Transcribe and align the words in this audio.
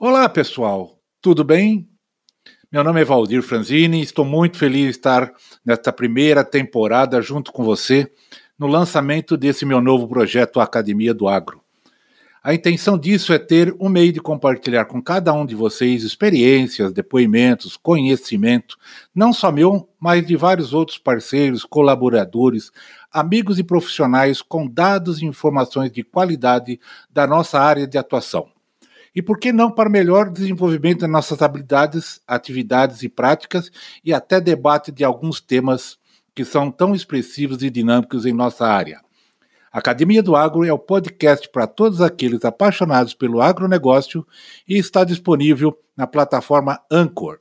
Olá, 0.00 0.28
pessoal. 0.28 0.96
Tudo 1.20 1.42
bem? 1.42 1.88
Meu 2.70 2.84
nome 2.84 3.00
é 3.00 3.04
Valdir 3.04 3.42
Franzini 3.42 3.98
e 3.98 4.04
estou 4.04 4.24
muito 4.24 4.56
feliz 4.56 4.84
de 4.84 4.90
estar 4.90 5.32
nesta 5.66 5.92
primeira 5.92 6.44
temporada 6.44 7.20
junto 7.20 7.50
com 7.50 7.64
você 7.64 8.08
no 8.56 8.68
lançamento 8.68 9.36
desse 9.36 9.66
meu 9.66 9.80
novo 9.80 10.06
projeto 10.06 10.60
Academia 10.60 11.12
do 11.12 11.26
Agro. 11.26 11.60
A 12.44 12.54
intenção 12.54 12.96
disso 12.96 13.32
é 13.32 13.40
ter 13.40 13.74
um 13.80 13.88
meio 13.88 14.12
de 14.12 14.20
compartilhar 14.20 14.84
com 14.84 15.02
cada 15.02 15.32
um 15.32 15.44
de 15.44 15.56
vocês 15.56 16.04
experiências, 16.04 16.92
depoimentos, 16.92 17.76
conhecimento, 17.76 18.76
não 19.12 19.32
só 19.32 19.50
meu, 19.50 19.88
mas 19.98 20.24
de 20.24 20.36
vários 20.36 20.72
outros 20.72 20.96
parceiros, 20.96 21.64
colaboradores, 21.64 22.70
amigos 23.10 23.58
e 23.58 23.64
profissionais 23.64 24.40
com 24.40 24.64
dados 24.64 25.20
e 25.20 25.24
informações 25.24 25.90
de 25.90 26.04
qualidade 26.04 26.78
da 27.10 27.26
nossa 27.26 27.58
área 27.58 27.84
de 27.84 27.98
atuação 27.98 28.48
e 29.18 29.22
por 29.22 29.36
que 29.36 29.52
não 29.52 29.68
para 29.68 29.90
melhor 29.90 30.30
desenvolvimento 30.30 31.00
das 31.00 31.10
nossas 31.10 31.42
habilidades, 31.42 32.20
atividades 32.24 33.02
e 33.02 33.08
práticas 33.08 33.68
e 34.04 34.14
até 34.14 34.40
debate 34.40 34.92
de 34.92 35.02
alguns 35.02 35.40
temas 35.40 35.98
que 36.32 36.44
são 36.44 36.70
tão 36.70 36.94
expressivos 36.94 37.60
e 37.64 37.68
dinâmicos 37.68 38.24
em 38.24 38.32
nossa 38.32 38.64
área. 38.64 39.00
A 39.72 39.80
Academia 39.80 40.22
do 40.22 40.36
Agro 40.36 40.64
é 40.64 40.72
o 40.72 40.78
podcast 40.78 41.50
para 41.50 41.66
todos 41.66 42.00
aqueles 42.00 42.44
apaixonados 42.44 43.12
pelo 43.12 43.40
agronegócio 43.40 44.24
e 44.68 44.78
está 44.78 45.02
disponível 45.02 45.76
na 45.96 46.06
plataforma 46.06 46.80
Anchor. 46.88 47.40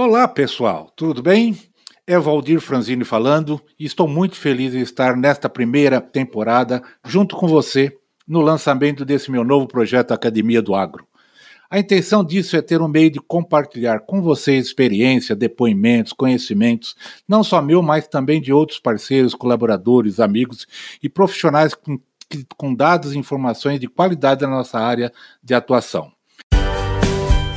Olá, 0.00 0.28
pessoal, 0.28 0.92
tudo 0.94 1.20
bem? 1.20 1.58
É 2.06 2.16
Valdir 2.16 2.60
Franzini 2.60 3.02
falando 3.02 3.60
e 3.76 3.84
estou 3.84 4.06
muito 4.06 4.36
feliz 4.36 4.72
em 4.72 4.78
estar 4.78 5.16
nesta 5.16 5.48
primeira 5.48 6.00
temporada 6.00 6.80
junto 7.04 7.34
com 7.34 7.48
você 7.48 7.98
no 8.24 8.40
lançamento 8.40 9.04
desse 9.04 9.28
meu 9.28 9.42
novo 9.42 9.66
projeto 9.66 10.12
Academia 10.12 10.62
do 10.62 10.72
Agro. 10.72 11.04
A 11.68 11.80
intenção 11.80 12.24
disso 12.24 12.56
é 12.56 12.62
ter 12.62 12.80
um 12.80 12.86
meio 12.86 13.10
de 13.10 13.18
compartilhar 13.18 13.98
com 13.98 14.22
vocês 14.22 14.66
experiência, 14.66 15.34
depoimentos, 15.34 16.12
conhecimentos, 16.12 16.94
não 17.26 17.42
só 17.42 17.60
meu, 17.60 17.82
mas 17.82 18.06
também 18.06 18.40
de 18.40 18.52
outros 18.52 18.78
parceiros, 18.78 19.34
colaboradores, 19.34 20.20
amigos 20.20 20.64
e 21.02 21.08
profissionais 21.08 21.74
com, 21.74 21.98
com 22.56 22.72
dados 22.72 23.14
e 23.14 23.18
informações 23.18 23.80
de 23.80 23.88
qualidade 23.88 24.42
da 24.42 24.48
nossa 24.48 24.78
área 24.78 25.12
de 25.42 25.54
atuação. 25.54 26.16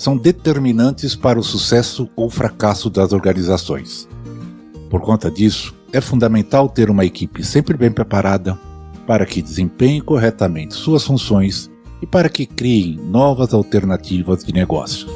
são 0.00 0.16
determinantes 0.16 1.14
para 1.14 1.38
o 1.38 1.42
sucesso 1.42 2.08
ou 2.16 2.30
fracasso 2.30 2.88
das 2.88 3.12
organizações. 3.12 4.08
Por 4.88 5.02
conta 5.02 5.30
disso, 5.30 5.74
é 5.92 6.00
fundamental 6.00 6.70
ter 6.70 6.88
uma 6.88 7.04
equipe 7.04 7.44
sempre 7.44 7.76
bem 7.76 7.92
preparada 7.92 8.58
para 9.06 9.26
que 9.26 9.42
desempenhe 9.42 10.00
corretamente 10.00 10.72
suas 10.72 11.04
funções 11.04 11.70
e 12.00 12.06
para 12.06 12.30
que 12.30 12.46
criem 12.46 12.98
novas 13.10 13.52
alternativas 13.52 14.42
de 14.42 14.54
negócio. 14.54 15.06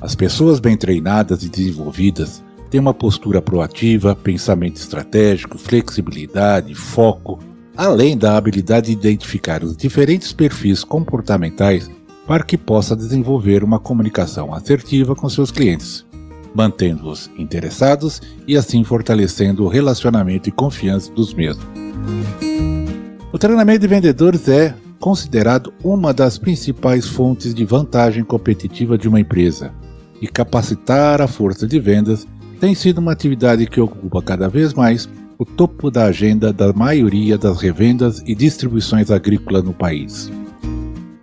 As 0.00 0.16
pessoas 0.16 0.58
bem 0.58 0.76
treinadas 0.76 1.44
e 1.44 1.48
desenvolvidas 1.48 2.42
têm 2.68 2.80
uma 2.80 2.92
postura 2.92 3.40
proativa, 3.40 4.16
pensamento 4.16 4.74
estratégico, 4.74 5.56
flexibilidade, 5.56 6.74
foco, 6.74 7.38
além 7.76 8.18
da 8.18 8.36
habilidade 8.36 8.86
de 8.86 8.92
identificar 8.92 9.62
os 9.62 9.76
diferentes 9.76 10.32
perfis 10.32 10.82
comportamentais 10.82 11.88
para 12.28 12.44
que 12.44 12.58
possa 12.58 12.94
desenvolver 12.94 13.64
uma 13.64 13.80
comunicação 13.80 14.52
assertiva 14.54 15.16
com 15.16 15.30
seus 15.30 15.50
clientes, 15.50 16.04
mantendo-os 16.54 17.30
interessados 17.38 18.20
e 18.46 18.54
assim 18.54 18.84
fortalecendo 18.84 19.64
o 19.64 19.68
relacionamento 19.68 20.46
e 20.46 20.52
confiança 20.52 21.10
dos 21.10 21.32
mesmos. 21.32 21.66
O 23.32 23.38
treinamento 23.38 23.80
de 23.80 23.88
vendedores 23.88 24.46
é 24.46 24.74
considerado 25.00 25.72
uma 25.82 26.12
das 26.12 26.36
principais 26.36 27.08
fontes 27.08 27.54
de 27.54 27.64
vantagem 27.64 28.22
competitiva 28.22 28.98
de 28.98 29.08
uma 29.08 29.20
empresa, 29.20 29.72
e 30.20 30.26
capacitar 30.26 31.22
a 31.22 31.28
força 31.28 31.66
de 31.66 31.80
vendas 31.80 32.26
tem 32.60 32.74
sido 32.74 32.98
uma 32.98 33.12
atividade 33.12 33.66
que 33.66 33.80
ocupa 33.80 34.20
cada 34.20 34.48
vez 34.48 34.74
mais 34.74 35.08
o 35.38 35.44
topo 35.44 35.90
da 35.90 36.06
agenda 36.06 36.52
da 36.52 36.72
maioria 36.72 37.38
das 37.38 37.60
revendas 37.60 38.20
e 38.26 38.34
distribuições 38.34 39.10
agrícolas 39.10 39.62
no 39.62 39.72
país. 39.72 40.30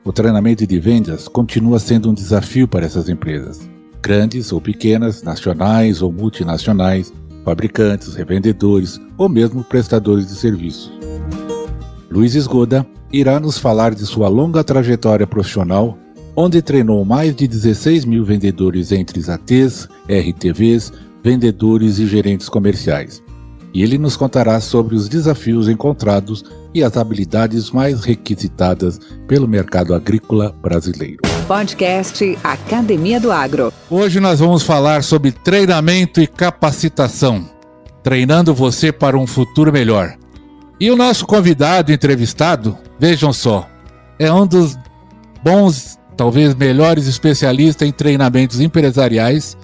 O 0.05 0.13
treinamento 0.13 0.67
de 0.67 0.79
vendas 0.79 1.27
continua 1.27 1.79
sendo 1.79 2.11
um 2.11 2.13
desafio 2.13 2.67
para 2.67 2.85
essas 2.85 3.09
empresas, 3.09 3.67
grandes 4.03 4.53
ou 4.53 4.61
pequenas, 4.61 5.23
nacionais 5.23 5.99
ou 5.99 6.11
multinacionais, 6.11 7.11
fabricantes, 7.43 8.13
revendedores 8.13 9.01
ou 9.17 9.27
mesmo 9.27 9.63
prestadores 9.63 10.27
de 10.27 10.35
serviços. 10.35 10.94
Luiz 12.07 12.35
Esgoda 12.35 12.85
irá 13.11 13.39
nos 13.39 13.57
falar 13.57 13.95
de 13.95 14.05
sua 14.05 14.27
longa 14.27 14.63
trajetória 14.63 15.25
profissional, 15.25 15.97
onde 16.35 16.61
treinou 16.61 17.03
mais 17.03 17.35
de 17.35 17.47
16 17.47 18.05
mil 18.05 18.23
vendedores 18.23 18.91
entre 18.91 19.19
ATs, 19.27 19.89
RTVs, 20.07 20.94
vendedores 21.23 21.97
e 21.97 22.05
gerentes 22.05 22.47
comerciais 22.47 23.23
e 23.75 23.83
ele 23.83 23.97
nos 23.97 24.15
contará 24.15 24.61
sobre 24.61 24.95
os 24.95 25.09
desafios 25.09 25.67
encontrados 25.67 26.45
e 26.75 26.84
as 26.84 26.97
habilidades 26.97 27.72
mais 27.72 28.03
requisitadas 28.03 29.00
pelo 29.30 29.47
mercado 29.47 29.96
agrícola 29.96 30.53
brasileiro. 30.62 31.22
Podcast 31.47 32.38
Academia 32.44 33.18
do 33.18 33.31
Agro. 33.31 33.72
Hoje 33.90 34.19
nós 34.19 34.41
vamos 34.41 34.62
falar 34.62 35.02
sobre 35.02 35.31
treinamento 35.31 36.19
e 36.19 36.28
capacitação, 36.28 37.50
treinando 38.03 38.53
você 38.53 38.91
para 38.91 39.18
um 39.18 39.25
futuro 39.25 39.72
melhor. 39.72 40.18
E 40.78 40.91
o 40.91 40.97
nosso 40.97 41.25
convidado 41.25 41.94
entrevistado, 41.94 42.78
vejam 43.00 43.31
só, 43.31 43.66
é 44.19 44.30
um 44.30 44.46
dos 44.46 44.78
bons, 45.42 45.97
talvez 46.18 46.53
melhores 46.53 47.07
especialistas 47.07 47.88
em 47.88 47.92
treinamentos 47.94 48.60
empresariais, 48.60 49.56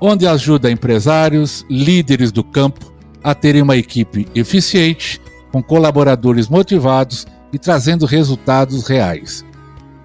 onde 0.00 0.26
ajuda 0.26 0.68
empresários, 0.68 1.64
líderes 1.70 2.32
do 2.32 2.42
campo 2.42 2.92
a 3.22 3.36
terem 3.36 3.62
uma 3.62 3.76
equipe 3.76 4.26
eficiente, 4.34 5.20
com 5.52 5.62
colaboradores 5.62 6.48
motivados 6.48 7.26
e 7.52 7.58
trazendo 7.58 8.06
resultados 8.06 8.86
reais. 8.86 9.44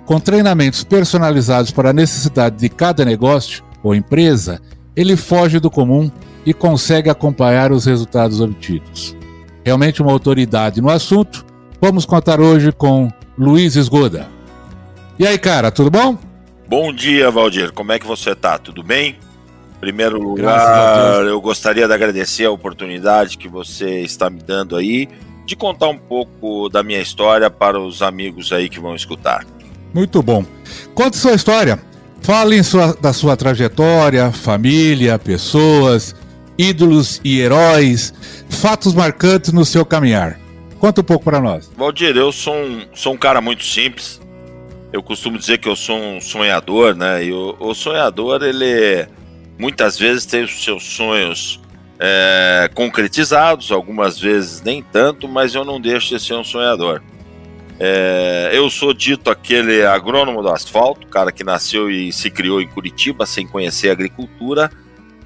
Com 0.06 0.20
treinamentos 0.20 0.84
personalizados 0.84 1.72
para 1.72 1.90
a 1.90 1.94
necessidade 1.94 2.58
de 2.58 2.70
cada 2.70 3.06
negócio 3.06 3.64
ou 3.84 3.96
empresa, 3.96 4.62
ele 4.96 5.16
foge 5.16 5.60
do 5.60 5.72
comum 5.72 6.12
e 6.46 6.54
consegue 6.54 7.10
acompanhar 7.10 7.72
os 7.72 7.86
resultados 7.86 8.42
obtidos. 8.42 9.16
Realmente 9.64 10.02
uma 10.02 10.12
autoridade 10.12 10.82
no 10.82 10.90
assunto, 10.90 11.46
vamos 11.80 12.06
contar 12.06 12.40
hoje 12.40 12.72
com 12.72 13.10
Luiz 13.38 13.76
Esgoda. 13.76 14.28
E 15.20 15.26
aí, 15.26 15.38
cara, 15.38 15.72
tudo 15.72 15.92
bom? 15.92 16.18
Bom 16.68 16.94
dia, 16.94 17.30
Valdir. 17.30 17.72
Como 17.74 17.92
é 17.92 18.00
que 18.00 18.08
você 18.08 18.34
tá? 18.34 18.58
Tudo 18.58 18.82
bem? 18.82 19.18
primeiro 19.82 20.22
lugar, 20.22 21.26
eu 21.26 21.42
gostaria 21.42 21.88
de 21.88 21.94
agradecer 21.94 22.46
a 22.46 22.52
oportunidade 22.52 23.36
que 23.36 23.48
você 23.48 24.02
está 24.02 24.30
me 24.30 24.40
dando 24.40 24.76
aí 24.76 25.10
de 25.52 25.56
contar 25.58 25.90
um 25.90 25.98
pouco 25.98 26.70
da 26.70 26.82
minha 26.82 27.02
história 27.02 27.50
para 27.50 27.78
os 27.78 28.02
amigos 28.02 28.54
aí 28.54 28.70
que 28.70 28.80
vão 28.80 28.96
escutar. 28.96 29.46
Muito 29.94 30.24
bom. 30.24 30.46
Conte 30.96 31.18
sua 31.18 31.34
história. 31.34 31.78
Falem 32.22 32.64
sua, 32.64 32.94
da 32.94 33.12
sua 33.12 33.36
trajetória, 33.36 34.32
família, 34.32 35.20
pessoas, 35.20 36.16
ídolos 36.58 37.20
e 37.24 37.42
heróis, 37.42 38.14
fatos 38.50 38.94
marcantes 38.94 39.52
no 39.52 39.66
seu 39.66 39.86
caminhar. 39.86 40.40
Conta 40.80 41.02
um 41.02 41.04
pouco 41.04 41.26
para 41.26 41.42
nós. 41.42 41.70
Valdir, 41.76 42.16
eu 42.16 42.32
sou 42.32 42.56
um, 42.56 42.86
sou 42.94 43.14
um 43.14 43.18
cara 43.18 43.42
muito 43.42 43.66
simples. 43.66 44.22
Eu 44.94 45.04
costumo 45.04 45.38
dizer 45.38 45.58
que 45.58 45.68
eu 45.68 45.76
sou 45.76 45.98
um 45.98 46.22
sonhador, 46.22 46.96
né? 46.96 47.26
E 47.26 47.34
o, 47.34 47.58
o 47.60 47.74
sonhador, 47.74 48.42
ele 48.42 49.06
muitas 49.60 50.00
vezes 50.00 50.26
tem 50.26 50.44
os 50.44 50.64
seus 50.64 50.84
sonhos 50.84 51.61
é, 52.04 52.68
concretizados, 52.74 53.72
algumas 53.72 54.20
vezes 54.20 54.60
nem 54.60 54.82
tanto, 54.82 55.28
mas 55.28 55.54
eu 55.54 55.64
não 55.64 55.80
deixo 55.80 56.10
de 56.10 56.20
ser 56.20 56.34
um 56.34 56.44
sonhador. 56.44 57.00
É, 57.80 58.50
eu 58.54 58.72
sou 58.72 58.92
dito 58.92 59.30
aquele 59.30 59.86
agrônomo 59.86 60.42
do 60.42 60.50
asfalto, 60.50 61.06
cara 61.08 61.32
que 61.32 61.44
nasceu 61.44 61.92
e 61.92 62.12
se 62.12 62.32
criou 62.32 62.60
em 62.60 62.68
Curitiba 62.68 63.28
sem 63.28 63.46
conhecer 63.46 63.92
agricultura, 63.92 64.72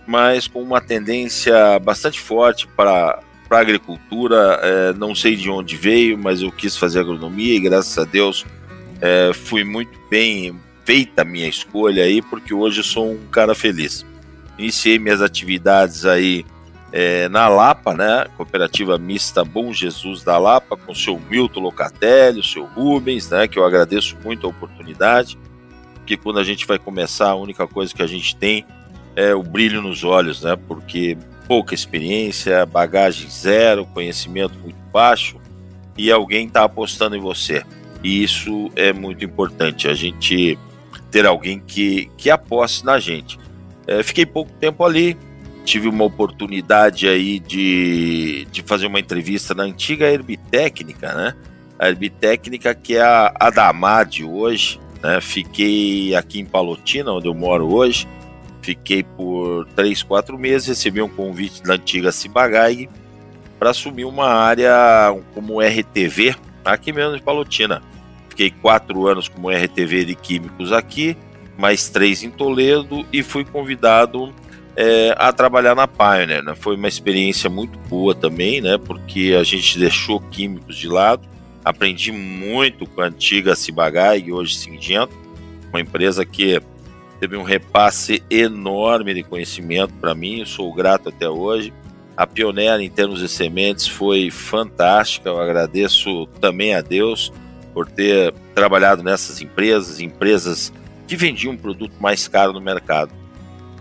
mas 0.05 0.47
com 0.49 0.61
uma 0.61 0.81
tendência 0.81 1.79
bastante 1.79 2.19
forte 2.19 2.67
para 2.67 3.21
a 3.49 3.57
agricultura. 3.57 4.59
É, 4.61 4.93
não 4.93 5.15
sei 5.15 5.37
de 5.37 5.49
onde 5.49 5.77
veio, 5.77 6.17
mas 6.17 6.41
eu 6.41 6.51
quis 6.51 6.75
fazer 6.75 6.99
agronomia 6.99 7.55
e 7.55 7.59
graças 7.59 7.97
a 7.97 8.03
Deus 8.03 8.45
é, 8.99 9.31
fui 9.33 9.63
muito 9.63 9.97
bem 10.09 10.59
feita 10.83 11.21
a 11.21 11.25
minha 11.25 11.47
escolha 11.47 12.03
aí, 12.03 12.21
porque 12.21 12.53
hoje 12.53 12.83
sou 12.83 13.13
um 13.13 13.27
cara 13.31 13.55
feliz. 13.55 14.05
Iniciei 14.57 14.99
minhas 14.99 15.21
atividades 15.21 16.05
aí 16.05 16.45
é, 16.97 17.27
na 17.27 17.49
Lapa, 17.49 17.93
né? 17.93 18.25
Cooperativa 18.37 18.97
Mista 18.97 19.43
Bom 19.43 19.73
Jesus 19.73 20.23
da 20.23 20.37
Lapa, 20.37 20.77
com 20.77 20.93
o 20.93 20.95
seu 20.95 21.19
Milton 21.19 21.59
Locatelli, 21.59 22.39
o 22.39 22.43
seu 22.43 22.63
Rubens, 22.63 23.29
né? 23.29 23.49
Que 23.49 23.59
eu 23.59 23.65
agradeço 23.65 24.15
muito 24.23 24.47
a 24.47 24.49
oportunidade, 24.49 25.37
porque 25.95 26.15
quando 26.15 26.39
a 26.39 26.43
gente 26.45 26.65
vai 26.65 26.79
começar, 26.79 27.31
a 27.31 27.35
única 27.35 27.67
coisa 27.67 27.93
que 27.93 28.01
a 28.01 28.07
gente 28.07 28.33
tem 28.37 28.65
é 29.13 29.35
o 29.35 29.43
brilho 29.43 29.81
nos 29.81 30.05
olhos, 30.05 30.41
né? 30.41 30.55
Porque 30.69 31.17
pouca 31.49 31.75
experiência, 31.75 32.65
bagagem 32.65 33.29
zero, 33.29 33.85
conhecimento 33.87 34.57
muito 34.59 34.79
baixo 34.93 35.35
e 35.97 36.09
alguém 36.09 36.47
está 36.47 36.63
apostando 36.63 37.17
em 37.17 37.19
você. 37.19 37.61
E 38.01 38.23
isso 38.23 38.71
é 38.73 38.93
muito 38.93 39.25
importante, 39.25 39.89
a 39.89 39.93
gente 39.93 40.57
ter 41.11 41.25
alguém 41.25 41.59
que, 41.59 42.09
que 42.15 42.29
aposte 42.29 42.85
na 42.85 42.99
gente. 42.99 43.37
É, 43.85 44.01
fiquei 44.01 44.25
pouco 44.25 44.53
tempo 44.53 44.85
ali, 44.85 45.17
tive 45.65 45.89
uma 45.89 46.03
oportunidade 46.03 47.07
aí 47.07 47.39
de, 47.39 48.47
de 48.51 48.61
fazer 48.61 48.85
uma 48.85 48.99
entrevista 48.99 49.53
na 49.53 49.63
antiga 49.63 50.05
Herbitécnica, 50.05 51.13
né? 51.13 51.35
A 51.77 51.89
Herbitécnica 51.89 52.73
que 52.73 52.95
é 52.95 53.01
a, 53.01 53.33
a 53.37 53.69
Amad 53.69 54.23
hoje, 54.23 54.79
né? 55.01 55.19
Fiquei 55.19 56.15
aqui 56.15 56.39
em 56.39 56.45
Palotina, 56.45 57.11
onde 57.11 57.27
eu 57.27 57.33
moro 57.33 57.73
hoje. 57.73 58.07
Fiquei 58.61 59.03
por 59.03 59.65
três, 59.75 60.01
quatro 60.01 60.37
meses, 60.37 60.67
recebi 60.67 61.01
um 61.01 61.09
convite 61.09 61.61
da 61.61 61.73
antiga 61.73 62.11
Cibagai 62.11 62.87
para 63.59 63.71
assumir 63.71 64.05
uma 64.05 64.27
área 64.27 64.71
como 65.33 65.61
RTV 65.61 66.35
aqui 66.63 66.91
mesmo 66.91 67.15
em 67.15 67.21
Palotina. 67.21 67.81
Fiquei 68.29 68.51
quatro 68.51 69.07
anos 69.07 69.27
como 69.27 69.49
RTV 69.49 70.05
de 70.05 70.15
Químicos 70.15 70.71
aqui, 70.71 71.15
mais 71.57 71.89
três 71.89 72.23
em 72.23 72.29
Toledo 72.29 73.05
e 73.11 73.23
fui 73.23 73.45
convidado 73.45 74.33
é, 74.75 75.15
a 75.17 75.31
trabalhar 75.31 75.75
na 75.75 75.87
Pioneer. 75.87 76.43
Né? 76.43 76.53
Foi 76.55 76.75
uma 76.75 76.87
experiência 76.87 77.49
muito 77.49 77.77
boa 77.87 78.13
também, 78.13 78.61
né? 78.61 78.77
Porque 78.77 79.35
a 79.39 79.43
gente 79.43 79.79
deixou 79.79 80.19
químicos 80.19 80.77
de 80.77 80.87
lado. 80.87 81.27
Aprendi 81.63 82.11
muito 82.11 82.85
com 82.85 83.01
a 83.01 83.05
antiga 83.05 83.55
Cibagai, 83.55 84.31
hoje 84.31 84.55
Singento, 84.55 85.13
uma 85.69 85.81
empresa 85.81 86.23
que 86.23 86.61
teve 87.19 87.35
um 87.37 87.43
repasse 87.43 88.21
enorme 88.29 89.15
de 89.15 89.23
conhecimento 89.23 89.93
para 89.95 90.13
mim, 90.13 90.45
sou 90.45 90.71
grato 90.71 91.09
até 91.09 91.27
hoje. 91.27 91.73
A 92.15 92.27
pioneira 92.27 92.81
em 92.83 92.89
termos 92.89 93.19
de 93.19 93.27
sementes 93.27 93.87
foi 93.87 94.29
fantástica, 94.29 95.29
eu 95.29 95.41
agradeço 95.41 96.27
também 96.39 96.75
a 96.75 96.81
Deus 96.81 97.33
por 97.73 97.89
ter 97.89 98.31
trabalhado 98.53 99.01
nessas 99.03 99.41
empresas, 99.41 99.99
empresas 99.99 100.71
que 101.07 101.17
vendiam 101.17 101.53
um 101.53 101.57
produto 101.57 101.93
mais 101.99 102.27
caro 102.27 102.53
no 102.53 102.61
mercado. 102.61 103.11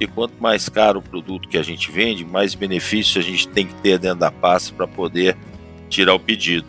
E 0.01 0.07
quanto 0.07 0.35
mais 0.41 0.69
caro 0.69 0.99
o 0.99 1.03
produto 1.03 1.49
que 1.49 1.57
a 1.57 1.63
gente 1.63 1.91
vende, 1.91 2.25
mais 2.25 2.55
benefício 2.55 3.21
a 3.21 3.25
gente 3.25 3.49
tem 3.49 3.67
que 3.67 3.75
ter 3.77 3.99
dentro 3.99 4.19
da 4.19 4.31
pasta 4.31 4.75
para 4.75 4.87
poder 4.87 5.37
tirar 5.89 6.15
o 6.15 6.21
pedido. 6.21 6.67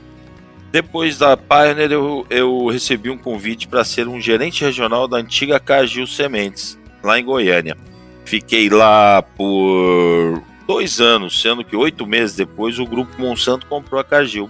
Depois 0.71 1.17
da 1.17 1.37
Pioneer, 1.37 1.91
eu, 1.91 2.25
eu 2.29 2.67
recebi 2.67 3.09
um 3.09 3.17
convite 3.17 3.67
para 3.67 3.83
ser 3.83 4.07
um 4.07 4.19
gerente 4.19 4.63
regional 4.63 5.07
da 5.07 5.17
antiga 5.17 5.59
Cargill 5.59 6.05
Sementes, 6.05 6.77
lá 7.01 7.19
em 7.19 7.23
Goiânia. 7.23 7.77
Fiquei 8.25 8.69
lá 8.69 9.21
por 9.21 10.43
dois 10.67 10.99
anos, 10.99 11.41
sendo 11.41 11.63
que 11.63 11.75
oito 11.75 12.05
meses 12.05 12.35
depois 12.35 12.77
o 12.77 12.85
grupo 12.85 13.19
Monsanto 13.19 13.65
comprou 13.67 14.01
a 14.01 14.03
Cargill. 14.03 14.49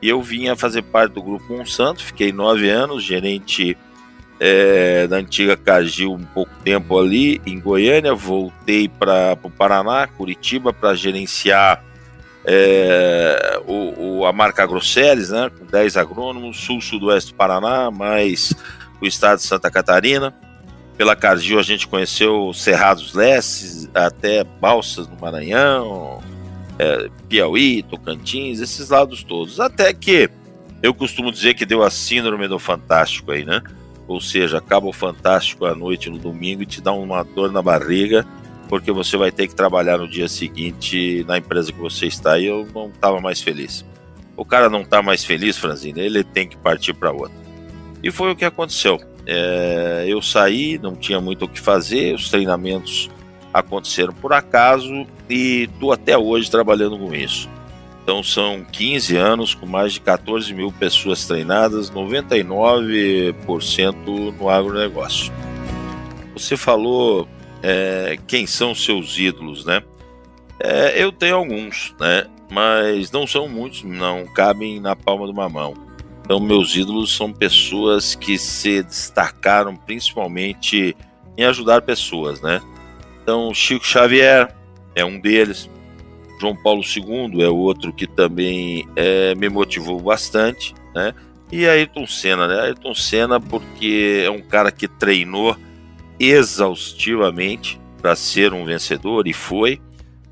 E 0.00 0.08
eu 0.08 0.22
vim 0.22 0.48
a 0.48 0.54
fazer 0.54 0.82
parte 0.82 1.14
do 1.14 1.22
grupo 1.22 1.52
Monsanto, 1.52 2.04
fiquei 2.04 2.30
nove 2.30 2.68
anos, 2.68 3.02
gerente 3.02 3.76
é, 4.40 5.06
da 5.06 5.16
antiga 5.16 5.56
Cargill 5.56 6.12
um 6.12 6.24
pouco 6.24 6.52
tempo 6.62 6.98
ali 6.98 7.40
em 7.44 7.58
Goiânia, 7.58 8.14
voltei 8.14 8.88
para 8.88 9.36
o 9.42 9.50
Paraná, 9.50 10.06
Curitiba, 10.06 10.72
para 10.72 10.94
gerenciar 10.94 11.84
é, 12.44 13.60
o, 13.66 14.20
o, 14.20 14.26
a 14.26 14.32
marca 14.32 14.62
Agrosseres, 14.62 15.30
né, 15.30 15.50
com 15.56 15.66
10 15.66 15.96
agrônomos, 15.96 16.58
sul-sudoeste 16.58 17.32
do 17.32 17.36
Paraná, 17.36 17.90
mais 17.90 18.54
o 19.00 19.06
estado 19.06 19.38
de 19.38 19.44
Santa 19.44 19.70
Catarina. 19.70 20.34
Pela 20.96 21.14
Cargill 21.14 21.58
a 21.58 21.62
gente 21.62 21.86
conheceu 21.86 22.52
Cerrados 22.52 23.14
Lestes, 23.14 23.88
até 23.94 24.42
Balsas 24.42 25.06
no 25.06 25.16
Maranhão, 25.16 26.20
é, 26.78 27.08
Piauí, 27.28 27.82
Tocantins, 27.82 28.60
esses 28.60 28.88
lados 28.88 29.22
todos. 29.22 29.60
Até 29.60 29.92
que 29.92 30.30
eu 30.82 30.94
costumo 30.94 31.30
dizer 31.30 31.54
que 31.54 31.66
deu 31.66 31.82
a 31.82 31.90
síndrome 31.90 32.48
do 32.48 32.58
fantástico 32.58 33.30
aí, 33.30 33.44
né? 33.44 33.62
Ou 34.08 34.20
seja, 34.20 34.58
acaba 34.58 34.86
o 34.86 34.92
Fantástico 34.92 35.66
à 35.66 35.74
noite 35.74 36.08
no 36.08 36.18
domingo 36.18 36.62
e 36.62 36.66
te 36.66 36.80
dá 36.80 36.92
uma 36.92 37.22
dor 37.22 37.52
na 37.52 37.60
barriga, 37.60 38.26
porque 38.68 38.90
você 38.90 39.16
vai 39.18 39.30
ter 39.30 39.46
que 39.46 39.54
trabalhar 39.54 39.98
no 39.98 40.08
dia 40.08 40.28
seguinte 40.28 41.24
na 41.28 41.36
empresa 41.36 41.70
que 41.70 41.78
você 41.78 42.06
está 42.06 42.38
e 42.38 42.46
eu 42.46 42.66
não 42.74 42.88
estava 42.88 43.20
mais 43.20 43.42
feliz. 43.42 43.84
O 44.34 44.44
cara 44.44 44.70
não 44.70 44.80
está 44.80 45.02
mais 45.02 45.24
feliz, 45.24 45.58
Franzina, 45.58 46.00
ele 46.00 46.24
tem 46.24 46.48
que 46.48 46.56
partir 46.56 46.94
para 46.94 47.12
outra. 47.12 47.36
E 48.02 48.10
foi 48.10 48.32
o 48.32 48.36
que 48.36 48.44
aconteceu. 48.44 48.98
É, 49.26 50.04
eu 50.08 50.22
saí, 50.22 50.78
não 50.78 50.96
tinha 50.96 51.20
muito 51.20 51.44
o 51.44 51.48
que 51.48 51.60
fazer, 51.60 52.14
os 52.14 52.30
treinamentos 52.30 53.10
aconteceram 53.52 54.12
por 54.12 54.32
acaso 54.32 55.06
e 55.28 55.64
estou 55.64 55.92
até 55.92 56.16
hoje 56.16 56.50
trabalhando 56.50 56.98
com 56.98 57.14
isso. 57.14 57.48
Então 58.08 58.22
são 58.22 58.64
15 58.64 59.18
anos 59.18 59.54
com 59.54 59.66
mais 59.66 59.92
de 59.92 60.00
14 60.00 60.54
mil 60.54 60.72
pessoas 60.72 61.26
treinadas, 61.26 61.90
99% 61.90 64.34
no 64.34 64.48
agronegócio. 64.48 65.30
Você 66.32 66.56
falou 66.56 67.28
é, 67.62 68.18
quem 68.26 68.46
são 68.46 68.74
seus 68.74 69.18
ídolos, 69.18 69.66
né? 69.66 69.82
É, 70.58 71.04
eu 71.04 71.12
tenho 71.12 71.36
alguns, 71.36 71.94
né? 72.00 72.26
Mas 72.50 73.12
não 73.12 73.26
são 73.26 73.46
muitos, 73.46 73.82
não 73.82 74.24
cabem 74.32 74.80
na 74.80 74.96
palma 74.96 75.26
de 75.26 75.32
uma 75.32 75.50
mão. 75.50 75.74
Então, 76.24 76.40
meus 76.40 76.74
ídolos 76.74 77.14
são 77.14 77.30
pessoas 77.30 78.14
que 78.14 78.38
se 78.38 78.82
destacaram 78.82 79.76
principalmente 79.76 80.96
em 81.36 81.44
ajudar 81.44 81.82
pessoas, 81.82 82.40
né? 82.40 82.62
Então, 83.22 83.52
Chico 83.52 83.86
Xavier 83.86 84.56
é 84.94 85.04
um 85.04 85.20
deles, 85.20 85.68
João 86.40 86.54
Paulo 86.54 86.82
II 86.82 87.42
é 87.42 87.48
outro 87.48 87.92
que 87.92 88.06
também 88.06 88.86
é, 88.96 89.34
me 89.34 89.48
motivou 89.48 90.00
bastante, 90.00 90.74
né? 90.94 91.14
E 91.50 91.66
Ayrton 91.66 92.06
Senna, 92.06 92.46
né? 92.46 92.60
Ayrton 92.60 92.94
Senna 92.94 93.40
porque 93.40 94.22
é 94.24 94.30
um 94.30 94.42
cara 94.42 94.70
que 94.70 94.86
treinou 94.86 95.56
exaustivamente 96.18 97.80
para 98.00 98.14
ser 98.14 98.52
um 98.52 98.64
vencedor 98.64 99.26
e 99.26 99.32
foi, 99.32 99.80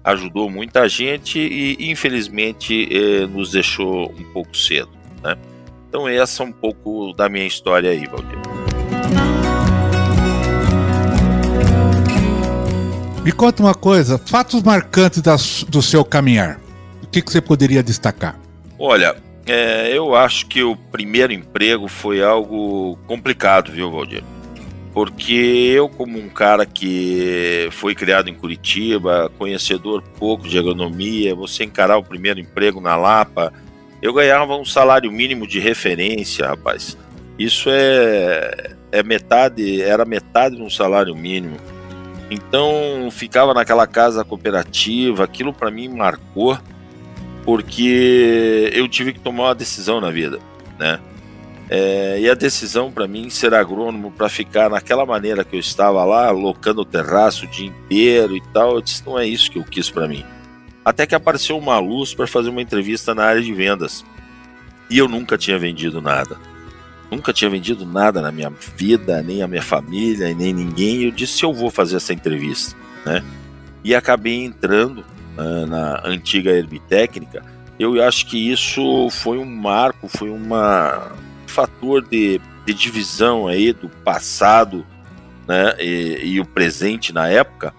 ajudou 0.05 0.49
muita 0.49 0.89
gente 0.89 1.39
e 1.39 1.91
infelizmente 1.91 2.89
eh, 2.91 3.27
nos 3.27 3.51
deixou 3.53 4.13
um 4.13 4.25
pouco 4.33 4.57
cedo, 4.57 4.91
né? 5.23 5.37
Então 5.89 6.09
essa 6.09 6.43
é 6.43 6.47
um 6.47 6.53
pouco 6.53 7.13
da 7.15 7.29
minha 7.29 7.47
história 7.47 7.91
aí, 7.91 8.07
Valdir. 8.07 8.56
Me 13.27 13.33
conta 13.33 13.61
uma 13.61 13.75
coisa, 13.75 14.19
fatos 14.19 14.63
marcantes 14.63 15.21
das, 15.21 15.65
do 15.65 15.83
seu 15.83 16.05
caminhar. 16.05 16.61
O 17.03 17.09
que, 17.09 17.21
que 17.21 17.33
você 17.33 17.41
poderia 17.41 17.83
destacar? 17.83 18.39
Olha, 18.79 19.17
é, 19.45 19.91
eu 19.93 20.15
acho 20.15 20.47
que 20.47 20.63
o 20.63 20.77
primeiro 20.77 21.33
emprego 21.33 21.89
foi 21.89 22.23
algo 22.23 22.97
complicado, 23.09 23.73
viu, 23.73 23.91
Valdir? 23.91 24.23
Porque 24.95 25.73
eu, 25.75 25.89
como 25.89 26.17
um 26.21 26.29
cara 26.29 26.65
que 26.65 27.69
foi 27.73 27.97
criado 27.97 28.31
em 28.31 28.35
Curitiba, 28.35 29.29
conhecedor 29.37 30.05
pouco 30.21 30.47
de 30.47 30.57
agronomia, 30.57 31.35
você 31.35 31.65
encarar 31.65 31.97
o 31.97 32.05
primeiro 32.05 32.39
emprego 32.39 32.81
na 32.81 32.95
Lapa, 32.95 33.53
eu 34.01 34.13
ganhava 34.13 34.55
um 34.55 34.65
salário 34.65 35.11
mínimo 35.11 35.49
de 35.49 35.59
referência, 35.59 36.47
rapaz. 36.47 36.97
Isso 37.37 37.69
é, 37.73 38.71
é 38.93 39.03
metade, 39.03 39.83
era 39.83 40.05
metade 40.05 40.55
de 40.55 40.63
um 40.63 40.71
salário 40.71 41.17
mínimo. 41.17 41.57
Então 42.31 43.09
ficava 43.11 43.55
naquela 43.55 43.87
casa 43.87 44.25
cooperativa, 44.25 45.25
aquilo 45.25 45.53
para 45.53 45.71
mim 45.71 45.89
marcou, 45.89 46.59
porque 47.45 48.71
eu 48.73 48.89
tive 48.89 49.13
que 49.13 49.21
tomar 49.21 49.45
uma 49.45 49.55
decisão 49.55 50.01
na 50.01 50.11
vida, 50.11 50.41
né? 50.79 51.01
É, 51.69 52.19
e 52.21 52.31
a 52.31 52.35
decisão 52.35 52.93
para 52.93 53.09
mim 53.09 53.29
ser 53.29 53.53
agrônomo 53.53 54.13
para 54.13 54.29
ficar 54.29 54.71
naquela 54.71 55.05
maneira 55.05 55.45
que 55.45 55.57
eu 55.57 55.61
estava 55.61 56.05
lá, 56.05 56.31
locando 56.31 56.83
o 56.83 56.85
terraço 56.85 57.45
o 57.45 57.49
dia 57.49 57.67
inteiro 57.67 58.37
e 58.37 58.41
tal, 58.53 58.75
eu 58.75 58.81
disse, 58.81 59.05
não 59.05 59.19
é 59.19 59.27
isso 59.27 59.51
que 59.51 59.59
eu 59.59 59.65
quis 59.65 59.91
para 59.91 60.07
mim. 60.07 60.25
Até 60.85 61.07
que 61.07 61.15
apareceu 61.17 61.59
uma 61.59 61.79
luz 61.81 62.15
para 62.15 62.29
fazer 62.29 62.51
uma 62.51 62.63
entrevista 62.63 63.15
na 63.15 63.25
área 63.25 63.43
de 63.43 63.53
vendas. 63.53 64.05
E 64.89 64.99
eu 64.99 65.09
nunca 65.09 65.37
tinha 65.37 65.59
vendido 65.59 66.01
nada. 66.01 66.39
Nunca 67.11 67.33
tinha 67.33 67.51
vendido 67.51 67.87
nada 67.87 68.21
na 68.21 68.33
minha 68.33 68.51
vida, 68.77 69.23
nem 69.23 69.43
a 69.43 69.47
minha 69.47 69.63
família, 69.63 70.35
nem 70.35 70.53
ninguém. 70.53 71.05
Eu 71.05 71.11
disse, 71.11 71.45
eu 71.45 71.53
vou 71.53 71.71
fazer 71.71 71.97
essa 71.97 72.13
entrevista, 72.13 72.77
né? 73.05 73.23
E 73.85 73.95
acabei 73.95 74.45
entrando 74.45 75.05
uh, 75.39 75.67
na 75.67 76.03
antiga 76.05 76.51
Herbitécnica. 76.51 77.45
Eu 77.79 78.03
acho 78.03 78.27
que 78.27 78.51
isso 78.51 79.09
foi 79.11 79.39
um 79.39 79.45
marco, 79.45 80.09
foi 80.09 80.31
uma 80.31 81.13
fator 81.47 82.07
de, 82.07 82.41
de 82.67 82.75
divisão 82.75 83.47
aí 83.47 83.73
do 83.73 83.89
passado 83.89 84.85
né, 85.47 85.75
e, 85.79 86.21
e 86.25 86.41
o 86.41 86.45
presente 86.45 87.13
na 87.13 87.29
época, 87.29 87.73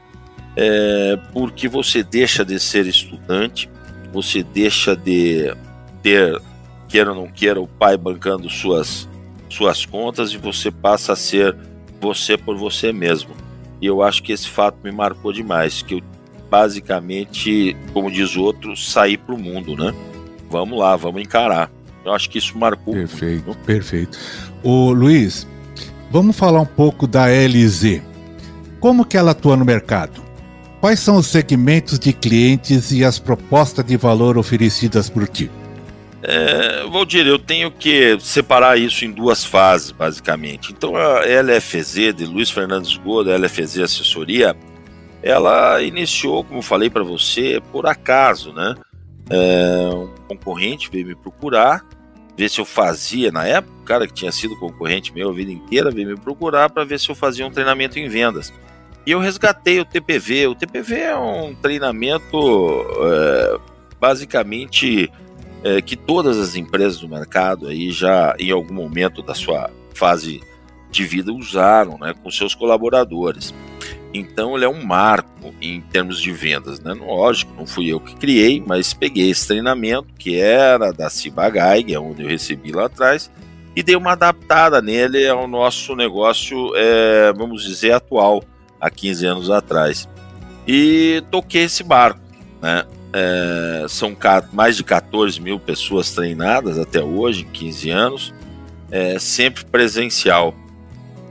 é, 0.55 1.19
porque 1.33 1.67
você 1.67 2.01
deixa 2.01 2.43
de 2.43 2.59
ser 2.59 2.87
estudante, 2.87 3.69
você 4.11 4.41
deixa 4.41 4.95
de 4.95 5.53
ter, 6.01 6.41
queira 6.87 7.11
ou 7.11 7.15
não 7.15 7.27
queira, 7.27 7.61
o 7.61 7.67
pai 7.67 7.97
bancando 7.97 8.49
suas, 8.49 9.07
suas 9.57 9.85
contas 9.85 10.31
e 10.31 10.37
você 10.37 10.69
passa 10.69 11.13
a 11.13 11.15
ser 11.15 11.55
você 11.99 12.37
por 12.37 12.55
você 12.55 12.93
mesmo. 12.93 13.31
E 13.81 13.85
eu 13.85 14.01
acho 14.01 14.21
que 14.23 14.31
esse 14.31 14.47
fato 14.47 14.77
me 14.83 14.91
marcou 14.91 15.33
demais, 15.33 15.81
que 15.81 15.95
eu 15.95 16.01
basicamente, 16.49 17.75
como 17.93 18.11
diz 18.11 18.35
o 18.35 18.41
outro, 18.41 18.75
saí 18.75 19.17
para 19.17 19.35
o 19.35 19.37
mundo, 19.37 19.75
né? 19.75 19.93
Vamos 20.49 20.79
lá, 20.79 20.95
vamos 20.95 21.21
encarar. 21.21 21.69
Eu 22.05 22.13
acho 22.13 22.29
que 22.29 22.37
isso 22.37 22.57
marcou. 22.57 22.93
Perfeito, 22.93 23.45
muito. 23.45 23.59
perfeito. 23.65 24.17
O 24.63 24.91
Luiz, 24.91 25.45
vamos 26.09 26.37
falar 26.37 26.61
um 26.61 26.65
pouco 26.65 27.05
da 27.05 27.25
LZ. 27.25 28.01
Como 28.79 29.03
que 29.03 29.17
ela 29.17 29.31
atua 29.31 29.57
no 29.57 29.65
mercado? 29.65 30.21
Quais 30.79 30.99
são 30.99 31.17
os 31.17 31.27
segmentos 31.27 31.99
de 31.99 32.13
clientes 32.13 32.91
e 32.91 33.03
as 33.03 33.19
propostas 33.19 33.83
de 33.83 33.97
valor 33.97 34.37
oferecidas 34.37 35.09
por 35.09 35.27
ti? 35.27 35.51
É, 36.23 36.66
Valdir, 36.97 37.27
eu 37.27 37.37
tenho 37.37 37.69
que 37.69 38.19
separar 38.19 38.75
isso 38.79 39.05
em 39.05 39.11
duas 39.11 39.45
fases, 39.45 39.91
basicamente. 39.91 40.71
Então, 40.71 40.95
a 40.95 41.19
LFZ, 41.19 42.15
de 42.15 42.25
Luiz 42.25 42.49
Fernandes 42.49 42.97
Goda, 42.97 43.37
LFZ 43.37 43.81
Assessoria, 43.81 44.57
ela 45.21 45.79
iniciou, 45.83 46.43
como 46.43 46.59
falei 46.59 46.89
para 46.89 47.03
você, 47.03 47.61
por 47.71 47.85
acaso, 47.85 48.51
né? 48.51 48.73
É, 49.29 49.89
um 49.93 50.07
concorrente 50.27 50.89
veio 50.91 51.05
me 51.05 51.15
procurar 51.15 51.85
ver 52.35 52.49
se 52.49 52.59
eu 52.59 52.65
fazia 52.65 53.31
na 53.31 53.45
época, 53.45 53.73
o 53.79 53.83
cara 53.83 54.07
que 54.07 54.13
tinha 54.13 54.31
sido 54.31 54.57
concorrente 54.57 55.13
meu 55.13 55.29
a 55.29 55.33
vida 55.33 55.51
inteira 55.51 55.91
veio 55.91 56.07
me 56.07 56.17
procurar 56.17 56.69
para 56.69 56.83
ver 56.83 56.99
se 56.99 57.09
eu 57.09 57.15
fazia 57.15 57.45
um 57.45 57.51
treinamento 57.51 57.99
em 57.99 58.09
vendas. 58.09 58.51
E 59.05 59.11
eu 59.11 59.19
resgatei 59.19 59.79
o 59.79 59.85
TPV. 59.85 60.47
O 60.47 60.55
TPV 60.55 60.99
é 60.99 61.15
um 61.15 61.53
treinamento 61.53 62.37
é, 63.03 63.57
basicamente 63.99 65.11
é, 65.67 65.81
que 65.81 65.97
todas 65.97 66.37
as 66.37 66.55
empresas 66.55 66.99
do 66.99 67.09
mercado 67.09 67.67
aí 67.67 67.91
já 67.91 68.33
em 68.39 68.51
algum 68.51 68.73
momento 68.73 69.21
da 69.21 69.35
sua 69.35 69.69
fase 69.93 70.41
de 70.89 71.03
vida 71.03 71.33
usaram, 71.33 71.97
né, 71.99 72.13
com 72.23 72.31
seus 72.31 72.55
colaboradores. 72.55 73.53
Então 74.13 74.55
ele 74.55 74.63
é 74.63 74.69
um 74.69 74.85
marco 74.85 75.53
em 75.61 75.81
termos 75.81 76.21
de 76.21 76.31
vendas, 76.31 76.79
né? 76.79 76.93
Lógico, 76.93 77.53
não 77.57 77.67
fui 77.67 77.91
eu 77.91 77.99
que 77.99 78.15
criei, 78.15 78.63
mas 78.65 78.93
peguei 78.93 79.29
esse 79.29 79.45
treinamento 79.45 80.07
que 80.17 80.39
era 80.39 80.93
da 80.93 81.09
Cibagaig, 81.09 81.93
é 81.93 81.99
onde 81.99 82.23
eu 82.23 82.29
recebi 82.29 82.71
lá 82.71 82.85
atrás, 82.85 83.29
e 83.75 83.83
dei 83.83 83.95
uma 83.97 84.13
adaptada 84.13 84.81
nele 84.81 85.27
ao 85.27 85.47
nosso 85.47 85.95
negócio, 85.95 86.71
é, 86.75 87.33
vamos 87.33 87.63
dizer, 87.63 87.91
atual, 87.91 88.41
há 88.79 88.89
15 88.89 89.25
anos 89.25 89.49
atrás. 89.51 90.07
E 90.65 91.21
toquei 91.29 91.63
esse 91.63 91.83
barco, 91.83 92.21
né? 92.61 92.85
É, 93.13 93.85
são 93.87 94.15
mais 94.51 94.77
de 94.77 94.83
14 94.83 95.39
mil 95.41 95.59
pessoas 95.59 96.11
treinadas 96.11 96.77
até 96.77 97.01
hoje, 97.01 97.43
em 97.43 97.49
15 97.49 97.89
anos, 97.89 98.33
é, 98.91 99.17
sempre 99.17 99.65
presencial. 99.65 100.53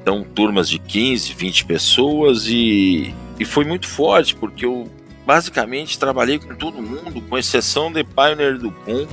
Então, 0.03 0.23
turmas 0.23 0.69
de 0.69 0.79
15, 0.79 1.35
20 1.35 1.65
pessoas 1.65 2.47
e, 2.47 3.13
e 3.39 3.45
foi 3.45 3.65
muito 3.65 3.89
forte, 3.89 4.35
porque 4.35 4.65
eu 4.65 4.89
basicamente 5.27 5.99
trabalhei 5.99 6.39
com 6.39 6.55
todo 6.55 6.81
mundo, 6.81 7.21
com 7.21 7.37
exceção 7.37 7.91
de 7.91 8.05
Pioneer 8.05 8.57
do 8.57 8.71
PUM, 8.71 9.09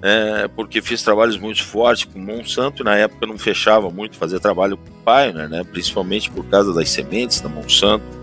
é, 0.00 0.48
porque 0.48 0.80
fiz 0.80 1.02
trabalhos 1.02 1.36
muito 1.36 1.62
fortes 1.62 2.04
com 2.04 2.18
Monsanto, 2.18 2.82
e 2.82 2.84
na 2.84 2.96
época 2.96 3.26
não 3.26 3.38
fechava 3.38 3.90
muito 3.90 4.16
fazer 4.16 4.40
trabalho 4.40 4.78
com 4.78 4.90
Pioneer, 5.04 5.48
né, 5.48 5.62
principalmente 5.62 6.30
por 6.30 6.44
causa 6.46 6.72
das 6.72 6.88
sementes 6.88 7.40
da 7.40 7.48
Monsanto, 7.48 8.21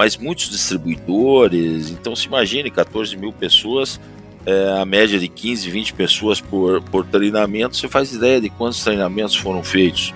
mas 0.00 0.16
muitos 0.16 0.48
distribuidores, 0.48 1.90
então 1.90 2.16
se 2.16 2.26
imagine 2.26 2.70
14 2.70 3.14
mil 3.18 3.34
pessoas, 3.34 4.00
é, 4.46 4.80
a 4.80 4.84
média 4.86 5.18
de 5.18 5.28
15, 5.28 5.68
20 5.68 5.92
pessoas 5.92 6.40
por, 6.40 6.80
por 6.84 7.04
treinamento, 7.04 7.76
você 7.76 7.86
faz 7.86 8.10
ideia 8.10 8.40
de 8.40 8.48
quantos 8.48 8.82
treinamentos 8.82 9.36
foram 9.36 9.62
feitos. 9.62 10.14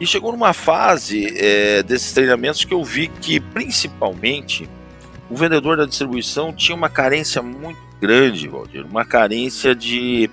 E 0.00 0.06
chegou 0.06 0.32
numa 0.32 0.54
fase 0.54 1.26
é, 1.36 1.82
desses 1.82 2.14
treinamentos 2.14 2.64
que 2.64 2.72
eu 2.72 2.82
vi 2.82 3.08
que, 3.08 3.38
principalmente, 3.40 4.66
o 5.28 5.36
vendedor 5.36 5.76
da 5.76 5.84
distribuição 5.84 6.50
tinha 6.50 6.74
uma 6.74 6.88
carência 6.88 7.42
muito 7.42 7.78
grande, 8.00 8.48
Valdir, 8.48 8.86
uma 8.86 9.04
carência 9.04 9.74
de 9.74 10.30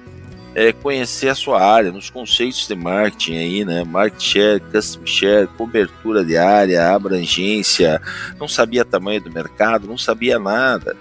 é, 0.57 0.73
conhecer 0.73 1.29
a 1.29 1.35
sua 1.35 1.63
área, 1.63 1.91
nos 1.91 2.09
conceitos 2.09 2.67
de 2.67 2.75
marketing 2.75 3.37
aí, 3.37 3.63
né? 3.63 3.83
Market 3.83 4.19
share, 4.19 4.59
custom 4.59 5.05
share, 5.05 5.47
cobertura 5.55 6.25
de 6.25 6.35
área, 6.35 6.95
abrangência, 6.95 8.01
não 8.39 8.47
sabia 8.47 8.83
tamanho 8.83 9.21
do 9.21 9.31
mercado, 9.31 9.87
não 9.87 9.99
sabia 9.99 10.39
nada. 10.39 10.97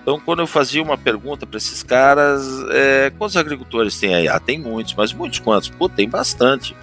Então, 0.00 0.20
quando 0.20 0.38
eu 0.38 0.46
fazia 0.46 0.80
uma 0.80 0.96
pergunta 0.96 1.44
para 1.44 1.56
esses 1.56 1.82
caras, 1.82 2.46
é, 2.70 3.10
quantos 3.18 3.36
agricultores 3.36 3.98
tem 3.98 4.14
aí? 4.14 4.28
Ah, 4.28 4.38
tem 4.38 4.60
muitos, 4.60 4.94
mas 4.94 5.12
muitos 5.12 5.40
quantos? 5.40 5.68
Pô, 5.68 5.88
tem 5.88 6.08
bastante. 6.08 6.76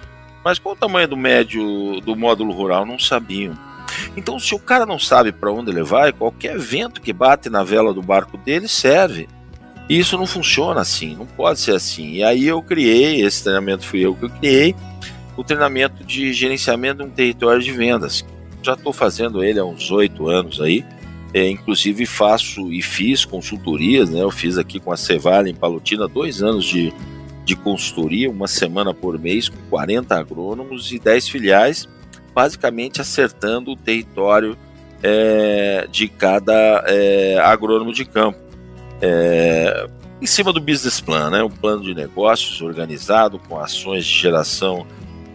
Mas 0.44 0.58
qual 0.58 0.74
o 0.74 0.78
tamanho 0.78 1.08
do 1.08 1.16
médio 1.16 1.98
do 2.02 2.14
módulo 2.14 2.52
rural? 2.52 2.84
Não 2.84 2.98
sabiam. 2.98 3.56
Então, 4.18 4.38
se 4.38 4.54
o 4.54 4.58
cara 4.58 4.84
não 4.84 4.98
sabe 4.98 5.32
para 5.32 5.50
onde 5.50 5.70
ele 5.70 5.82
vai, 5.82 6.12
qualquer 6.12 6.58
vento 6.58 7.00
que 7.00 7.10
bate 7.10 7.48
na 7.48 7.64
vela 7.64 7.94
do 7.94 8.02
barco 8.02 8.36
dele 8.36 8.68
serve. 8.68 9.26
E 9.88 9.98
isso 9.98 10.18
não 10.18 10.26
funciona 10.26 10.80
assim, 10.80 11.14
não 11.16 11.26
pode 11.26 11.60
ser 11.60 11.74
assim. 11.74 12.12
E 12.12 12.22
aí 12.22 12.46
eu 12.46 12.62
criei, 12.62 13.22
esse 13.22 13.42
treinamento 13.42 13.84
fui 13.84 14.04
eu 14.04 14.14
que 14.14 14.24
eu 14.24 14.30
criei, 14.30 14.74
o 15.36 15.42
treinamento 15.42 16.04
de 16.04 16.32
gerenciamento 16.32 17.02
de 17.02 17.08
um 17.08 17.10
território 17.10 17.62
de 17.62 17.72
vendas. 17.72 18.24
Já 18.62 18.74
estou 18.74 18.92
fazendo 18.92 19.42
ele 19.42 19.58
há 19.58 19.64
uns 19.64 19.90
oito 19.90 20.28
anos 20.28 20.60
aí. 20.60 20.84
É, 21.34 21.46
inclusive 21.46 22.06
faço 22.06 22.72
e 22.72 22.80
fiz 22.80 23.24
consultorias, 23.24 24.08
né? 24.08 24.22
Eu 24.22 24.30
fiz 24.30 24.56
aqui 24.56 24.80
com 24.80 24.90
a 24.90 24.96
Cevale 24.96 25.50
em 25.50 25.54
Palotina 25.54 26.08
dois 26.08 26.42
anos 26.42 26.64
de 26.64 26.90
de 27.48 27.56
consultoria, 27.56 28.30
uma 28.30 28.46
semana 28.46 28.92
por 28.92 29.18
mês, 29.18 29.48
com 29.48 29.56
40 29.70 30.14
agrônomos 30.14 30.92
e 30.92 30.98
10 30.98 31.30
filiais, 31.30 31.88
basicamente 32.34 33.00
acertando 33.00 33.70
o 33.70 33.76
território 33.76 34.54
é, 35.02 35.88
de 35.90 36.08
cada 36.08 36.84
é, 36.86 37.38
agrônomo 37.38 37.90
de 37.90 38.04
campo. 38.04 38.38
É, 39.00 39.88
em 40.20 40.26
cima 40.26 40.52
do 40.52 40.60
business 40.60 41.00
plan, 41.00 41.30
né, 41.30 41.42
um 41.42 41.50
plano 41.50 41.82
de 41.82 41.94
negócios 41.94 42.60
organizado 42.60 43.38
com 43.38 43.58
ações 43.58 44.04
de 44.04 44.12
geração 44.12 44.86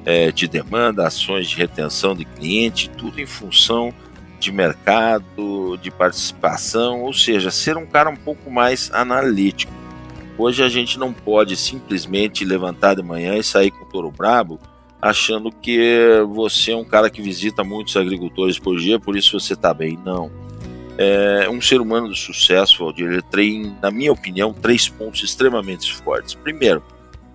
é, 0.05 0.32
de 0.32 0.48
demanda, 0.48 1.08
ações 1.08 1.48
de 1.48 1.55
retenção 1.55 2.15
de 2.15 2.25
cliente, 2.25 2.89
tudo 2.89 3.22
em 3.22 3.25
função 3.25 3.93
de 4.39 4.51
mercado, 4.51 5.77
de 5.82 5.89
participação, 5.89 7.01
ou 7.03 7.13
seja, 7.13 7.50
ser 7.50 7.77
um 7.77 7.86
cara 7.86 8.10
um 8.10 8.15
pouco 8.15 8.51
mais 8.51 8.91
analítico. 8.93 9.72
Hoje 10.38 10.62
a 10.62 10.67
gente 10.67 11.00
não 11.00 11.13
pode 11.13 11.55
simplesmente 11.55 12.43
levantar 12.43 12.96
de 12.96 13.03
manhã 13.03 13.38
e 13.38 13.43
sair 13.43 13.72
com 13.72 13.86
o 13.86 13.88
touro 13.88 14.12
brabo 14.12 14.60
achando 15.01 15.51
que 15.51 16.22
você 16.34 16.72
é 16.72 16.77
um 16.77 16.86
cara 16.86 17.10
que 17.10 17.22
visita 17.22 17.62
muitos 17.62 17.98
agricultores 17.98 18.58
por 18.58 18.77
dia, 18.77 18.98
por 18.98 19.17
isso 19.17 19.38
você 19.38 19.53
está 19.53 19.74
bem. 19.74 20.00
Não. 20.03 20.32
É 20.97 21.50
um 21.50 21.59
ser 21.59 21.81
humano 21.81 22.12
de 22.12 22.19
sucesso, 22.19 22.79
Valdir, 22.79 23.12
ele 23.12 23.21
tem, 23.21 23.75
na 23.81 23.89
minha 23.89 24.12
opinião, 24.12 24.53
três 24.53 24.88
pontos 24.88 25.23
extremamente 25.23 25.93
fortes. 25.93 26.35
Primeiro, 26.35 26.83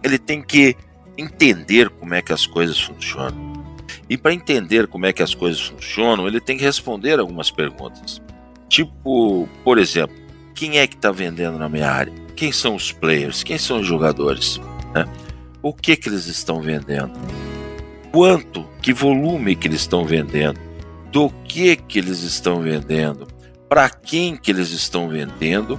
ele 0.03 0.19
tem 0.19 0.41
que 0.41 0.77
entender 1.17 1.91
como 1.91 2.15
é 2.15 2.23
que 2.23 2.33
as 2.33 2.47
coisas 2.47 2.81
funcionam. 2.81 3.67
E 4.09 4.17
para 4.17 4.33
entender 4.33 4.87
como 4.87 5.07
é 5.07 5.13
que 5.13 5.23
as 5.23 5.35
coisas 5.35 5.61
funcionam, 5.61 6.27
ele 6.27 6.41
tem 6.41 6.57
que 6.57 6.65
responder 6.65 7.19
algumas 7.19 7.51
perguntas. 7.51 8.23
Tipo, 8.69 9.49
por 9.65 9.79
exemplo, 9.79 10.17
quem 10.55 10.79
é 10.79 10.87
que 10.87 10.95
está 10.95 11.11
vendendo 11.11 11.59
na 11.59 11.69
minha 11.69 11.91
área? 11.91 12.29
quem 12.39 12.53
são 12.53 12.77
os 12.77 12.93
players, 12.93 13.43
quem 13.43 13.59
são 13.59 13.81
os 13.81 13.87
jogadores, 13.87 14.61
né? 14.95 15.09
o 15.61 15.75
que, 15.75 15.97
que 15.97 16.09
eles 16.09 16.27
estão 16.27 16.61
vendendo. 16.61 17.11
quanto, 18.13 18.65
que 18.81 18.93
volume 18.93 19.57
que 19.57 19.67
eles 19.67 19.81
estão 19.81 20.05
vendendo, 20.05 20.61
do 21.11 21.31
que 21.49 21.75
que 21.75 21.99
eles 21.99 22.23
estão 22.23 22.61
vendendo, 22.61 23.27
para 23.69 23.89
quem 23.91 24.37
que 24.37 24.51
eles 24.51 24.71
estão 24.71 25.09
vendendo 25.09 25.79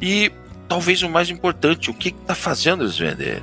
e 0.00 0.30
talvez 0.68 1.02
o 1.02 1.08
mais 1.08 1.30
importante, 1.30 1.90
o 1.90 1.94
que 1.94 2.10
está 2.10 2.34
fazendo 2.34 2.84
eles 2.84 2.96
venderem. 2.96 3.42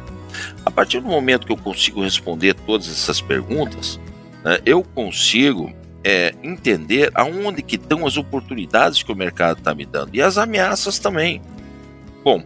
A 0.66 0.72
partir 0.72 1.00
do 1.00 1.08
momento 1.08 1.46
que 1.46 1.52
eu 1.52 1.58
consigo 1.58 2.04
responder 2.04 2.54
todas 2.54 2.90
essas 2.90 3.20
perguntas, 3.20 4.00
né, 4.44 4.60
eu 4.66 4.84
consigo 4.84 5.74
é, 6.04 6.34
entender 6.44 7.12
aonde 7.14 7.62
que 7.62 7.76
estão 7.76 8.06
as 8.06 8.18
oportunidades 8.18 9.04
que 9.04 9.12
o 9.12 9.16
mercado 9.16 9.58
está 9.58 9.74
me 9.74 9.86
dando 9.86 10.16
e 10.16 10.22
as 10.22 10.38
ameaças 10.38 11.00
também. 11.00 11.42
Bom, 12.24 12.44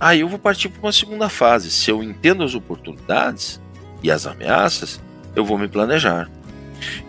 aí 0.00 0.20
eu 0.20 0.28
vou 0.28 0.38
partir 0.38 0.68
para 0.68 0.82
uma 0.82 0.92
segunda 0.92 1.28
fase. 1.28 1.70
Se 1.70 1.90
eu 1.90 2.02
entendo 2.02 2.42
as 2.42 2.54
oportunidades 2.54 3.60
e 4.02 4.10
as 4.10 4.26
ameaças, 4.26 5.00
eu 5.36 5.44
vou 5.44 5.58
me 5.58 5.68
planejar. 5.68 6.28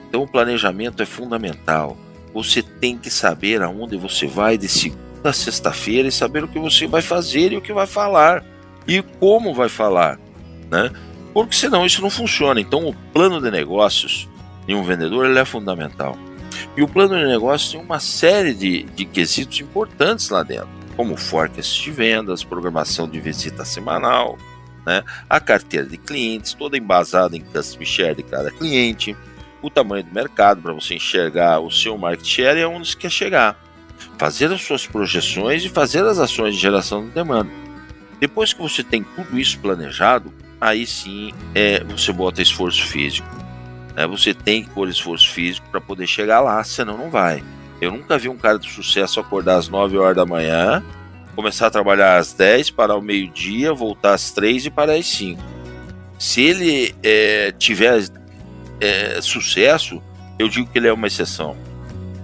Então 0.07 0.23
o 0.23 0.27
planejamento 0.27 1.01
é 1.01 1.05
fundamental. 1.05 1.97
Você 2.33 2.61
tem 2.61 2.97
que 2.97 3.09
saber 3.09 3.61
aonde 3.61 3.97
você 3.97 4.27
vai 4.27 4.57
de 4.57 4.67
segunda 4.67 5.09
a 5.23 5.33
sexta-feira 5.33 6.07
e 6.07 6.11
saber 6.11 6.43
o 6.43 6.47
que 6.47 6.59
você 6.59 6.87
vai 6.87 7.01
fazer 7.01 7.51
e 7.51 7.57
o 7.57 7.61
que 7.61 7.73
vai 7.73 7.85
falar 7.85 8.43
e 8.87 9.01
como 9.01 9.53
vai 9.53 9.69
falar, 9.69 10.17
né? 10.71 10.91
Porque 11.33 11.55
senão 11.55 11.85
isso 11.85 12.01
não 12.01 12.09
funciona. 12.09 12.59
Então 12.59 12.87
o 12.87 12.93
plano 13.13 13.41
de 13.41 13.51
negócios 13.51 14.27
de 14.65 14.73
um 14.73 14.83
vendedor 14.83 15.25
ele 15.25 15.39
é 15.39 15.45
fundamental. 15.45 16.17
E 16.75 16.81
o 16.81 16.87
plano 16.87 17.17
de 17.17 17.25
negócio 17.25 17.71
tem 17.71 17.81
uma 17.81 17.99
série 17.99 18.53
de, 18.53 18.83
de 18.83 19.05
quesitos 19.05 19.59
importantes 19.59 20.29
lá 20.29 20.43
dentro, 20.43 20.69
como 20.95 21.15
forecast 21.15 21.83
de 21.83 21.91
vendas, 21.91 22.43
programação 22.43 23.07
de 23.07 23.19
visita 23.19 23.63
semanal, 23.63 24.37
né? 24.85 25.03
a 25.29 25.39
carteira 25.39 25.85
de 25.85 25.97
clientes, 25.97 26.53
toda 26.53 26.77
embasada 26.77 27.37
em 27.37 27.41
customer 27.41 27.87
share 27.87 28.15
de 28.15 28.23
cada 28.23 28.51
cliente, 28.51 29.15
o 29.61 29.69
tamanho 29.69 30.03
do 30.03 30.13
mercado 30.13 30.61
para 30.61 30.73
você 30.73 30.95
enxergar 30.95 31.59
o 31.59 31.71
seu 31.71 31.97
market 31.97 32.25
share 32.25 32.59
e 32.59 32.63
aonde 32.63 32.89
você 32.89 32.97
quer 32.97 33.11
chegar. 33.11 33.57
Fazer 34.17 34.51
as 34.51 34.61
suas 34.61 34.87
projeções 34.87 35.63
e 35.63 35.69
fazer 35.69 36.03
as 36.05 36.19
ações 36.19 36.55
de 36.55 36.61
geração 36.61 37.05
de 37.05 37.11
demanda. 37.11 37.49
Depois 38.19 38.53
que 38.53 38.61
você 38.61 38.83
tem 38.83 39.03
tudo 39.03 39.39
isso 39.39 39.59
planejado, 39.59 40.33
aí 40.59 40.85
sim 40.85 41.31
é, 41.55 41.83
você 41.83 42.11
bota 42.11 42.41
esforço 42.41 42.85
físico. 42.85 43.27
Né? 43.95 44.05
Você 44.07 44.33
tem 44.33 44.63
que 44.63 44.69
pôr 44.69 44.89
esforço 44.89 45.29
físico 45.29 45.67
para 45.69 45.81
poder 45.81 46.07
chegar 46.07 46.41
lá, 46.41 46.63
senão 46.63 46.97
não 46.97 47.09
vai. 47.09 47.43
Eu 47.81 47.91
nunca 47.91 48.17
vi 48.17 48.27
um 48.27 48.37
cara 48.37 48.59
de 48.59 48.69
sucesso 48.69 49.19
acordar 49.19 49.55
às 49.55 49.69
9 49.69 49.97
horas 49.97 50.15
da 50.15 50.25
manhã, 50.25 50.83
começar 51.35 51.67
a 51.67 51.71
trabalhar 51.71 52.17
às 52.17 52.33
10, 52.33 52.71
parar 52.71 52.93
ao 52.93 53.01
meio-dia, 53.01 53.73
voltar 53.73 54.13
às 54.13 54.31
3 54.31 54.65
e 54.65 54.69
parar 54.69 54.95
às 54.95 55.07
5. 55.07 55.41
Se 56.17 56.41
ele 56.41 56.93
é, 57.01 57.53
tiver 57.53 58.01
é, 58.79 59.19
sucesso, 59.21 60.01
eu 60.37 60.47
digo 60.47 60.69
que 60.69 60.77
ele 60.77 60.87
é 60.87 60.93
uma 60.93 61.07
exceção. 61.07 61.55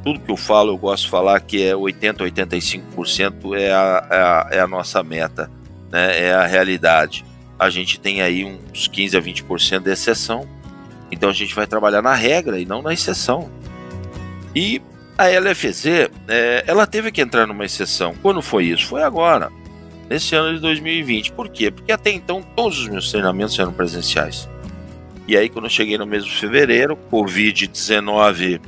Tudo 0.03 0.19
que 0.19 0.31
eu 0.31 0.37
falo, 0.37 0.71
eu 0.71 0.77
gosto 0.77 1.05
de 1.05 1.09
falar 1.09 1.39
que 1.39 1.63
é 1.65 1.75
80, 1.75 2.23
85% 2.23 3.57
é 3.57 3.71
a, 3.71 4.07
é, 4.09 4.15
a, 4.15 4.47
é 4.51 4.59
a 4.59 4.67
nossa 4.67 5.03
meta, 5.03 5.49
né? 5.91 6.25
é 6.25 6.33
a 6.33 6.45
realidade. 6.45 7.25
A 7.57 7.69
gente 7.69 7.99
tem 7.99 8.21
aí 8.21 8.45
uns 8.45 8.87
15 8.87 9.17
a 9.17 9.21
20% 9.21 9.79
de 9.79 9.91
exceção. 9.91 10.47
Então 11.11 11.29
a 11.29 11.33
gente 11.33 11.55
vai 11.55 11.65
trabalhar 11.65 12.01
na 12.01 12.13
regra 12.13 12.59
e 12.59 12.65
não 12.65 12.81
na 12.81 12.93
exceção. 12.93 13.49
E 14.55 14.81
a 15.17 15.27
LFZ, 15.27 15.85
é, 16.27 16.63
ela 16.67 16.85
teve 16.85 17.11
que 17.11 17.21
entrar 17.21 17.47
numa 17.47 17.65
exceção. 17.65 18.13
Quando 18.21 18.41
foi 18.41 18.65
isso? 18.65 18.85
Foi 18.87 19.01
agora, 19.01 19.51
nesse 20.09 20.35
ano 20.35 20.53
de 20.55 20.61
2020. 20.61 21.31
Por 21.31 21.49
quê? 21.49 21.71
Porque 21.71 21.91
até 21.91 22.11
então 22.11 22.41
todos 22.55 22.79
os 22.79 22.87
meus 22.87 23.09
treinamentos 23.09 23.57
eram 23.57 23.71
presenciais. 23.71 24.49
E 25.27 25.35
aí, 25.35 25.49
quando 25.49 25.65
eu 25.65 25.69
cheguei 25.69 25.97
no 25.97 26.05
mês 26.05 26.23
de 26.23 26.35
fevereiro, 26.35 26.97
Covid-19 27.11 28.61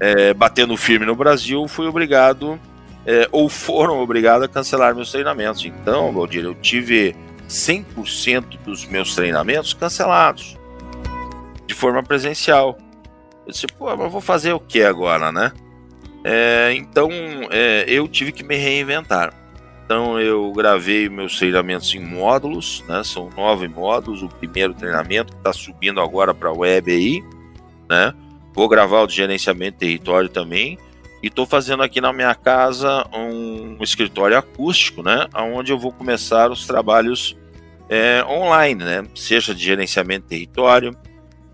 é, 0.00 0.32
batendo 0.32 0.76
firme 0.76 1.04
no 1.04 1.14
Brasil, 1.14 1.68
fui 1.68 1.86
obrigado, 1.86 2.58
é, 3.06 3.28
ou 3.30 3.48
foram 3.48 4.00
obrigados 4.00 4.44
a 4.44 4.48
cancelar 4.48 4.94
meus 4.94 5.12
treinamentos. 5.12 5.64
Então, 5.64 6.10
Valdir, 6.10 6.44
eu 6.44 6.54
tive 6.54 7.14
100% 7.48 8.58
dos 8.64 8.86
meus 8.86 9.14
treinamentos 9.14 9.74
cancelados, 9.74 10.56
de 11.66 11.74
forma 11.74 12.02
presencial. 12.02 12.78
Eu 13.46 13.52
disse, 13.52 13.66
pô, 13.66 13.94
mas 13.94 14.10
vou 14.10 14.20
fazer 14.20 14.54
o 14.54 14.60
que 14.60 14.82
agora, 14.82 15.30
né? 15.30 15.52
É, 16.24 16.72
então, 16.74 17.10
é, 17.50 17.84
eu 17.86 18.08
tive 18.08 18.32
que 18.32 18.42
me 18.42 18.56
reinventar. 18.56 19.34
Então 19.90 20.20
eu 20.20 20.52
gravei 20.52 21.08
meus 21.08 21.36
treinamentos 21.36 21.92
em 21.96 21.98
módulos, 21.98 22.84
né? 22.86 23.02
São 23.02 23.28
nove 23.36 23.66
módulos. 23.66 24.22
O 24.22 24.28
primeiro 24.28 24.72
treinamento 24.72 25.36
está 25.36 25.52
subindo 25.52 26.00
agora 26.00 26.32
para 26.32 26.48
a 26.48 26.52
web 26.52 26.92
aí, 26.92 27.24
né? 27.88 28.14
Vou 28.54 28.68
gravar 28.68 29.00
o 29.00 29.08
de 29.08 29.16
gerenciamento 29.16 29.72
de 29.72 29.78
território 29.78 30.28
também. 30.28 30.78
E 31.20 31.26
estou 31.26 31.44
fazendo 31.44 31.82
aqui 31.82 32.00
na 32.00 32.12
minha 32.12 32.32
casa 32.36 33.04
um, 33.12 33.78
escritório 33.80 34.38
acústico, 34.38 35.02
né? 35.02 35.26
Onde 35.34 35.72
eu 35.72 35.78
vou 35.78 35.90
começar 35.90 36.52
os 36.52 36.68
trabalhos 36.68 37.36
é, 37.88 38.24
online, 38.28 38.84
né? 38.84 39.04
Seja 39.16 39.52
de 39.52 39.64
gerenciamento 39.64 40.22
de 40.22 40.28
território, 40.28 40.96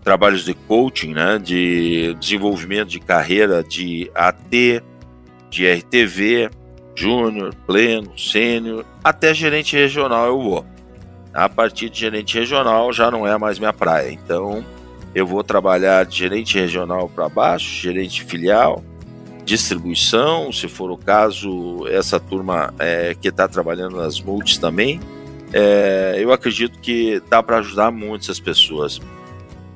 trabalhos 0.03 0.45
de 0.45 0.53
coaching, 0.53 1.11
né? 1.11 1.39
De 1.39 2.15
desenvolvimento 2.19 2.89
de 2.89 2.99
carreira 2.99 3.63
de 3.63 4.11
AT, 4.13 4.83
de 5.49 5.67
RTV, 5.67 6.51
júnior, 6.97 7.53
pleno, 7.67 8.17
sênior, 8.17 8.83
até 9.03 9.33
gerente 9.33 9.75
regional 9.75 10.25
eu 10.25 10.41
vou. 10.41 10.65
A 11.31 11.47
partir 11.47 11.89
de 11.89 11.99
gerente 11.99 12.37
regional 12.37 12.91
já 12.91 13.11
não 13.11 13.27
é 13.27 13.37
mais 13.37 13.59
minha 13.59 13.71
praia. 13.71 14.11
Então 14.11 14.65
eu 15.13 15.25
vou 15.25 15.43
trabalhar 15.43 16.05
de 16.05 16.17
gerente 16.17 16.57
regional 16.57 17.07
para 17.07 17.29
baixo, 17.29 17.69
gerente 17.69 18.23
filial, 18.23 18.83
distribuição, 19.45 20.51
se 20.51 20.67
for 20.67 20.89
o 20.89 20.97
caso, 20.97 21.87
essa 21.87 22.19
turma 22.19 22.73
é, 22.79 23.15
que 23.19 23.27
está 23.27 23.47
trabalhando 23.47 23.97
nas 23.97 24.19
multis 24.19 24.57
também. 24.57 24.99
É, 25.53 26.15
eu 26.17 26.33
acredito 26.33 26.79
que 26.79 27.21
dá 27.29 27.43
para 27.43 27.59
ajudar 27.59 27.91
muitas 27.91 28.39
pessoas. 28.39 28.99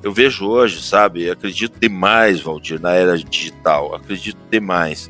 Eu 0.02 0.12
vejo 0.12 0.46
hoje, 0.46 0.82
sabe, 0.82 1.30
acredito 1.30 1.78
demais, 1.78 2.40
Valdir, 2.40 2.80
na 2.80 2.92
era 2.92 3.16
digital, 3.16 3.94
acredito 3.94 4.38
demais. 4.50 5.08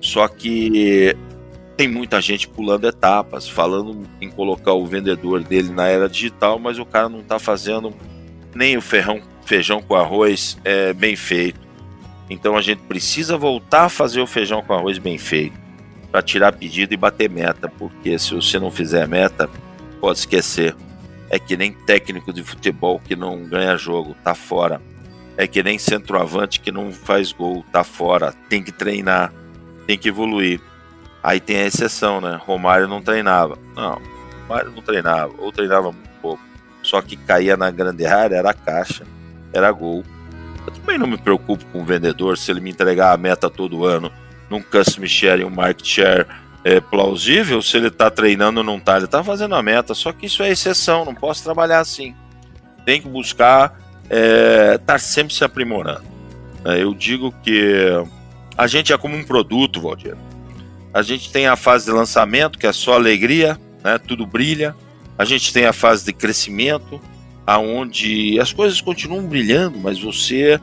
Só 0.00 0.28
que 0.28 1.14
tem 1.80 1.88
muita 1.88 2.20
gente 2.20 2.46
pulando 2.46 2.86
etapas, 2.86 3.48
falando 3.48 4.06
em 4.20 4.28
colocar 4.28 4.74
o 4.74 4.84
vendedor 4.84 5.42
dele 5.42 5.70
na 5.70 5.86
era 5.86 6.10
digital, 6.10 6.58
mas 6.58 6.78
o 6.78 6.84
cara 6.84 7.08
não 7.08 7.20
está 7.20 7.38
fazendo 7.38 7.90
nem 8.54 8.76
o 8.76 8.82
ferrão, 8.82 9.22
feijão 9.46 9.80
com 9.80 9.94
arroz 9.94 10.58
é, 10.62 10.92
bem 10.92 11.16
feito. 11.16 11.58
Então 12.28 12.54
a 12.54 12.60
gente 12.60 12.82
precisa 12.82 13.38
voltar 13.38 13.84
a 13.84 13.88
fazer 13.88 14.20
o 14.20 14.26
feijão 14.26 14.60
com 14.60 14.74
arroz 14.74 14.98
bem 14.98 15.16
feito 15.16 15.58
para 16.12 16.20
tirar 16.20 16.52
pedido 16.52 16.92
e 16.92 16.98
bater 16.98 17.30
meta, 17.30 17.66
porque 17.78 18.18
se 18.18 18.34
você 18.34 18.58
não 18.58 18.70
fizer 18.70 19.08
meta, 19.08 19.48
pode 20.02 20.18
esquecer. 20.18 20.76
É 21.30 21.38
que 21.38 21.56
nem 21.56 21.72
técnico 21.72 22.30
de 22.30 22.42
futebol 22.42 23.00
que 23.02 23.16
não 23.16 23.44
ganha 23.44 23.74
jogo, 23.78 24.14
tá 24.22 24.34
fora. 24.34 24.82
É 25.34 25.46
que 25.46 25.62
nem 25.62 25.78
centroavante 25.78 26.60
que 26.60 26.70
não 26.70 26.92
faz 26.92 27.32
gol, 27.32 27.64
tá 27.72 27.82
fora. 27.82 28.34
Tem 28.50 28.62
que 28.62 28.70
treinar, 28.70 29.32
tem 29.86 29.96
que 29.96 30.10
evoluir. 30.10 30.60
Aí 31.22 31.40
tem 31.40 31.58
a 31.58 31.66
exceção, 31.66 32.20
né? 32.20 32.38
Romário 32.40 32.88
não 32.88 33.02
treinava. 33.02 33.58
Não, 33.74 34.00
Romário 34.42 34.72
não 34.72 34.82
treinava, 34.82 35.32
ou 35.38 35.52
treinava 35.52 35.92
muito 35.92 36.10
pouco. 36.20 36.42
Só 36.82 37.00
que 37.02 37.16
caía 37.16 37.56
na 37.56 37.70
grande 37.70 38.06
área, 38.06 38.36
era 38.36 38.54
caixa, 38.54 39.04
era 39.52 39.70
gol. 39.70 40.02
Eu 40.66 40.72
também 40.72 40.98
não 40.98 41.06
me 41.06 41.18
preocupo 41.18 41.64
com 41.66 41.82
o 41.82 41.84
vendedor 41.84 42.38
se 42.38 42.50
ele 42.50 42.60
me 42.60 42.70
entregar 42.70 43.12
a 43.12 43.16
meta 43.16 43.50
todo 43.50 43.84
ano 43.84 44.10
num 44.48 44.60
customer 44.60 45.08
share 45.08 45.42
e 45.42 45.44
um 45.44 45.50
market 45.50 45.86
share 45.86 46.26
é, 46.64 46.80
plausível, 46.80 47.62
se 47.62 47.76
ele 47.76 47.88
está 47.88 48.10
treinando 48.10 48.60
ou 48.60 48.64
não 48.64 48.76
está. 48.76 48.96
Ele 48.96 49.04
está 49.04 49.22
fazendo 49.22 49.54
a 49.54 49.62
meta, 49.62 49.94
só 49.94 50.12
que 50.12 50.26
isso 50.26 50.42
é 50.42 50.50
exceção, 50.50 51.04
não 51.04 51.14
posso 51.14 51.42
trabalhar 51.42 51.80
assim. 51.80 52.14
Tem 52.84 53.00
que 53.00 53.08
buscar 53.08 53.78
estar 54.04 54.10
é, 54.10 54.78
tá 54.78 54.98
sempre 54.98 55.34
se 55.34 55.44
aprimorando. 55.44 56.02
É, 56.64 56.82
eu 56.82 56.94
digo 56.94 57.32
que 57.42 58.04
a 58.56 58.66
gente 58.66 58.92
é 58.92 58.98
como 58.98 59.16
um 59.16 59.24
produto, 59.24 59.80
Valdir. 59.80 60.16
A 60.92 61.02
gente 61.02 61.30
tem 61.30 61.46
a 61.46 61.56
fase 61.56 61.86
de 61.86 61.92
lançamento, 61.92 62.58
que 62.58 62.66
é 62.66 62.72
só 62.72 62.94
alegria, 62.94 63.58
né? 63.84 63.98
tudo 63.98 64.26
brilha. 64.26 64.74
A 65.16 65.24
gente 65.24 65.52
tem 65.52 65.66
a 65.66 65.72
fase 65.72 66.04
de 66.04 66.12
crescimento, 66.12 67.00
aonde 67.46 68.38
as 68.40 68.52
coisas 68.52 68.80
continuam 68.80 69.26
brilhando, 69.26 69.78
mas 69.78 70.00
você 70.00 70.60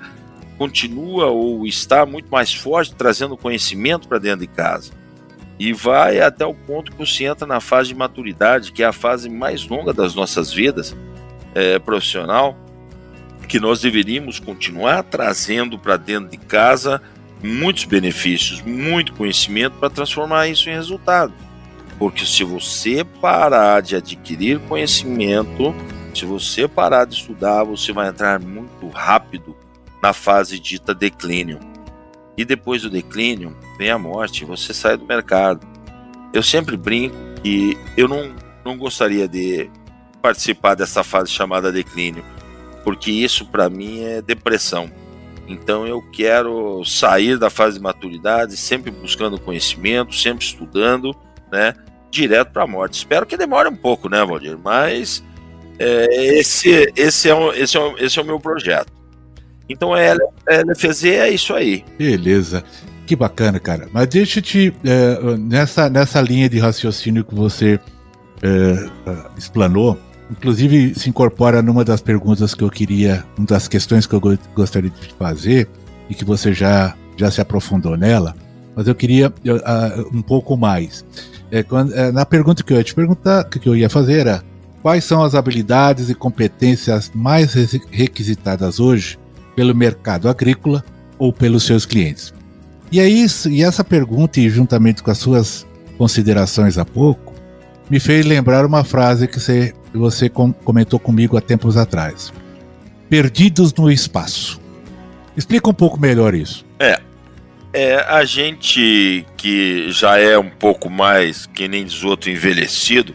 continua 0.57 1.27
ou 1.27 1.65
está 1.65 2.05
muito 2.05 2.29
mais 2.29 2.53
forte, 2.53 2.93
trazendo 2.95 3.37
conhecimento 3.37 4.07
para 4.07 4.17
dentro 4.17 4.41
de 4.41 4.47
casa. 4.47 4.91
E 5.59 5.73
vai 5.73 6.19
até 6.19 6.45
o 6.45 6.53
ponto 6.53 6.91
que 6.91 6.97
você 6.97 7.25
entra 7.25 7.47
na 7.47 7.59
fase 7.59 7.89
de 7.89 7.95
maturidade, 7.95 8.71
que 8.71 8.83
é 8.83 8.85
a 8.85 8.93
fase 8.93 9.29
mais 9.29 9.65
longa 9.67 9.93
das 9.93 10.13
nossas 10.13 10.51
vidas 10.51 10.95
é, 11.55 11.79
profissional, 11.79 12.55
que 13.47 13.59
nós 13.59 13.81
deveríamos 13.81 14.39
continuar 14.39 15.03
trazendo 15.03 15.79
para 15.79 15.97
dentro 15.97 16.29
de 16.29 16.37
casa 16.37 17.01
muitos 17.43 17.83
benefícios, 17.85 18.61
muito 18.61 19.13
conhecimento 19.13 19.77
para 19.79 19.89
transformar 19.89 20.47
isso 20.47 20.69
em 20.69 20.73
resultado. 20.73 21.33
Porque 21.99 22.25
se 22.25 22.43
você 22.43 23.03
parar 23.03 23.81
de 23.81 23.95
adquirir 23.95 24.59
conhecimento, 24.59 25.73
Se 26.17 26.25
você 26.25 26.67
parar 26.67 27.05
de 27.05 27.13
estudar, 27.13 27.63
você 27.63 27.93
vai 27.93 28.09
entrar 28.09 28.39
muito 28.39 28.87
rápido 28.89 29.55
na 30.01 30.13
fase 30.13 30.59
dita 30.59 30.91
declínio. 30.91 31.59
E 32.35 32.43
depois 32.43 32.81
do 32.81 32.89
declínio, 32.89 33.55
vem 33.77 33.91
a 33.91 33.99
morte, 33.99 34.43
você 34.43 34.73
sai 34.73 34.97
do 34.97 35.05
mercado. 35.05 35.67
Eu 36.33 36.41
sempre 36.41 36.75
brinco 36.75 37.15
que 37.43 37.77
eu 37.95 38.07
não, 38.07 38.33
não 38.65 38.75
gostaria 38.75 39.27
de 39.27 39.69
participar 40.19 40.73
dessa 40.73 41.03
fase 41.03 41.31
chamada 41.31 41.71
declínio, 41.71 42.25
porque 42.83 43.11
isso 43.11 43.45
para 43.45 43.69
mim 43.69 44.01
é 44.03 44.19
depressão. 44.19 44.91
Então 45.47 45.87
eu 45.87 46.01
quero 46.01 46.83
sair 46.83 47.37
da 47.37 47.49
fase 47.49 47.77
de 47.77 47.83
maturidade, 47.83 48.57
sempre 48.57 48.91
buscando 48.91 49.39
conhecimento, 49.39 50.13
sempre 50.13 50.43
estudando, 50.43 51.15
né? 51.51 51.73
Direto 52.11 52.51
para 52.51 52.63
a 52.63 52.67
morte. 52.67 52.97
Espero 52.97 53.25
que 53.25 53.37
demore 53.37 53.69
um 53.69 53.75
pouco, 53.75 54.09
né, 54.09 54.23
Valdir? 54.25 54.57
Mas 54.57 55.23
é, 55.79 56.37
esse, 56.37 56.91
esse, 56.95 57.29
é 57.29 57.35
um, 57.35 57.51
esse, 57.53 57.77
é 57.77 57.79
um, 57.79 57.97
esse 57.97 58.19
é 58.19 58.21
o 58.21 58.25
meu 58.25 58.39
projeto. 58.39 58.91
Então 59.69 59.95
é 59.95 60.13
LFZ 60.13 61.05
é 61.05 61.29
isso 61.29 61.53
aí. 61.53 61.83
Beleza. 61.97 62.63
Que 63.05 63.15
bacana, 63.15 63.59
cara. 63.59 63.87
Mas 63.91 64.07
deixa 64.07 64.39
eu 64.39 64.43
te. 64.43 64.73
É, 64.83 65.37
nessa, 65.37 65.89
nessa 65.89 66.19
linha 66.19 66.49
de 66.49 66.59
raciocínio 66.59 67.23
que 67.23 67.33
você 67.33 67.79
é, 68.41 68.89
explanou, 69.37 69.97
inclusive 70.31 70.93
se 70.95 71.09
incorpora 71.09 71.61
numa 71.61 71.83
das 71.83 72.01
perguntas 72.01 72.53
que 72.53 72.63
eu 72.63 72.69
queria, 72.69 73.23
uma 73.37 73.47
das 73.47 73.67
questões 73.67 74.05
que 74.05 74.13
eu 74.13 74.21
gostaria 74.55 74.89
de 74.89 75.13
fazer, 75.13 75.67
e 76.09 76.15
que 76.15 76.25
você 76.25 76.53
já, 76.53 76.95
já 77.15 77.29
se 77.29 77.41
aprofundou 77.41 77.97
nela, 77.97 78.35
mas 78.75 78.87
eu 78.87 78.95
queria 78.95 79.29
uh, 79.29 80.15
um 80.15 80.21
pouco 80.21 80.55
mais. 80.55 81.05
É, 81.51 81.63
quando, 81.63 81.93
é, 81.93 82.11
na 82.11 82.25
pergunta 82.25 82.63
que 82.63 82.73
eu 82.73 82.77
ia 82.77 82.83
te 82.83 82.93
perguntar, 82.93 83.43
que 83.45 83.67
eu 83.67 83.75
ia 83.75 83.89
fazer 83.89 84.19
era 84.19 84.43
quais 84.81 85.03
são 85.03 85.23
as 85.23 85.33
habilidades 85.33 86.09
e 86.09 86.15
competências 86.15 87.11
mais 87.13 87.53
requisitadas 87.91 88.79
hoje 88.79 89.17
pelo 89.55 89.75
mercado 89.75 90.29
agrícola 90.29 90.83
ou 91.17 91.33
pelos 91.33 91.63
seus 91.63 91.85
clientes? 91.85 92.33
E 92.91 92.99
é 92.99 93.07
isso, 93.07 93.49
e 93.49 93.63
essa 93.63 93.83
pergunta, 93.83 94.39
e 94.39 94.49
juntamente 94.49 95.03
com 95.03 95.11
as 95.11 95.17
suas 95.17 95.65
considerações 95.97 96.77
há 96.77 96.85
pouco, 96.85 97.33
me 97.89 97.99
fez 97.99 98.25
lembrar 98.25 98.65
uma 98.65 98.83
frase 98.83 99.27
que 99.27 99.39
você, 99.39 99.73
você 99.93 100.29
comentou 100.29 100.99
comigo 100.99 101.37
há 101.37 101.41
tempos 101.41 101.77
atrás. 101.77 102.33
Perdidos 103.09 103.73
no 103.73 103.91
espaço. 103.91 104.59
Explica 105.35 105.69
um 105.69 105.73
pouco 105.73 105.99
melhor 105.99 106.33
isso. 106.33 106.65
É. 106.79 106.99
É, 107.73 107.97
a 108.07 108.23
gente 108.23 109.25
que 109.35 109.91
já 109.91 110.17
é 110.17 110.37
um 110.37 110.49
pouco 110.49 110.89
mais, 110.89 111.45
que 111.45 111.67
nem 111.67 111.85
diz 111.85 112.03
outro, 112.03 112.29
envelhecido, 112.29 113.13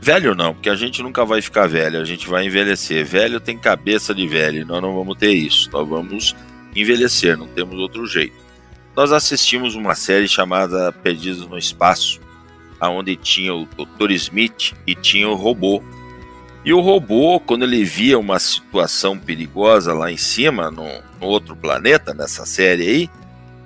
velho 0.00 0.34
não, 0.34 0.52
porque 0.52 0.68
a 0.68 0.74
gente 0.74 1.02
nunca 1.02 1.24
vai 1.24 1.40
ficar 1.40 1.66
velho, 1.66 1.98
a 1.98 2.04
gente 2.04 2.28
vai 2.28 2.44
envelhecer. 2.44 3.06
Velho 3.06 3.40
tem 3.40 3.56
cabeça 3.56 4.14
de 4.14 4.26
velho, 4.26 4.66
nós 4.66 4.82
não 4.82 4.94
vamos 4.94 5.16
ter 5.16 5.32
isso, 5.32 5.70
nós 5.72 5.88
vamos 5.88 6.36
envelhecer, 6.76 7.38
não 7.38 7.46
temos 7.46 7.76
outro 7.76 8.06
jeito 8.06 8.42
nós 8.94 9.10
assistimos 9.10 9.74
uma 9.74 9.94
série 9.94 10.28
chamada 10.28 10.92
Perdidos 10.92 11.46
no 11.46 11.56
Espaço, 11.56 12.20
aonde 12.78 13.16
tinha 13.16 13.54
o 13.54 13.66
Dr. 13.66 14.10
Smith 14.12 14.74
e 14.86 14.94
tinha 14.94 15.28
o 15.28 15.34
robô. 15.34 15.82
E 16.64 16.72
o 16.72 16.80
robô, 16.80 17.40
quando 17.40 17.64
ele 17.64 17.84
via 17.84 18.18
uma 18.18 18.38
situação 18.38 19.18
perigosa 19.18 19.92
lá 19.92 20.12
em 20.12 20.16
cima, 20.16 20.70
no, 20.70 20.86
no 21.20 21.26
outro 21.26 21.56
planeta, 21.56 22.14
nessa 22.14 22.46
série 22.46 22.86
aí, 22.86 23.10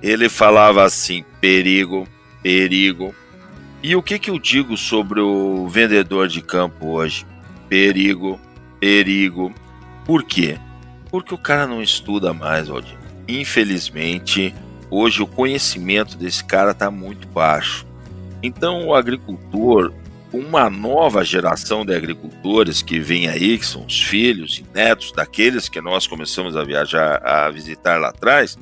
ele 0.03 0.29
falava 0.29 0.83
assim: 0.83 1.25
perigo, 1.41 2.09
perigo. 2.43 3.15
E 3.83 3.95
o 3.95 4.03
que, 4.03 4.19
que 4.19 4.31
eu 4.31 4.39
digo 4.39 4.77
sobre 4.77 5.21
o 5.21 5.69
vendedor 5.69 6.29
de 6.29 6.41
campo 6.41 6.87
hoje? 6.87 7.27
Perigo, 7.69 8.41
perigo. 8.81 9.53
Por 10.05 10.23
quê? 10.23 10.59
Porque 11.11 11.35
o 11.35 11.39
cara 11.39 11.67
não 11.67 11.83
estuda 11.83 12.33
mais, 12.33 12.69
Valdir. 12.69 12.97
Infelizmente, 13.29 14.55
Hoje 14.89 15.21
o 15.21 15.27
conhecimento 15.27 16.17
desse 16.17 16.45
cara 16.45 16.71
está 16.71 16.91
muito 16.91 17.27
baixo. 17.29 17.85
Então 18.43 18.87
o 18.87 18.95
agricultor, 18.95 19.93
uma 20.33 20.69
nova 20.69 21.25
geração 21.25 21.85
de 21.85 21.95
agricultores 21.95 22.83
que 22.83 22.99
vem 22.99 23.29
aí, 23.29 23.59
que 23.59 23.67
são 23.67 23.85
os 23.85 24.01
filhos 24.01 24.59
e 24.59 24.77
netos 24.77 25.13
daqueles 25.13 25.69
que 25.69 25.81
nós 25.81 26.07
começamos 26.07 26.57
a 26.57 26.65
viajar, 26.65 27.23
a 27.25 27.51
visitar 27.51 28.01
lá 28.01 28.09
atrás, 28.09 28.59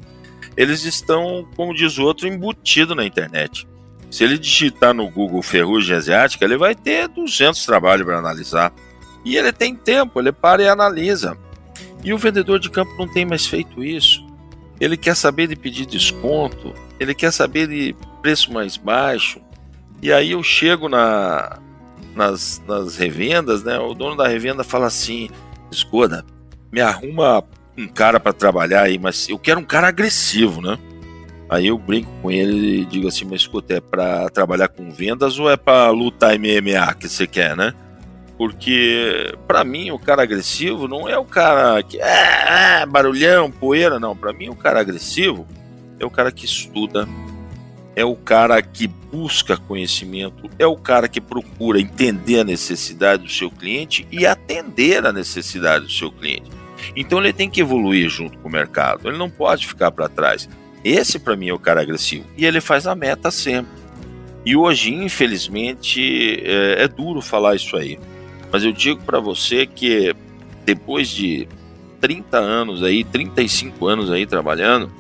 eles 0.56 0.84
estão, 0.84 1.48
como 1.56 1.74
diz 1.74 1.98
o 1.98 2.04
outro, 2.04 2.28
embutidos 2.28 2.96
na 2.96 3.04
internet. 3.04 3.66
Se 4.10 4.22
ele 4.22 4.38
digitar 4.38 4.94
no 4.94 5.10
Google 5.10 5.42
ferrugem 5.42 5.96
asiática, 5.96 6.44
ele 6.44 6.56
vai 6.56 6.74
ter 6.74 7.08
200 7.08 7.64
trabalhos 7.66 8.06
para 8.06 8.18
analisar. 8.18 8.72
E 9.24 9.36
ele 9.36 9.52
tem 9.52 9.74
tempo, 9.74 10.20
ele 10.20 10.30
para 10.30 10.62
e 10.62 10.68
analisa. 10.68 11.36
E 12.04 12.12
o 12.12 12.18
vendedor 12.18 12.60
de 12.60 12.70
campo 12.70 12.94
não 12.96 13.08
tem 13.08 13.24
mais 13.24 13.46
feito 13.46 13.82
isso 13.82 14.24
ele 14.80 14.96
quer 14.96 15.14
saber 15.14 15.46
de 15.46 15.56
pedir 15.56 15.86
desconto, 15.86 16.74
ele 16.98 17.14
quer 17.14 17.32
saber 17.32 17.68
de 17.68 17.94
preço 18.20 18.52
mais 18.52 18.76
baixo. 18.76 19.40
E 20.04 20.12
aí 20.12 20.32
eu 20.32 20.42
chego 20.42 20.86
na, 20.86 21.58
nas, 22.14 22.62
nas 22.68 22.98
revendas, 22.98 23.64
né? 23.64 23.78
O 23.78 23.94
dono 23.94 24.14
da 24.14 24.28
revenda 24.28 24.62
fala 24.62 24.86
assim: 24.86 25.30
escuta, 25.70 26.22
me 26.70 26.82
arruma 26.82 27.42
um 27.74 27.88
cara 27.88 28.20
para 28.20 28.34
trabalhar 28.34 28.82
aí, 28.82 28.98
mas 28.98 29.30
eu 29.30 29.38
quero 29.38 29.60
um 29.60 29.64
cara 29.64 29.88
agressivo, 29.88 30.60
né? 30.60 30.78
Aí 31.48 31.68
eu 31.68 31.78
brinco 31.78 32.10
com 32.20 32.30
ele 32.30 32.82
e 32.82 32.84
digo 32.84 33.08
assim: 33.08 33.24
mas 33.24 33.40
escuta, 33.40 33.76
é 33.76 33.80
para 33.80 34.28
trabalhar 34.28 34.68
com 34.68 34.90
vendas 34.90 35.38
ou 35.38 35.50
é 35.50 35.56
para 35.56 35.88
lutar 35.88 36.38
MMA 36.38 36.92
que 37.00 37.08
você 37.08 37.26
quer, 37.26 37.56
né? 37.56 37.72
Porque, 38.36 39.34
para 39.46 39.64
mim, 39.64 39.90
o 39.90 39.98
cara 39.98 40.22
agressivo 40.22 40.86
não 40.86 41.08
é 41.08 41.16
o 41.16 41.24
cara 41.24 41.82
que 41.82 41.98
é, 41.98 42.82
é 42.82 42.86
barulhão, 42.86 43.50
poeira, 43.50 43.98
não. 43.98 44.14
Para 44.14 44.34
mim, 44.34 44.50
o 44.50 44.56
cara 44.56 44.80
agressivo 44.80 45.46
é 45.98 46.04
o 46.04 46.10
cara 46.10 46.30
que 46.30 46.44
estuda, 46.44 47.08
é 47.96 48.04
o 48.04 48.16
cara 48.16 48.60
que 48.60 48.86
busca 48.86 49.56
conhecimento, 49.56 50.50
é 50.58 50.66
o 50.66 50.76
cara 50.76 51.08
que 51.08 51.20
procura 51.20 51.80
entender 51.80 52.40
a 52.40 52.44
necessidade 52.44 53.22
do 53.22 53.30
seu 53.30 53.50
cliente 53.50 54.06
e 54.10 54.26
atender 54.26 55.06
a 55.06 55.12
necessidade 55.12 55.86
do 55.86 55.92
seu 55.92 56.10
cliente. 56.10 56.50
Então 56.96 57.18
ele 57.18 57.32
tem 57.32 57.48
que 57.48 57.60
evoluir 57.60 58.08
junto 58.08 58.36
com 58.38 58.48
o 58.48 58.52
mercado, 58.52 59.08
ele 59.08 59.16
não 59.16 59.30
pode 59.30 59.66
ficar 59.66 59.90
para 59.90 60.08
trás. 60.08 60.48
Esse 60.82 61.18
para 61.18 61.36
mim 61.36 61.48
é 61.48 61.54
o 61.54 61.58
cara 61.58 61.80
agressivo 61.80 62.26
e 62.36 62.44
ele 62.44 62.60
faz 62.60 62.86
a 62.86 62.94
meta 62.94 63.30
sempre. 63.30 63.72
E 64.44 64.54
hoje, 64.54 64.92
infelizmente, 64.92 66.42
é, 66.44 66.82
é 66.82 66.88
duro 66.88 67.22
falar 67.22 67.56
isso 67.56 67.76
aí. 67.76 67.98
Mas 68.52 68.62
eu 68.62 68.72
digo 68.72 69.02
para 69.02 69.18
você 69.18 69.66
que 69.66 70.14
depois 70.64 71.08
de 71.08 71.48
30 72.00 72.36
anos 72.36 72.82
aí, 72.82 73.02
35 73.02 73.86
anos 73.86 74.10
aí 74.10 74.26
trabalhando, 74.26 74.92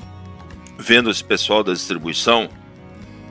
vendo 0.78 1.10
esse 1.10 1.22
pessoal 1.22 1.62
da 1.62 1.72
distribuição, 1.72 2.48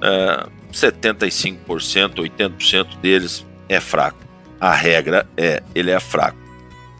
é, 0.03 0.45
75%, 0.71 2.15
80% 2.15 2.97
deles 2.99 3.45
é 3.69 3.79
fraco. 3.79 4.19
A 4.59 4.73
regra 4.73 5.25
é, 5.37 5.63
ele 5.73 5.91
é 5.91 5.99
fraco. 5.99 6.37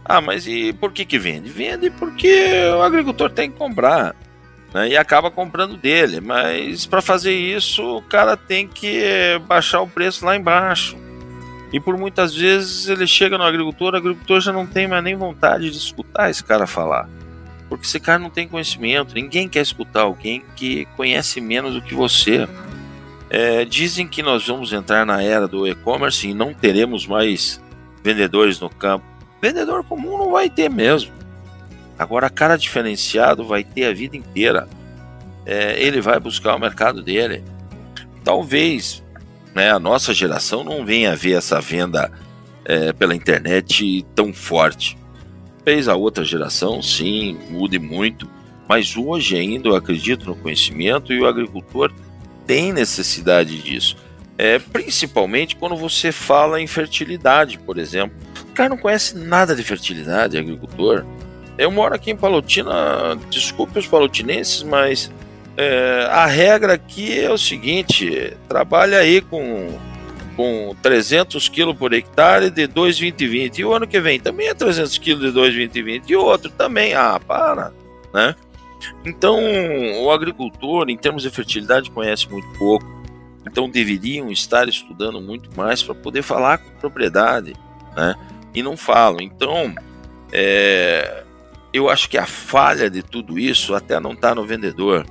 Ah, 0.06 0.20
mas 0.20 0.48
e 0.48 0.74
por 0.74 0.92
que 0.92 1.06
que 1.06 1.18
vende? 1.18 1.50
Vende 1.50 1.90
porque 1.90 2.54
o 2.76 2.82
agricultor 2.82 3.30
tem 3.30 3.52
que 3.52 3.58
comprar. 3.58 4.16
Né, 4.74 4.90
e 4.90 4.98
acaba 4.98 5.30
comprando 5.30 5.78
dele. 5.78 6.20
Mas 6.20 6.86
para 6.86 7.02
fazer 7.02 7.34
isso, 7.34 7.98
o 7.98 8.02
cara 8.02 8.36
tem 8.36 8.68
que 8.68 9.04
baixar 9.48 9.82
o 9.82 9.88
preço 9.88 10.26
lá 10.26 10.36
embaixo. 10.36 10.98
E 11.72 11.80
por 11.80 11.98
muitas 11.98 12.36
vezes 12.36 12.88
ele 12.88 13.08
chega 13.08 13.38
no 13.38 13.44
agricultor, 13.44 13.94
o 13.94 13.98
agricultor 13.98 14.40
já 14.40 14.52
não 14.52 14.68
tem 14.68 14.88
mais 14.88 15.04
nem 15.04 15.16
vontade 15.16 15.72
de 15.72 15.78
escutar 15.78 16.30
esse 16.30 16.44
cara 16.44 16.68
falar. 16.68 17.10
Porque 17.68 17.86
esse 17.86 18.00
cara 18.00 18.20
não 18.20 18.30
tem 18.30 18.48
conhecimento, 18.48 19.16
ninguém 19.16 19.50
quer 19.50 19.62
escutar 19.62 20.02
alguém 20.02 20.44
que 20.56 20.86
conhece 20.96 21.42
menos 21.42 21.74
do 21.74 21.82
que 21.82 21.96
você. 21.96 22.48
É, 23.34 23.66
dizem 23.66 24.08
que 24.08 24.22
nós 24.22 24.46
vamos 24.46 24.72
entrar 24.72 25.08
na 25.08 25.24
era 25.24 25.48
do 25.48 25.68
e-commerce 25.68 26.30
e 26.30 26.36
não 26.36 26.54
teremos 26.54 27.08
mais 27.08 27.60
vendedores 28.04 28.60
no 28.60 28.70
campo. 28.70 29.04
Vendedor 29.42 29.84
comum 29.84 30.20
não 30.20 30.32
vai 30.32 30.52
ter 30.52 30.70
mesmo. 30.70 31.12
Agora, 31.98 32.30
cara 32.30 32.56
diferenciado 32.58 33.44
vai 33.44 33.64
ter 33.64 33.86
a 33.86 33.94
vida 33.94 34.16
inteira. 34.16 34.70
É, 35.48 35.82
ele 35.82 36.00
vai 36.00 36.20
buscar 36.20 36.56
o 36.56 36.60
mercado 36.60 37.02
dele. 37.02 37.44
Talvez 38.24 39.04
né, 39.56 39.72
a 39.72 39.80
nossa 39.80 40.14
geração 40.14 40.64
não 40.64 40.86
vem 40.86 41.08
a 41.08 41.16
ver 41.16 41.34
essa 41.34 41.60
venda 41.60 42.12
é, 42.64 42.94
pela 42.94 43.16
internet 43.16 44.06
tão 44.14 44.32
forte. 44.32 44.96
Fez 45.66 45.88
a 45.88 45.96
outra 45.96 46.24
geração, 46.24 46.84
sim, 46.84 47.40
mude 47.50 47.80
muito, 47.80 48.30
mas 48.70 48.96
hoje 48.96 49.36
ainda 49.36 49.70
eu 49.70 49.76
acredito 49.76 50.28
no 50.28 50.36
conhecimento 50.36 51.12
e 51.12 51.20
o 51.20 51.26
agricultor 51.26 51.92
tem 52.46 52.74
necessidade 52.74 53.62
disso. 53.62 53.98
É, 54.38 54.58
principalmente 54.60 55.56
quando 55.56 55.76
você 55.76 56.12
fala 56.12 56.60
em 56.60 56.68
fertilidade, 56.68 57.58
por 57.60 57.78
exemplo. 57.78 58.16
O 58.50 58.54
cara 58.54 58.70
não 58.70 58.78
conhece 58.78 59.18
nada 59.18 59.56
de 59.56 59.64
fertilidade, 59.64 60.38
agricultor. 60.38 61.06
Eu 61.58 61.72
moro 61.72 61.94
aqui 61.94 62.12
em 62.12 62.16
Palotina, 62.16 63.18
desculpe 63.30 63.78
os 63.78 63.88
palotinenses, 63.88 64.64
mas 64.64 65.12
é, 65.56 66.08
a 66.10 66.26
regra 66.26 66.74
aqui 66.74 67.20
é 67.20 67.32
o 67.32 67.38
seguinte: 67.38 68.36
trabalha 68.48 68.98
aí 68.98 69.22
com 69.22 69.78
com 70.36 70.76
300 70.82 71.48
quilos 71.48 71.78
por 71.78 71.94
hectare 71.94 72.50
de 72.50 72.68
2,2020 72.68 73.60
e 73.60 73.66
o 73.66 73.74
ano 73.74 73.88
que 73.88 74.00
vem 74.00 74.20
também 74.20 74.48
é 74.48 74.54
300 74.54 74.98
quilos 74.98 75.32
de 75.32 75.40
2,2020 75.40 76.10
e 76.10 76.16
o 76.16 76.24
outro 76.24 76.50
também, 76.50 76.94
ah, 76.94 77.20
para, 77.20 77.72
né? 78.14 78.36
Então, 79.06 79.40
o 80.04 80.12
agricultor, 80.12 80.90
em 80.90 80.98
termos 80.98 81.24
de 81.24 81.30
fertilidade, 81.30 81.92
conhece 81.92 82.30
muito 82.30 82.48
pouco, 82.58 82.86
então 83.48 83.70
deveriam 83.70 84.32
estar 84.32 84.68
estudando 84.68 85.22
muito 85.22 85.50
mais 85.56 85.84
para 85.84 85.94
poder 85.94 86.22
falar 86.22 86.58
com 86.58 86.70
propriedade, 86.80 87.54
né? 87.96 88.16
E 88.54 88.64
não 88.64 88.78
falam. 88.78 89.22
Então, 89.22 89.74
é, 90.32 91.24
eu 91.74 91.90
acho 91.90 92.10
que 92.10 92.18
a 92.18 92.26
falha 92.26 92.90
de 92.90 93.02
tudo 93.02 93.38
isso 93.38 93.74
até 93.74 94.00
não 94.00 94.14
está 94.14 94.34
no 94.34 94.46
vendedor. 94.46 95.06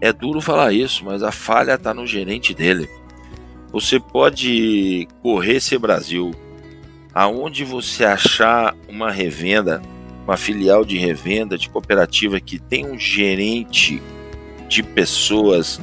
É 0.00 0.12
duro 0.12 0.40
falar 0.40 0.72
isso, 0.72 1.04
mas 1.04 1.22
a 1.22 1.30
falha 1.30 1.74
está 1.74 1.94
no 1.94 2.06
gerente 2.06 2.52
dele. 2.52 2.88
Você 3.70 3.98
pode 3.98 5.08
correr 5.22 5.56
esse 5.56 5.78
Brasil, 5.78 6.32
aonde 7.14 7.64
você 7.64 8.04
achar 8.04 8.76
uma 8.88 9.10
revenda, 9.10 9.80
uma 10.24 10.36
filial 10.36 10.84
de 10.84 10.96
revenda 10.96 11.58
de 11.58 11.68
cooperativa 11.68 12.40
que 12.40 12.58
tem 12.58 12.86
um 12.86 12.98
gerente 12.98 14.00
de 14.68 14.82
pessoas 14.82 15.80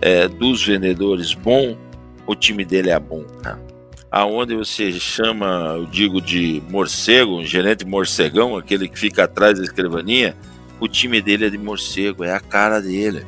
é, 0.00 0.26
dos 0.28 0.64
vendedores 0.64 1.34
bom, 1.34 1.76
o 2.26 2.34
time 2.34 2.64
dele 2.64 2.90
é 2.90 2.98
bom. 2.98 3.24
Né? 3.42 3.58
Aonde 4.10 4.54
você 4.54 4.92
chama, 4.92 5.74
eu 5.76 5.86
digo 5.86 6.20
de 6.20 6.62
morcego, 6.68 7.38
um 7.38 7.46
gerente 7.46 7.84
morcegão, 7.84 8.56
aquele 8.56 8.88
que 8.88 8.98
fica 8.98 9.24
atrás 9.24 9.58
da 9.58 9.64
escrivaninha, 9.64 10.36
o 10.78 10.88
time 10.88 11.20
dele 11.20 11.46
é 11.46 11.50
de 11.50 11.58
morcego, 11.58 12.24
é 12.24 12.32
a 12.32 12.40
cara 12.40 12.80
dele. 12.80 13.24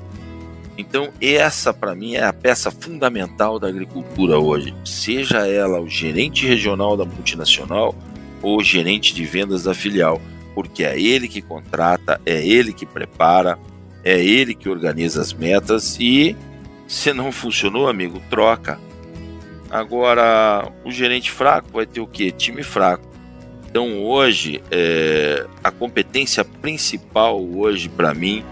Então, 0.77 1.11
essa 1.21 1.73
para 1.73 1.95
mim 1.95 2.15
é 2.15 2.25
a 2.25 2.33
peça 2.33 2.71
fundamental 2.71 3.61
da 3.61 3.69
agricultura 3.69 4.39
hoje. 4.39 4.75
Seja 4.85 5.47
ela 5.47 5.81
o 5.81 5.89
gerente 5.89 6.47
regional 6.47 6.97
da 6.97 7.05
multinacional 7.05 7.95
ou 8.43 8.59
o 8.59 8.63
gerente 8.63 9.15
de 9.15 9.25
vendas 9.25 9.63
da 9.63 9.73
filial, 9.73 10.21
porque 10.55 10.85
é 10.85 10.99
ele 10.99 11.29
que 11.29 11.43
contrata, 11.43 12.21
é 12.25 12.47
ele 12.47 12.73
que 12.73 12.87
prepara, 12.87 13.59
é 14.03 14.23
ele 14.23 14.55
que 14.55 14.69
organiza 14.69 15.21
as 15.21 15.33
metas 15.33 15.97
e 15.99 16.37
se 16.87 17.13
não 17.13 17.33
funcionou, 17.33 17.89
amigo, 17.89 18.21
troca. 18.31 18.79
Agora, 19.71 20.71
o 20.85 20.91
gerente 20.91 21.31
fraco 21.31 21.69
vai 21.73 21.87
ter 21.87 22.01
o 22.01 22.07
quê? 22.07 22.31
Time 22.31 22.63
fraco. 22.63 23.09
Então, 23.69 24.05
hoje, 24.05 24.63
é, 24.71 25.47
a 25.63 25.71
competência 25.71 26.45
principal 26.45 27.43
hoje 27.43 27.89
para 27.89 28.15
mim 28.15 28.45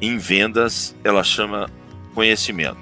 em 0.00 0.18
vendas, 0.18 0.94
ela 1.02 1.24
chama 1.24 1.70
conhecimento. 2.14 2.76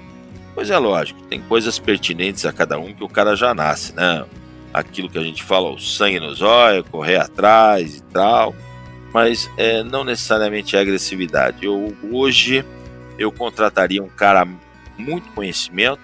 Pois 0.53 0.69
é 0.69 0.77
lógico, 0.77 1.21
tem 1.23 1.41
coisas 1.41 1.79
pertinentes 1.79 2.45
a 2.45 2.51
cada 2.51 2.77
um 2.79 2.93
que 2.93 3.03
o 3.03 3.07
cara 3.07 3.35
já 3.35 3.53
nasce, 3.53 3.93
né? 3.93 4.25
Aquilo 4.75 5.09
que 5.09 5.17
a 5.17 5.23
gente 5.23 5.41
fala, 5.41 5.69
o 5.69 5.79
sangue 5.79 6.19
nos 6.19 6.41
olhos, 6.41 6.85
correr 6.91 7.15
atrás 7.15 7.95
e 7.95 8.03
tal, 8.11 8.53
mas 9.13 9.49
é, 9.55 9.81
não 9.83 10.03
necessariamente 10.03 10.75
a 10.75 10.81
agressividade. 10.81 11.65
Eu, 11.65 11.95
hoje 12.11 12.65
eu 13.17 13.31
contrataria 13.31 14.03
um 14.03 14.09
cara 14.09 14.45
muito 14.97 15.29
conhecimento, 15.29 16.01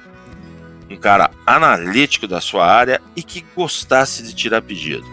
um 0.89 0.95
cara 0.95 1.31
analítico 1.45 2.25
da 2.25 2.39
sua 2.39 2.65
área 2.65 3.01
e 3.13 3.21
que 3.21 3.45
gostasse 3.53 4.23
de 4.23 4.33
tirar 4.33 4.61
pedido, 4.61 5.05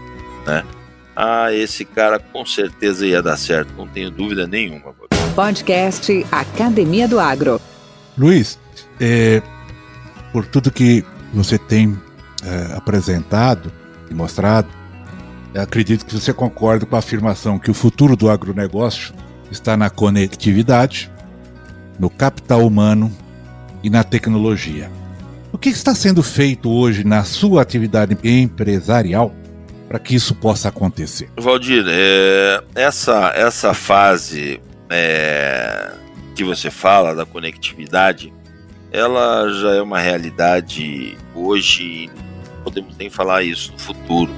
né? 0.47 0.65
Ah, 1.17 1.53
esse 1.53 1.85
cara 1.85 2.21
com 2.21 2.47
certeza 2.47 3.05
ia 3.05 3.21
dar 3.21 3.37
certo, 3.37 3.75
não 3.77 3.89
tenho 3.89 4.09
dúvida 4.09 4.47
nenhuma. 4.47 4.95
Podcast 5.35 6.25
Academia 6.31 7.09
do 7.09 7.19
Agro. 7.19 7.61
Luiz, 8.17 8.57
é, 9.01 9.43
por 10.33 10.47
tudo 10.47 10.71
que 10.71 11.05
você 11.35 11.59
tem 11.59 12.01
é, 12.45 12.77
apresentado 12.77 13.73
e 14.11 14.15
mostrado, 14.15 14.69
acredito 15.55 16.07
que 16.07 16.15
você 16.15 16.33
concorda 16.33 16.87
com 16.87 16.97
a 16.97 16.99
afirmação 16.99 17.59
que 17.59 17.71
o 17.71 17.75
futuro 17.75 18.17
do 18.17 18.31
agronegócio 18.31 19.15
está 19.51 19.77
na 19.77 19.91
conectividade, 19.91 21.11
no 21.99 22.09
capital 22.09 22.67
humano 22.67 23.11
e 23.83 23.91
na 23.91 24.05
tecnologia. 24.05 24.91
O 25.53 25.59
que 25.59 25.71
está 25.71 25.95
sendo 25.95 26.23
feito 26.23 26.71
hoje 26.71 27.05
na 27.05 27.25
sua 27.25 27.63
atividade 27.63 28.17
empresarial 28.23 29.35
para 29.89 29.99
que 29.99 30.15
isso 30.15 30.35
possa 30.35 30.69
acontecer? 30.69 31.31
Valdir, 31.39 31.85
é, 31.89 32.63
essa, 32.75 33.33
essa 33.35 33.73
fase 33.73 34.61
é, 34.91 35.93
que 36.35 36.45
você 36.45 36.71
fala 36.71 37.15
da 37.15 37.25
conectividade, 37.25 38.33
ela 38.93 39.49
já 39.51 39.75
é 39.75 39.83
uma 39.83 39.99
realidade 39.99 41.17
hoje, 41.35 42.11
podemos 42.69 42.97
nem 42.97 43.09
falar 43.09 43.43
isso 43.43 43.73
no 43.73 43.79
futuro. 43.79 44.31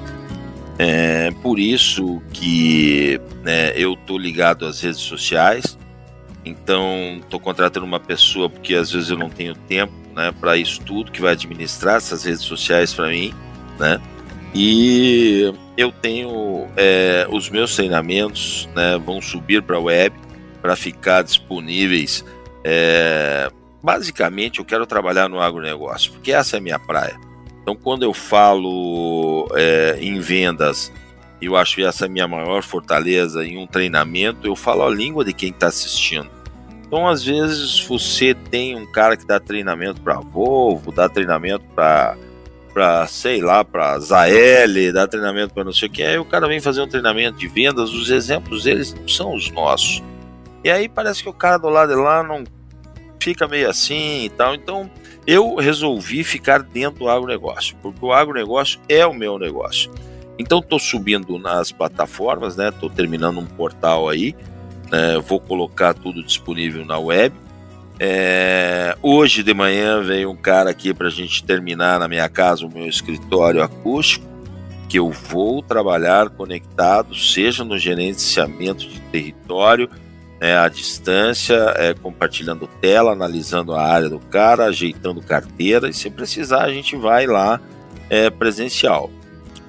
É 0.79 1.31
por 1.43 1.59
isso 1.59 2.23
que 2.33 3.21
né, 3.43 3.73
eu 3.77 3.97
tô 3.97 4.17
ligado 4.17 4.65
às 4.65 4.81
redes 4.81 5.01
sociais, 5.01 5.77
então 6.45 7.19
estou 7.21 7.39
contratando 7.39 7.85
uma 7.85 8.01
pessoa 8.01 8.49
porque 8.49 8.75
às 8.75 8.91
vezes 8.91 9.11
eu 9.11 9.19
não 9.19 9.29
tenho 9.29 9.55
tempo 9.55 9.93
né, 10.15 10.33
para 10.41 10.57
isso 10.57 10.81
tudo 10.81 11.13
que 11.13 11.21
vai 11.21 11.33
administrar 11.33 11.97
essas 11.97 12.25
redes 12.25 12.43
sociais 12.43 12.95
para 12.95 13.09
mim, 13.09 13.35
né? 13.79 14.01
E 14.55 15.53
eu 15.77 15.93
tenho 15.93 16.67
é, 16.77 17.27
os 17.31 17.49
meus 17.49 17.77
treinamentos 17.77 18.69
né, 18.75 18.99
vão 18.99 19.21
subir 19.21 19.63
para 19.63 19.77
a 19.77 19.81
web 19.81 20.17
para 20.61 20.75
ficar 20.77 21.23
disponíveis. 21.23 22.25
É, 22.65 23.51
basicamente, 23.83 24.59
eu 24.59 24.65
quero 24.65 24.87
trabalhar 24.87 25.29
no 25.29 25.41
agronegócio, 25.41 26.13
porque 26.13 26.33
essa 26.33 26.57
é 26.57 26.59
a 26.59 26.63
minha 26.63 26.79
praia. 26.79 27.19
Então, 27.63 27.77
quando 27.77 28.03
eu 28.03 28.13
falo 28.15 29.49
é, 29.55 29.99
em 30.01 30.19
vendas, 30.19 30.93
eu 31.41 31.57
acho 31.57 31.77
que 31.77 31.85
essa 31.85 32.05
é 32.05 32.09
a 32.09 32.11
minha 32.11 32.29
maior 32.29 32.63
fortaleza 32.63 33.45
em 33.45 33.59
um 33.59 33.67
treinamento, 33.67 34.47
eu 34.47 34.57
falo 34.57 34.83
a 34.83 34.91
língua 34.91 35.25
de 35.25 35.33
quem 35.33 35.51
está 35.51 35.69
assistindo. 35.69 36.29
Então, 36.87 37.07
às 37.07 37.23
vezes, 37.23 37.81
você 37.87 38.35
tem 38.35 38.77
um 38.77 38.91
cara 38.91 39.17
que 39.17 39.27
dá 39.27 39.39
treinamento 39.39 40.01
para 40.01 40.19
Volvo, 40.19 40.91
dá 40.91 41.09
treinamento 41.09 41.65
para 41.75 42.17
para 42.73 43.05
sei 43.09 43.41
lá, 43.41 43.65
para 43.65 43.99
Zael, 43.99 44.93
dá 44.93 45.05
treinamento 45.05 45.53
para 45.53 45.65
não 45.65 45.73
sei 45.73 45.89
o 45.89 45.91
que, 45.91 46.05
aí 46.05 46.19
o 46.19 46.25
cara 46.25 46.47
vem 46.47 46.61
fazer 46.61 46.81
um 46.81 46.87
treinamento 46.87 47.37
de 47.37 47.49
vendas, 47.49 47.93
os 47.93 48.11
exemplos 48.11 48.63
deles 48.63 48.95
não 48.95 49.09
são 49.09 49.35
os 49.35 49.51
nossos. 49.51 50.01
E 50.63 50.71
aí 50.71 50.89
parece 50.89 51.23
que 51.23 51.29
o 51.29 51.33
cara 51.33 51.59
do 51.59 51.69
lado 51.69 51.93
de 51.93 52.01
lá 52.01 52.23
não 52.23 52.45
fica 53.21 53.49
meio 53.49 53.69
assim 53.69 54.25
e 54.25 54.29
tal. 54.31 54.55
Então 54.55 54.91
eu 55.31 55.55
resolvi 55.55 56.25
ficar 56.25 56.61
dentro 56.61 56.99
do 56.99 57.09
agronegócio, 57.09 57.77
porque 57.81 58.05
o 58.05 58.13
agronegócio 58.13 58.81
é 58.89 59.07
o 59.07 59.15
meu 59.15 59.39
negócio. 59.39 59.89
Então 60.37 60.59
estou 60.59 60.77
subindo 60.77 61.39
nas 61.39 61.71
plataformas, 61.71 62.57
né? 62.57 62.71
Estou 62.71 62.91
terminando 62.91 63.39
um 63.39 63.47
portal 63.47 64.09
aí, 64.09 64.35
né, 64.91 65.21
vou 65.25 65.39
colocar 65.39 65.95
tudo 65.95 66.21
disponível 66.21 66.85
na 66.85 66.99
web. 66.99 67.33
É, 68.01 68.97
hoje 69.01 69.45
de 69.45 69.55
manhã 69.55 70.03
veio 70.03 70.33
um 70.33 70.37
cara 70.37 70.71
aqui 70.71 70.93
para 70.93 71.07
a 71.07 71.11
gente 71.11 71.45
terminar 71.45 72.01
na 72.01 72.09
minha 72.09 72.29
casa 72.29 72.67
o 72.67 72.73
meu 72.73 72.89
escritório 72.89 73.63
acústico, 73.63 74.27
que 74.89 74.99
eu 74.99 75.11
vou 75.11 75.63
trabalhar 75.63 76.29
conectado, 76.31 77.15
seja 77.15 77.63
no 77.63 77.79
gerenciamento 77.79 78.81
de 78.89 78.99
território, 79.13 79.89
né, 80.41 80.57
à 80.57 80.69
distância, 80.69 81.75
é, 81.77 81.93
compartilhando 81.93 82.67
tela, 82.81 83.13
analisando 83.13 83.75
a 83.75 83.83
área 83.83 84.09
do 84.09 84.19
cara, 84.19 84.65
ajeitando 84.65 85.21
carteira, 85.21 85.89
e 85.89 85.93
se 85.93 86.09
precisar 86.09 86.65
a 86.65 86.73
gente 86.73 86.97
vai 86.97 87.27
lá 87.27 87.61
é, 88.09 88.31
presencial. 88.31 89.11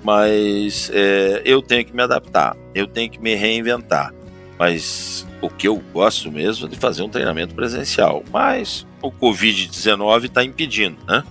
Mas 0.03 0.89
é, 0.93 1.41
eu 1.45 1.61
tenho 1.61 1.85
que 1.85 1.95
me 1.95 2.01
adaptar, 2.01 2.55
eu 2.73 2.87
tenho 2.87 3.11
que 3.11 3.21
me 3.21 3.35
reinventar. 3.35 4.13
Mas 4.57 5.27
o 5.41 5.49
que 5.49 5.67
eu 5.67 5.81
gosto 5.91 6.31
mesmo 6.31 6.67
é 6.67 6.69
de 6.69 6.77
fazer 6.77 7.01
um 7.01 7.09
treinamento 7.09 7.53
presencial. 7.55 8.23
Mas 8.31 8.85
o 9.01 9.11
Covid-19 9.11 10.25
está 10.25 10.43
impedindo, 10.43 10.97
né? 11.07 11.23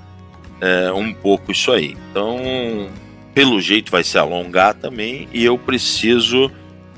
É, 0.61 0.93
um 0.93 1.15
pouco 1.15 1.53
isso 1.53 1.71
aí. 1.71 1.97
Então, 2.11 2.39
pelo 3.33 3.61
jeito 3.61 3.91
vai 3.91 4.03
se 4.03 4.19
alongar 4.19 4.75
também 4.75 5.29
e 5.33 5.45
eu 5.45 5.57
preciso 5.57 6.51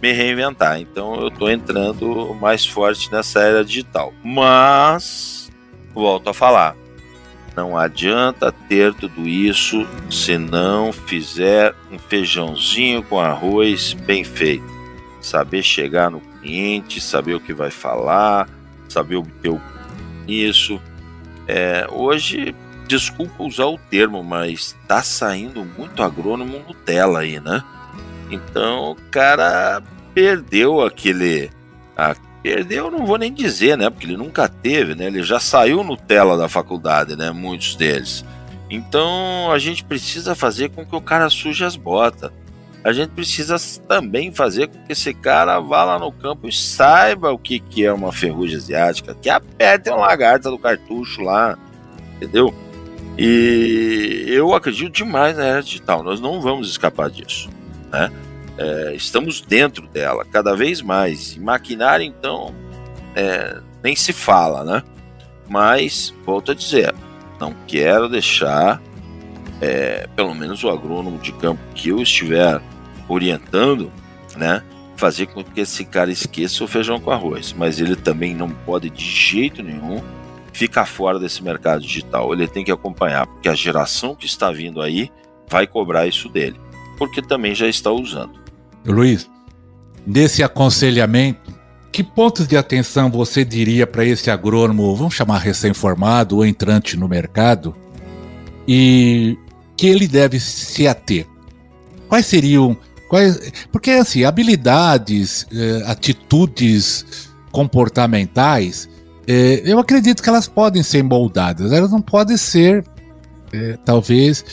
me 0.03 0.13
reinventar. 0.13 0.81
Então 0.81 1.15
eu 1.15 1.29
estou 1.29 1.49
entrando 1.49 2.35
mais 2.35 2.67
forte 2.67 3.11
nessa 3.13 3.41
era 3.41 3.65
digital. 3.65 4.13
Mas, 4.23 5.51
volto 5.95 6.29
a 6.29 6.35
falar, 6.35 6.77
não 7.57 7.79
adianta 7.79 8.51
ter 8.51 8.93
tudo 8.95 9.29
isso 9.29 9.87
se 10.11 10.37
não 10.37 10.93
fizer 10.93 11.73
um 11.91 11.99
feijãozinho 11.99 13.03
com 13.05 13.21
arroz 13.21 13.93
bem 13.93 14.25
feito. 14.25 14.65
Saber 15.21 15.63
chegar 15.63 16.11
no 16.11 16.21
cliente, 16.21 17.01
saber 17.01 17.35
o 17.35 17.41
que 17.41 17.55
vai 17.55 17.71
falar, 17.71 18.49
saber 18.89 19.17
obter 19.17 19.51
o 19.51 19.61
isso. 20.27 20.81
É, 21.47 21.87
hoje, 21.91 22.55
desculpa 22.89 23.43
usar 23.43 23.67
o 23.67 23.79
termo, 23.79 24.23
mas 24.25 24.77
tá 24.89 25.03
saindo 25.03 25.65
muito 25.65 26.03
agrônomo 26.03 26.59
Nutella 26.67 27.21
aí, 27.21 27.39
né? 27.39 27.63
Então 28.31 28.93
o 28.93 28.97
cara 29.11 29.83
perdeu 30.15 30.83
aquele. 30.83 31.51
A, 31.97 32.15
perdeu, 32.43 32.91
não 32.91 33.07
vou 33.07 33.19
nem 33.19 33.33
dizer, 33.33 33.77
né? 33.77 33.89
Porque 33.89 34.07
ele 34.07 34.17
nunca 34.17 34.49
teve, 34.49 34.95
né? 34.95 35.07
Ele 35.07 35.23
já 35.23 35.39
saiu 35.39 35.85
no 35.85 35.97
tela 35.97 36.37
da 36.37 36.49
faculdade, 36.49 37.17
né? 37.17 37.31
Muitos 37.31 37.77
deles. 37.77 38.25
Então 38.71 39.51
a 39.53 39.59
gente 39.59 39.85
precisa 39.85 40.35
fazer 40.35 40.71
com 40.71 40.85
que 40.85 40.97
o 40.97 41.01
cara 41.01 41.29
suje 41.29 41.65
as 41.65 41.77
botas. 41.77 42.31
A 42.85 42.93
gente 42.93 43.11
precisa 43.11 43.57
também 43.87 44.33
fazer 44.33 44.67
com 44.67 44.85
que 44.85 44.93
esse 44.93 45.15
cara 45.15 45.61
vá 45.61 45.85
lá 45.85 45.99
no 45.99 46.11
campo 46.11 46.49
e 46.49 46.53
saiba 46.53 47.31
o 47.31 47.39
que, 47.39 47.61
que 47.61 47.85
é 47.85 47.93
uma 47.93 48.11
ferrugem 48.11 48.57
asiática, 48.57 49.15
que 49.15 49.31
aperte 49.31 49.89
uma 49.89 50.01
lagarta 50.01 50.51
do 50.51 50.59
cartucho 50.59 51.21
lá, 51.21 51.57
entendeu? 52.17 52.53
E 53.17 54.25
eu 54.27 54.53
acredito 54.53 54.91
demais 54.91 55.37
na 55.37 55.45
era 55.45 55.63
digital, 55.63 56.03
nós 56.03 56.21
não 56.21 56.41
vamos 56.41 56.71
escapar 56.71 57.09
disso, 57.09 57.49
né? 57.93 58.11
É, 58.63 58.95
estamos 58.95 59.41
dentro 59.41 59.89
dela 59.89 60.25
cada 60.25 60.55
vez 60.55 60.81
mais. 60.81 61.35
E 61.35 61.41
maquinário, 61.41 62.07
então, 62.07 62.55
é, 63.17 63.59
nem 63.83 63.97
se 63.97 64.13
fala, 64.13 64.63
né? 64.65 64.83
Mas, 65.49 66.15
volto 66.25 66.53
a 66.53 66.55
dizer, 66.55 66.95
não 67.41 67.53
quero 67.67 68.09
deixar, 68.09 68.81
é, 69.61 70.07
pelo 70.15 70.33
menos 70.33 70.63
o 70.63 70.71
agrônomo 70.71 71.19
de 71.19 71.33
campo 71.33 71.61
que 71.75 71.89
eu 71.89 72.01
estiver 72.01 72.63
orientando, 73.09 73.91
né? 74.37 74.63
Fazer 74.97 75.27
com 75.27 75.43
que 75.43 75.61
esse 75.61 75.85
cara 75.85 76.13
esqueça 76.13 76.63
o 76.63 76.69
feijão 76.69 77.01
com 77.01 77.11
arroz. 77.11 77.53
Mas 77.53 77.81
ele 77.81 77.97
também 77.97 78.33
não 78.33 78.49
pode, 78.49 78.89
de 78.89 79.05
jeito 79.05 79.61
nenhum, 79.61 80.01
ficar 80.53 80.87
fora 80.87 81.19
desse 81.19 81.43
mercado 81.43 81.83
digital. 81.83 82.33
Ele 82.33 82.47
tem 82.47 82.65
que 82.65 82.71
acompanhar, 82.71 83.27
porque 83.27 83.49
a 83.49 83.55
geração 83.55 84.15
que 84.15 84.27
está 84.27 84.53
vindo 84.53 84.81
aí 84.81 85.11
vai 85.49 85.67
cobrar 85.67 86.07
isso 86.07 86.29
dele, 86.29 86.61
porque 86.97 87.21
também 87.21 87.57
já 87.57 87.67
está 87.67 87.91
usando. 87.91 88.42
Luiz, 88.85 89.29
nesse 90.07 90.43
aconselhamento, 90.43 91.53
que 91.93 92.03
pontos 92.03 92.47
de 92.47 92.57
atenção 92.57 93.11
você 93.11 93.45
diria 93.45 93.87
para 93.87 94.05
esse 94.05 94.31
agrônomo, 94.31 94.97
vamos 94.97 95.15
chamar 95.15 95.39
recém-formado 95.39 96.37
ou 96.37 96.47
entrante 96.47 96.97
no 96.97 97.09
mercado, 97.09 97.77
e 98.67 99.37
que 99.77 99.87
ele 99.87 100.09
deve 100.09 100.41
se 100.41 100.87
ater? 100.87 101.27
Quais 102.09 102.27
seriam. 102.27 102.77
Quais, 103.09 103.53
porque, 103.71 103.91
assim, 103.91 104.25
habilidades, 104.25 105.47
eh, 105.53 105.83
atitudes 105.87 107.29
comportamentais, 107.51 108.89
eh, 109.27 109.63
eu 109.65 109.79
acredito 109.79 110.23
que 110.23 110.29
elas 110.29 110.49
podem 110.49 110.83
ser 110.83 111.03
moldadas, 111.03 111.73
elas 111.73 111.91
não 111.91 112.01
podem 112.01 112.39
ser, 112.39 112.85
eh, 113.53 113.79
talvez, 113.85 114.45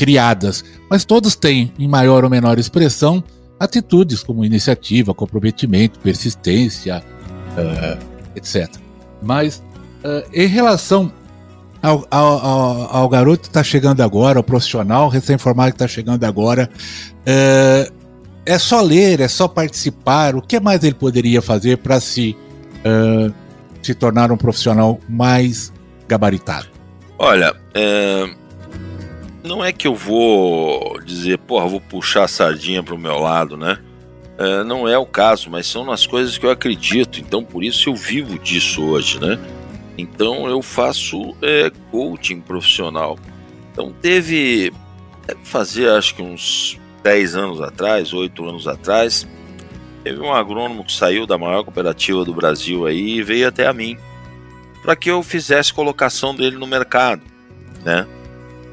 criadas, 0.00 0.64
mas 0.88 1.04
todos 1.04 1.34
têm, 1.36 1.74
em 1.78 1.86
maior 1.86 2.24
ou 2.24 2.30
menor 2.30 2.58
expressão, 2.58 3.22
atitudes 3.58 4.22
como 4.22 4.42
iniciativa, 4.42 5.12
comprometimento, 5.12 5.98
persistência, 5.98 7.04
uh, 7.50 8.02
etc. 8.34 8.66
Mas 9.20 9.62
uh, 10.02 10.26
em 10.32 10.46
relação 10.46 11.12
ao, 11.82 12.06
ao, 12.10 12.46
ao, 12.46 12.96
ao 12.96 13.08
garoto 13.10 13.42
que 13.42 13.48
está 13.48 13.62
chegando 13.62 14.00
agora, 14.00 14.38
ao 14.38 14.42
profissional 14.42 15.10
recém-formado 15.10 15.72
que 15.72 15.76
está 15.76 15.86
chegando 15.86 16.24
agora, 16.24 16.70
uh, 16.72 17.92
é 18.46 18.58
só 18.58 18.80
ler, 18.80 19.20
é 19.20 19.28
só 19.28 19.46
participar. 19.46 20.34
O 20.34 20.40
que 20.40 20.58
mais 20.58 20.82
ele 20.82 20.94
poderia 20.94 21.42
fazer 21.42 21.76
para 21.76 22.00
se, 22.00 22.34
se 23.82 23.94
tornar 23.94 24.32
um 24.32 24.36
profissional 24.38 24.98
mais 25.06 25.70
gabaritado? 26.08 26.68
Olha, 27.18 27.54
é, 27.74 28.30
não 29.42 29.64
é 29.64 29.72
que 29.72 29.86
eu 29.86 29.94
vou 29.94 31.00
dizer, 31.02 31.38
porra, 31.38 31.66
vou 31.66 31.80
puxar 31.80 32.24
a 32.24 32.28
sardinha 32.28 32.82
pro 32.82 32.98
meu 32.98 33.18
lado, 33.18 33.56
né? 33.56 33.78
É, 34.38 34.64
não 34.64 34.88
é 34.88 34.96
o 34.96 35.06
caso, 35.06 35.50
mas 35.50 35.66
são 35.66 35.84
nas 35.84 36.06
coisas 36.06 36.38
que 36.38 36.46
eu 36.46 36.50
acredito, 36.50 37.20
então 37.20 37.44
por 37.44 37.62
isso 37.62 37.88
eu 37.88 37.94
vivo 37.94 38.38
disso 38.38 38.82
hoje, 38.82 39.20
né? 39.20 39.38
Então 39.98 40.48
eu 40.48 40.62
faço 40.62 41.36
é, 41.42 41.70
coaching 41.90 42.40
profissional. 42.40 43.18
Então 43.72 43.92
teve, 44.00 44.72
deve 45.26 45.44
fazer 45.44 45.90
acho 45.90 46.14
que 46.14 46.22
uns 46.22 46.78
10 47.02 47.36
anos 47.36 47.60
atrás, 47.60 48.12
8 48.12 48.44
anos 48.44 48.66
atrás, 48.66 49.26
teve 50.02 50.20
um 50.20 50.32
agrônomo 50.32 50.84
que 50.84 50.92
saiu 50.92 51.26
da 51.26 51.36
maior 51.36 51.62
cooperativa 51.62 52.24
do 52.24 52.32
Brasil 52.32 52.86
aí 52.86 53.18
e 53.18 53.22
veio 53.22 53.48
até 53.48 53.66
a 53.66 53.72
mim 53.72 53.98
para 54.82 54.96
que 54.96 55.10
eu 55.10 55.22
fizesse 55.22 55.72
colocação 55.72 56.34
dele 56.34 56.56
no 56.56 56.66
mercado, 56.66 57.22
né? 57.84 58.06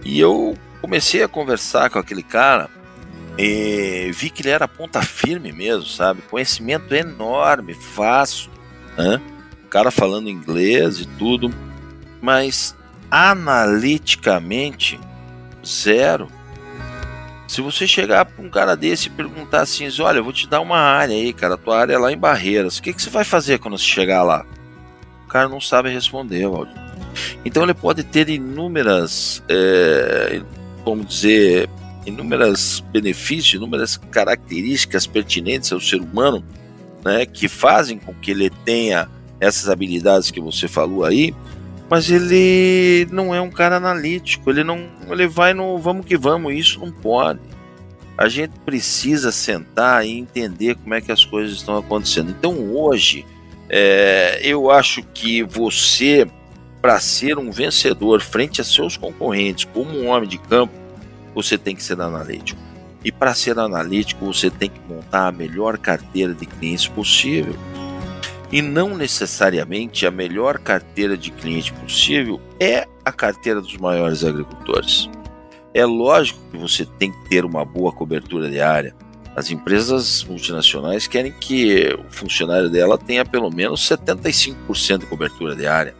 E 0.04 0.20
eu 0.20 0.58
comecei 0.82 1.24
a 1.24 1.28
conversar 1.28 1.90
com 1.90 2.00
aquele 2.00 2.24
cara 2.24 2.70
e 3.38 4.12
vi 4.14 4.30
que 4.30 4.42
ele 4.42 4.50
era 4.50 4.68
ponta 4.68 5.02
firme 5.02 5.52
mesmo, 5.52 5.86
sabe? 5.86 6.22
Conhecimento 6.24 6.96
enorme, 6.96 7.74
fácil, 7.74 8.50
né? 8.98 9.22
O 9.64 9.68
cara 9.68 9.92
falando 9.92 10.30
inglês 10.30 11.00
e 11.02 11.06
tudo, 11.06 11.54
mas 12.22 12.76
analiticamente 13.12 15.00
zero. 15.66 16.28
Se 17.48 17.62
você 17.62 17.88
chegar 17.88 18.26
para 18.26 18.44
um 18.44 18.50
cara 18.50 18.76
desse 18.76 19.08
e 19.08 19.12
perguntar 19.12 19.62
assim, 19.62 19.88
olha, 20.02 20.18
eu 20.18 20.24
vou 20.24 20.34
te 20.34 20.48
dar 20.48 20.60
uma 20.60 20.80
área 20.80 21.16
aí, 21.16 21.32
cara, 21.32 21.58
tua 21.58 21.80
área 21.80 21.94
é 21.94 21.98
lá 21.98 22.12
em 22.12 22.18
Barreiras, 22.18 22.78
o 22.78 22.82
que, 22.82 22.92
que 22.92 23.02
você 23.02 23.10
vai 23.10 23.24
fazer 23.24 23.60
quando 23.60 23.78
você 23.78 23.86
chegar 23.86 24.24
lá? 24.24 24.46
O 25.26 25.28
cara 25.30 25.48
não 25.48 25.62
sabe 25.62 25.90
responder, 25.90 26.48
Valdir. 26.48 26.87
Então 27.46 27.64
ele 27.64 27.74
pode 27.74 28.04
ter 28.04 28.30
inúmeras, 28.30 29.44
é, 29.50 30.42
vamos 30.86 31.08
dizer, 31.08 31.70
inúmeras 32.06 32.84
benefícios, 32.92 33.56
inúmeras 33.56 33.98
características 33.98 35.06
pertinentes 35.06 35.72
ao 35.72 35.80
ser 35.80 36.02
humano, 36.02 36.44
né, 37.04 37.26
que 37.26 37.48
fazem 37.48 37.98
com 37.98 38.14
que 38.14 38.32
ele 38.32 38.50
tenha 38.50 39.10
essas 39.40 39.70
habilidades 39.70 40.32
que 40.32 40.40
você 40.40 40.68
falou 40.68 41.04
aí, 41.04 41.34
mas 41.90 42.10
ele 42.10 43.08
não 43.12 43.34
é 43.34 43.40
um 43.40 43.50
cara 43.50 43.78
analítico, 43.78 44.50
ele 44.50 44.64
não, 44.64 44.88
ele 45.10 45.28
vai 45.28 45.54
no 45.54 45.78
vamos 45.78 46.06
que 46.06 46.18
vamos, 46.18 46.54
isso 46.54 46.80
não 46.80 46.92
pode. 46.92 47.40
A 48.18 48.28
gente 48.28 48.54
precisa 48.66 49.32
sentar 49.32 50.06
e 50.06 50.18
entender 50.18 50.76
como 50.76 50.94
é 50.96 51.02
que 51.02 51.12
as 51.12 51.24
coisas 51.24 51.56
estão 51.56 51.78
acontecendo. 51.78 52.32
Então 52.32 52.74
hoje, 52.74 53.26
é, 53.70 54.40
eu 54.44 54.72
acho 54.72 55.04
que 55.14 55.44
você 55.44 56.28
para 56.82 57.00
ser 57.00 57.38
um 57.38 57.52
vencedor 57.52 58.22
frente 58.22 58.62
a 58.62 58.63
seus 58.63 58.98
concorrentes, 58.98 59.66
como 59.66 59.92
um 59.92 60.08
homem 60.08 60.30
de 60.30 60.38
campo, 60.38 60.74
você 61.34 61.58
tem 61.58 61.76
que 61.76 61.84
ser 61.84 62.00
analítico. 62.02 62.60
E 63.04 63.12
para 63.12 63.34
ser 63.34 63.58
analítico, 63.60 64.26
você 64.26 64.50
tem 64.50 64.70
que 64.70 64.80
montar 64.88 65.28
a 65.28 65.32
melhor 65.32 65.78
carteira 65.78 66.34
de 66.34 66.46
clientes 66.46 66.88
possível. 66.88 67.56
E 68.52 68.62
não 68.62 68.96
necessariamente 68.96 70.06
a 70.06 70.12
melhor 70.12 70.58
carteira 70.58 71.18
de 71.18 71.32
cliente 71.32 71.74
possível 71.74 72.40
é 72.60 72.88
a 73.04 73.12
carteira 73.12 73.62
dos 73.62 73.78
maiores 73.78 74.24
agricultores. 74.24 75.10
É 75.74 75.86
lógico 75.86 76.40
que 76.52 76.58
você 76.58 76.86
tem 76.86 77.12
que 77.12 77.30
ter 77.30 77.46
uma 77.46 77.63
boa 77.63 77.92
cobertura 77.92 78.50
de 78.50 78.60
área. 78.60 78.96
As 79.36 79.52
empresas 79.52 80.24
multinacionais 80.24 81.06
querem 81.06 81.32
que 81.32 81.96
o 82.00 82.12
funcionário 82.12 82.70
dela 82.70 82.98
tenha 82.98 83.24
pelo 83.24 83.52
menos 83.52 83.88
75% 83.88 85.00
de 85.00 85.06
cobertura 85.06 85.56
de 85.56 85.68
área. 85.68 85.94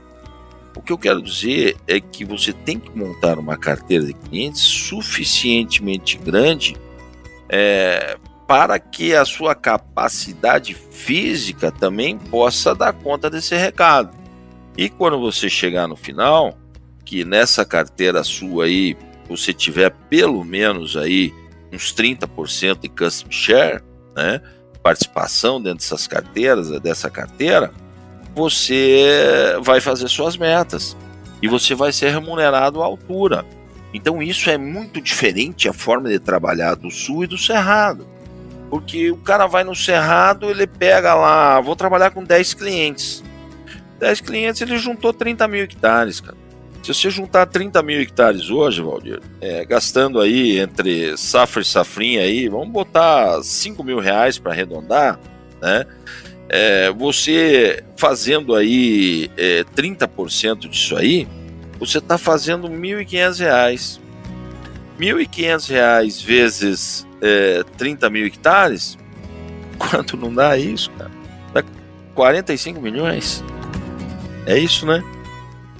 O 0.88 0.88
que 0.88 0.94
eu 0.94 0.98
quero 0.98 1.22
dizer 1.22 1.76
é 1.86 2.00
que 2.00 2.24
você 2.24 2.54
tem 2.54 2.80
que 2.80 2.98
montar 2.98 3.38
uma 3.38 3.58
carteira 3.58 4.06
de 4.06 4.14
clientes 4.14 4.62
suficientemente 4.62 6.18
grande 6.18 6.78
é, 7.50 8.18
para 8.48 8.80
que 8.80 9.14
a 9.14 9.26
sua 9.26 9.54
capacidade 9.54 10.74
física 10.74 11.74
também 11.74 12.18
possa 12.18 12.74
dar 12.74 12.94
conta 12.94 13.30
desse 13.30 13.54
recado. 13.54 14.16
E 14.78 14.88
quando 14.88 15.20
você 15.20 15.50
chegar 15.50 15.90
no 15.90 15.98
final, 15.98 16.58
que 17.04 17.26
nessa 17.26 17.66
carteira 17.66 18.24
sua 18.24 18.64
aí 18.64 18.96
você 19.28 19.52
tiver 19.52 19.90
pelo 20.10 20.42
menos 20.46 20.96
aí 20.96 21.34
uns 21.70 21.94
30% 21.94 22.80
de 22.80 22.88
custom 22.88 23.30
share, 23.30 23.84
né? 24.16 24.42
Participação 24.82 25.62
dentro 25.62 25.80
dessas 25.80 26.08
carteiras, 26.08 26.70
dessa 26.80 27.10
carteira, 27.10 27.74
você 28.38 29.58
vai 29.64 29.82
fazer 29.82 30.08
suas 30.08 30.38
metas 30.38 30.96
e 31.42 31.48
você 31.48 31.74
vai 31.74 31.92
ser 31.92 32.12
remunerado 32.12 32.84
à 32.84 32.86
altura. 32.86 33.44
Então 33.92 34.22
isso 34.22 34.48
é 34.50 34.60
muito 34.60 35.02
diferente 35.02 35.68
a 35.68 35.74
forma 35.74 36.08
de 36.08 36.20
trabalhar 36.20 36.76
do 36.76 36.92
sul 36.92 37.24
e 37.24 37.28
do 37.28 37.38
cerrado. 37.38 38.08
Porque 38.70 39.10
o 39.10 39.18
cara 39.18 39.48
vai 39.48 39.64
no 39.64 39.74
cerrado, 39.74 40.52
ele 40.52 40.68
pega 40.68 41.16
lá, 41.16 41.60
vou 41.60 41.76
trabalhar 41.76 42.12
com 42.12 42.24
10 42.24 42.54
clientes. 42.54 43.24
10 44.00 44.22
clientes, 44.22 44.62
ele 44.62 44.78
juntou 44.78 45.12
30 45.12 45.48
mil 45.48 45.64
hectares, 45.64 46.20
cara. 46.22 46.38
Se 46.84 46.94
você 46.94 47.10
juntar 47.10 47.48
30 47.48 47.82
mil 47.82 48.00
hectares 48.00 48.52
hoje, 48.52 48.84
Valdir, 48.84 49.20
é, 49.42 49.66
gastando 49.66 50.22
aí 50.22 50.60
entre 50.60 51.18
safra 51.18 51.62
e 51.62 51.66
safrinha 51.66 52.22
aí, 52.22 52.48
vamos 52.48 52.70
botar 52.70 53.42
5 53.42 53.84
mil 53.84 54.00
reais 54.00 54.38
para 54.38 54.52
arredondar, 54.52 55.20
né? 55.60 55.86
É, 56.50 56.92
você 56.92 57.84
fazendo 57.96 58.56
aí 58.56 59.30
é, 59.38 59.64
30% 59.76 60.70
disso 60.70 60.96
aí, 60.96 61.28
você 61.80 61.98
está 61.98 62.18
fazendo 62.18 62.68
R$ 62.68 62.76
1.500. 62.76 64.00
R$ 65.00 65.14
1.500 65.14 66.24
vezes 66.26 67.08
é, 67.22 67.64
30 67.78 68.10
mil 68.10 68.26
hectares, 68.26 68.98
quanto 69.78 70.18
não 70.18 70.34
dá 70.34 70.58
isso, 70.58 70.90
cara? 70.92 71.12
Dá 71.54 71.64
45 72.16 72.82
milhões. 72.82 73.44
É 74.46 74.58
isso, 74.58 74.86
né? 74.86 75.04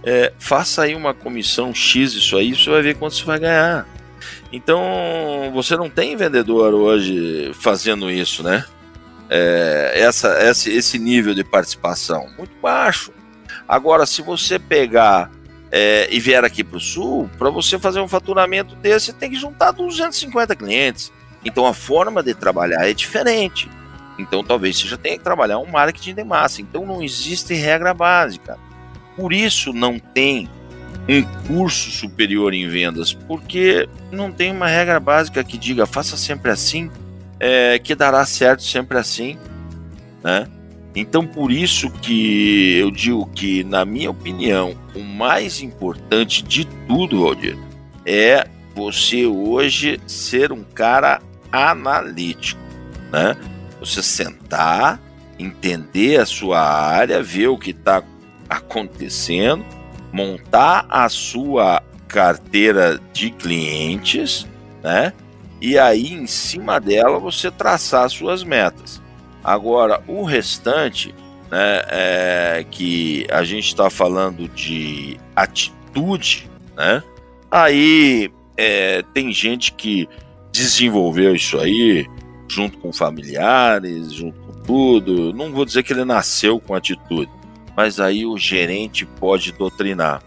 é, 0.08 0.32
faça 0.40 0.84
aí 0.84 0.96
uma 0.96 1.14
comissão 1.14 1.74
X 1.74 2.14
isso 2.14 2.38
aí, 2.38 2.56
você 2.56 2.70
vai 2.70 2.82
ver 2.82 2.96
quanto 2.96 3.16
você 3.16 3.26
vai 3.26 3.38
ganhar. 3.38 3.86
Então, 4.54 4.82
você 5.54 5.76
não 5.76 5.90
tem 5.90 6.16
vendedor 6.16 6.74
hoje 6.74 7.52
fazendo 7.54 8.10
isso, 8.10 8.42
né? 8.42 8.64
É, 9.30 9.94
essa, 9.96 10.42
esse, 10.50 10.72
esse 10.72 10.98
nível 10.98 11.34
de 11.34 11.44
participação, 11.44 12.28
muito 12.38 12.56
baixo. 12.62 13.12
Agora, 13.68 14.06
se 14.06 14.22
você 14.22 14.58
pegar 14.58 15.30
é, 15.72 16.08
e 16.10 16.20
vier 16.20 16.44
aqui 16.44 16.64
para 16.64 16.78
o 16.78 16.80
Sul, 16.82 17.30
para 17.38 17.50
você 17.50 17.78
fazer 17.78 18.00
um 18.00 18.08
faturamento 18.08 18.76
desse, 18.76 19.14
tem 19.14 19.32
que 19.32 19.36
juntar 19.36 19.72
250 19.72 20.56
clientes. 20.56 21.12
Então, 21.44 21.66
a 21.66 21.74
forma 21.74 22.24
de 22.24 22.34
trabalhar 22.34 22.88
é 22.88 22.94
diferente. 22.94 23.70
Então, 24.18 24.44
talvez 24.44 24.78
você 24.78 24.88
já 24.88 24.98
tenha 24.98 25.18
que 25.18 25.24
trabalhar 25.24 25.60
um 25.60 25.68
marketing 25.68 26.16
de 26.16 26.24
massa. 26.24 26.62
Então, 26.62 26.86
não 26.86 27.04
existe 27.04 27.54
regra 27.54 27.94
básica. 27.94 28.58
Por 29.16 29.34
isso, 29.34 29.74
não 29.74 30.00
tem 30.00 30.50
um 31.08 31.24
curso 31.48 31.90
superior 31.92 32.54
em 32.54 32.68
vendas, 32.68 33.14
porque 33.14 33.88
não 34.12 34.32
tem 34.32 34.52
uma 34.52 34.68
regra 34.68 35.00
básica 35.00 35.44
que 35.44 35.58
diga 35.58 35.86
faça 35.86 36.18
sempre 36.18 36.52
assim, 36.52 36.92
é, 37.40 37.80
que 37.80 37.96
dará 37.96 38.26
certo 38.26 38.64
sempre 38.64 38.98
assim, 38.98 39.38
né? 40.24 40.48
Então 40.96 41.26
por 41.26 41.52
isso 41.52 41.92
que 41.92 42.78
eu 42.80 42.90
digo 42.90 43.28
que, 43.28 43.64
na 43.64 43.86
minha 43.86 44.10
opinião, 44.10 44.76
o 44.96 45.04
mais 45.04 45.62
importante 45.62 46.44
de 46.44 46.66
tudo, 46.88 47.22
Valdir, 47.22 47.58
é 48.06 48.48
você 48.76 49.26
hoje 49.26 50.00
ser 50.08 50.52
um 50.52 50.64
cara 50.64 51.22
analítico, 51.52 52.60
né? 53.12 53.36
Você 53.80 54.02
sentar, 54.02 55.00
entender 55.38 56.20
a 56.20 56.26
sua 56.26 56.60
área, 56.60 57.22
ver 57.22 57.48
o 57.48 57.58
que 57.58 57.72
está 57.72 58.04
acontecendo 58.50 59.64
montar 60.12 60.86
a 60.90 61.08
sua 61.10 61.82
carteira 62.08 63.00
de 63.14 63.30
clientes, 63.30 64.48
né? 64.84 65.14
E 65.62 65.78
aí 65.78 66.14
em 66.14 66.28
cima 66.28 66.80
dela 66.80 67.20
você 67.20 67.50
traçar 67.50 68.10
suas 68.10 68.44
metas. 68.44 69.02
Agora 69.44 70.02
o 70.08 70.24
restante, 70.24 71.14
né? 71.50 71.84
É 71.90 72.66
que 72.70 73.26
a 73.30 73.44
gente 73.44 73.68
está 73.68 73.90
falando 73.90 74.48
de 74.48 75.18
atitude, 75.36 76.50
né? 76.76 77.02
Aí 77.50 78.30
é, 78.58 79.04
tem 79.14 79.32
gente 79.32 79.72
que 79.74 80.08
desenvolveu 80.52 81.36
isso 81.36 81.58
aí 81.60 82.06
junto 82.48 82.78
com 82.80 82.92
familiares, 82.92 84.14
junto 84.14 84.40
com 84.40 84.54
tudo. 84.64 85.34
Não 85.34 85.52
vou 85.52 85.66
dizer 85.66 85.84
que 85.84 85.94
ele 85.94 86.06
nasceu 86.06 86.60
com 86.60 86.74
atitude, 86.74 87.32
mas 87.76 88.00
aí 88.00 88.26
o 88.26 88.38
gerente 88.38 89.06
pode 89.06 89.52
doutrinar, 89.52 90.22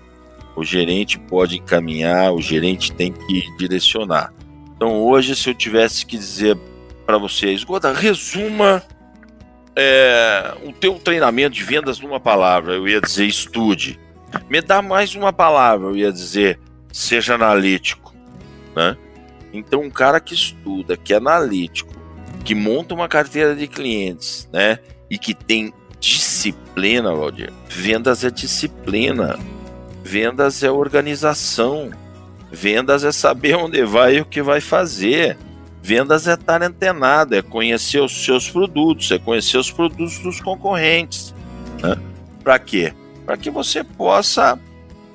o 0.56 0.64
gerente 0.64 1.18
pode 1.18 1.58
encaminhar, 1.58 2.32
o 2.32 2.40
gerente 2.40 2.92
tem 2.92 3.12
que 3.12 3.56
direcionar. 3.56 4.32
Então 4.80 5.02
hoje, 5.02 5.36
se 5.36 5.50
eu 5.50 5.54
tivesse 5.54 6.06
que 6.06 6.16
dizer 6.16 6.56
para 7.04 7.18
vocês, 7.18 7.62
Goda, 7.62 7.92
resuma 7.92 8.82
é, 9.76 10.54
o 10.64 10.72
teu 10.72 10.94
treinamento 10.94 11.54
de 11.54 11.62
vendas 11.62 12.00
numa 12.00 12.18
palavra, 12.18 12.72
eu 12.72 12.88
ia 12.88 12.98
dizer 12.98 13.26
estude. 13.26 14.00
Me 14.48 14.62
dá 14.62 14.80
mais 14.80 15.14
uma 15.14 15.34
palavra, 15.34 15.88
eu 15.88 15.96
ia 15.98 16.10
dizer 16.10 16.58
seja 16.90 17.34
analítico, 17.34 18.14
né? 18.74 18.96
Então 19.52 19.82
um 19.82 19.90
cara 19.90 20.18
que 20.18 20.32
estuda, 20.32 20.96
que 20.96 21.12
é 21.12 21.18
analítico, 21.18 21.92
que 22.42 22.54
monta 22.54 22.94
uma 22.94 23.06
carteira 23.06 23.54
de 23.54 23.68
clientes, 23.68 24.48
né? 24.50 24.78
E 25.10 25.18
que 25.18 25.34
tem 25.34 25.74
disciplina, 26.00 27.14
Valdir. 27.14 27.52
Vendas 27.68 28.24
é 28.24 28.30
disciplina. 28.30 29.38
Vendas 30.02 30.62
é 30.62 30.70
organização. 30.70 31.90
Vendas 32.52 33.04
é 33.04 33.12
saber 33.12 33.56
onde 33.56 33.84
vai 33.84 34.16
e 34.16 34.20
o 34.20 34.24
que 34.24 34.42
vai 34.42 34.60
fazer. 34.60 35.36
Vendas 35.82 36.26
é 36.26 36.34
estar 36.34 36.62
antenado, 36.62 37.34
é 37.34 37.42
conhecer 37.42 38.00
os 38.00 38.24
seus 38.24 38.50
produtos, 38.50 39.10
é 39.10 39.18
conhecer 39.18 39.56
os 39.56 39.70
produtos 39.70 40.18
dos 40.18 40.40
concorrentes. 40.40 41.34
Né? 41.82 41.96
Para 42.42 42.58
quê? 42.58 42.92
Para 43.24 43.36
que 43.36 43.50
você 43.50 43.84
possa 43.84 44.58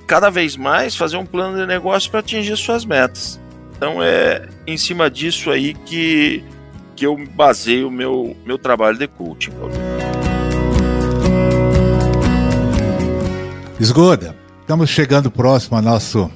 cada 0.07 0.29
vez 0.29 0.55
mais 0.55 0.95
fazer 0.95 1.17
um 1.17 1.25
plano 1.25 1.57
de 1.57 1.65
negócio 1.65 2.09
para 2.09 2.21
atingir 2.21 2.55
suas 2.57 2.85
metas. 2.85 3.39
Então 3.75 4.01
é 4.01 4.47
em 4.65 4.77
cima 4.77 5.09
disso 5.09 5.51
aí 5.51 5.73
que, 5.73 6.43
que 6.95 7.05
eu 7.05 7.17
baseio 7.35 7.89
o 7.89 7.91
meu, 7.91 8.35
meu 8.45 8.57
trabalho 8.57 8.97
de 8.97 9.07
coaching. 9.07 9.51
Esgoda, 13.79 14.35
estamos 14.61 14.89
chegando 14.89 15.29
próximo 15.29 15.75
ao 15.75 15.83
nosso, 15.83 16.31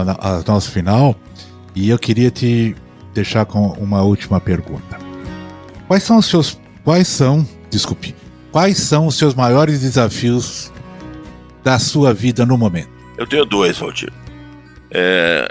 ao 0.00 0.42
nosso 0.46 0.70
final 0.70 1.16
e 1.74 1.88
eu 1.88 1.98
queria 1.98 2.30
te 2.30 2.74
deixar 3.14 3.44
com 3.46 3.68
uma 3.72 4.02
última 4.02 4.40
pergunta. 4.40 4.98
Quais 5.86 6.02
são 6.02 6.18
os 6.18 6.26
seus, 6.26 6.60
quais 6.84 7.08
são, 7.08 7.46
desculpe, 7.70 8.14
quais 8.50 8.78
são 8.78 9.06
os 9.06 9.16
seus 9.16 9.34
maiores 9.34 9.80
desafios 9.80 10.72
da 11.62 11.78
sua 11.78 12.12
vida 12.12 12.44
no 12.44 12.58
momento? 12.58 12.90
Eu 13.16 13.26
tenho 13.26 13.44
dois, 13.44 13.78
Valdir. 13.78 14.12
É, 14.90 15.50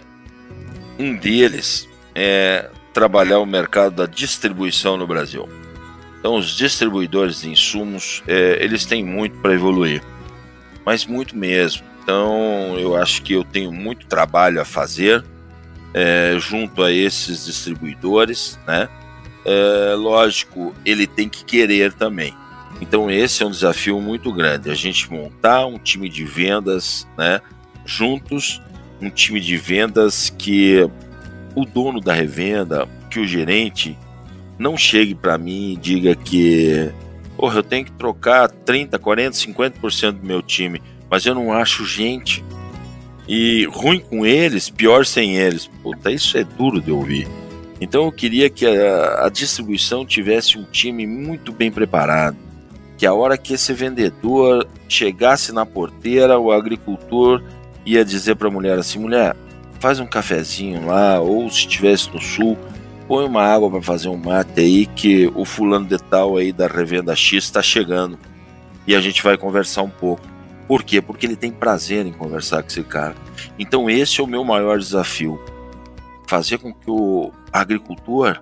um 0.99 1.15
deles 1.15 1.87
é 2.13 2.69
trabalhar 2.93 3.39
o 3.39 3.45
mercado 3.45 3.95
da 3.95 4.05
distribuição 4.05 4.97
no 4.97 5.07
Brasil. 5.07 5.47
Então, 6.19 6.35
os 6.35 6.55
distribuidores 6.55 7.41
de 7.41 7.49
insumos, 7.49 8.23
é, 8.27 8.57
eles 8.63 8.85
têm 8.85 9.03
muito 9.03 9.37
para 9.39 9.53
evoluir 9.53 10.01
mas 10.85 11.05
muito 11.05 11.35
mesmo. 11.35 11.83
Então, 12.05 12.77
eu 12.77 12.95
acho 12.95 13.23
que 13.23 13.33
eu 13.33 13.43
tenho 13.43 13.71
muito 13.71 14.05
trabalho 14.05 14.61
a 14.61 14.65
fazer 14.65 15.25
é, 15.91 16.35
junto 16.37 16.83
a 16.83 16.91
esses 16.91 17.45
distribuidores, 17.45 18.59
né? 18.67 18.87
É, 19.43 19.95
lógico, 19.95 20.71
ele 20.85 21.07
tem 21.07 21.27
que 21.27 21.43
querer 21.43 21.93
também. 21.93 22.31
Então, 22.79 23.09
esse 23.09 23.41
é 23.41 23.45
um 23.47 23.49
desafio 23.49 23.99
muito 23.99 24.31
grande, 24.31 24.69
a 24.69 24.75
gente 24.75 25.11
montar 25.11 25.65
um 25.65 25.79
time 25.79 26.07
de 26.07 26.23
vendas, 26.23 27.07
né? 27.17 27.41
Juntos, 27.83 28.61
um 29.01 29.09
time 29.09 29.39
de 29.39 29.57
vendas 29.57 30.29
que 30.29 30.87
o 31.55 31.65
dono 31.65 31.99
da 31.99 32.13
revenda, 32.13 32.87
que 33.09 33.19
o 33.19 33.25
gerente 33.25 33.97
não 34.59 34.77
chegue 34.77 35.15
para 35.15 35.39
mim 35.39 35.73
e 35.73 35.75
diga 35.75 36.15
que 36.15 36.93
Porra, 37.37 37.59
eu 37.59 37.63
tenho 37.63 37.85
que 37.85 37.91
trocar 37.91 38.49
30, 38.49 38.97
40, 38.97 39.31
50% 39.35 40.11
do 40.13 40.25
meu 40.25 40.41
time, 40.41 40.81
mas 41.15 41.25
eu 41.25 41.33
não 41.33 41.53
acho 41.53 41.85
gente. 41.85 42.43
E 43.25 43.63
ruim 43.71 44.01
com 44.01 44.25
eles, 44.25 44.69
pior 44.69 45.05
sem 45.05 45.37
eles. 45.37 45.65
Puta, 45.81 46.11
isso 46.11 46.37
é 46.37 46.43
duro 46.43 46.81
de 46.81 46.91
ouvir. 46.91 47.25
Então 47.79 48.03
eu 48.03 48.11
queria 48.11 48.49
que 48.49 48.65
a, 48.65 49.25
a 49.25 49.29
distribuição 49.29 50.05
tivesse 50.05 50.57
um 50.57 50.65
time 50.65 51.07
muito 51.07 51.53
bem 51.53 51.71
preparado. 51.71 52.35
Que 52.97 53.05
a 53.05 53.13
hora 53.13 53.37
que 53.37 53.53
esse 53.53 53.71
vendedor 53.71 54.67
chegasse 54.89 55.53
na 55.53 55.65
porteira, 55.65 56.37
o 56.37 56.51
agricultor 56.51 57.41
ia 57.85 58.03
dizer 58.03 58.35
para 58.35 58.49
a 58.49 58.51
mulher 58.51 58.77
assim: 58.77 58.99
mulher, 58.99 59.37
faz 59.79 60.01
um 60.01 60.05
cafezinho 60.05 60.85
lá, 60.85 61.21
ou 61.21 61.49
se 61.49 61.59
estivesse 61.59 62.11
no 62.11 62.19
sul, 62.19 62.57
põe 63.07 63.25
uma 63.25 63.41
água 63.41 63.71
para 63.71 63.81
fazer 63.81 64.09
um 64.09 64.17
mate 64.17 64.59
aí 64.59 64.85
que 64.85 65.31
o 65.33 65.45
fulano 65.45 65.85
de 65.85 65.97
tal 65.97 66.35
aí 66.35 66.51
da 66.51 66.67
revenda 66.67 67.15
X 67.15 67.45
está 67.45 67.61
chegando 67.61 68.19
e 68.85 68.93
a 68.93 68.99
gente 68.99 69.23
vai 69.23 69.37
conversar 69.37 69.81
um 69.81 69.89
pouco. 69.89 70.34
Por 70.67 70.83
quê? 70.83 71.01
Porque 71.01 71.25
ele 71.25 71.35
tem 71.35 71.51
prazer 71.51 72.05
em 72.05 72.13
conversar 72.13 72.61
com 72.61 72.69
esse 72.69 72.83
cara. 72.83 73.15
Então 73.57 73.89
esse 73.89 74.19
é 74.19 74.23
o 74.23 74.27
meu 74.27 74.43
maior 74.43 74.79
desafio. 74.79 75.39
Fazer 76.27 76.57
com 76.57 76.73
que 76.73 76.89
o 76.89 77.31
agricultor 77.53 78.41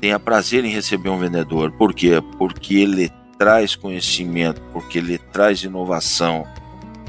tenha 0.00 0.20
prazer 0.20 0.64
em 0.64 0.70
receber 0.70 1.08
um 1.08 1.18
vendedor. 1.18 1.72
Por 1.72 1.92
quê? 1.92 2.22
Porque 2.38 2.76
ele 2.76 3.10
traz 3.38 3.74
conhecimento, 3.74 4.60
porque 4.72 4.98
ele 4.98 5.18
traz 5.18 5.62
inovação, 5.62 6.46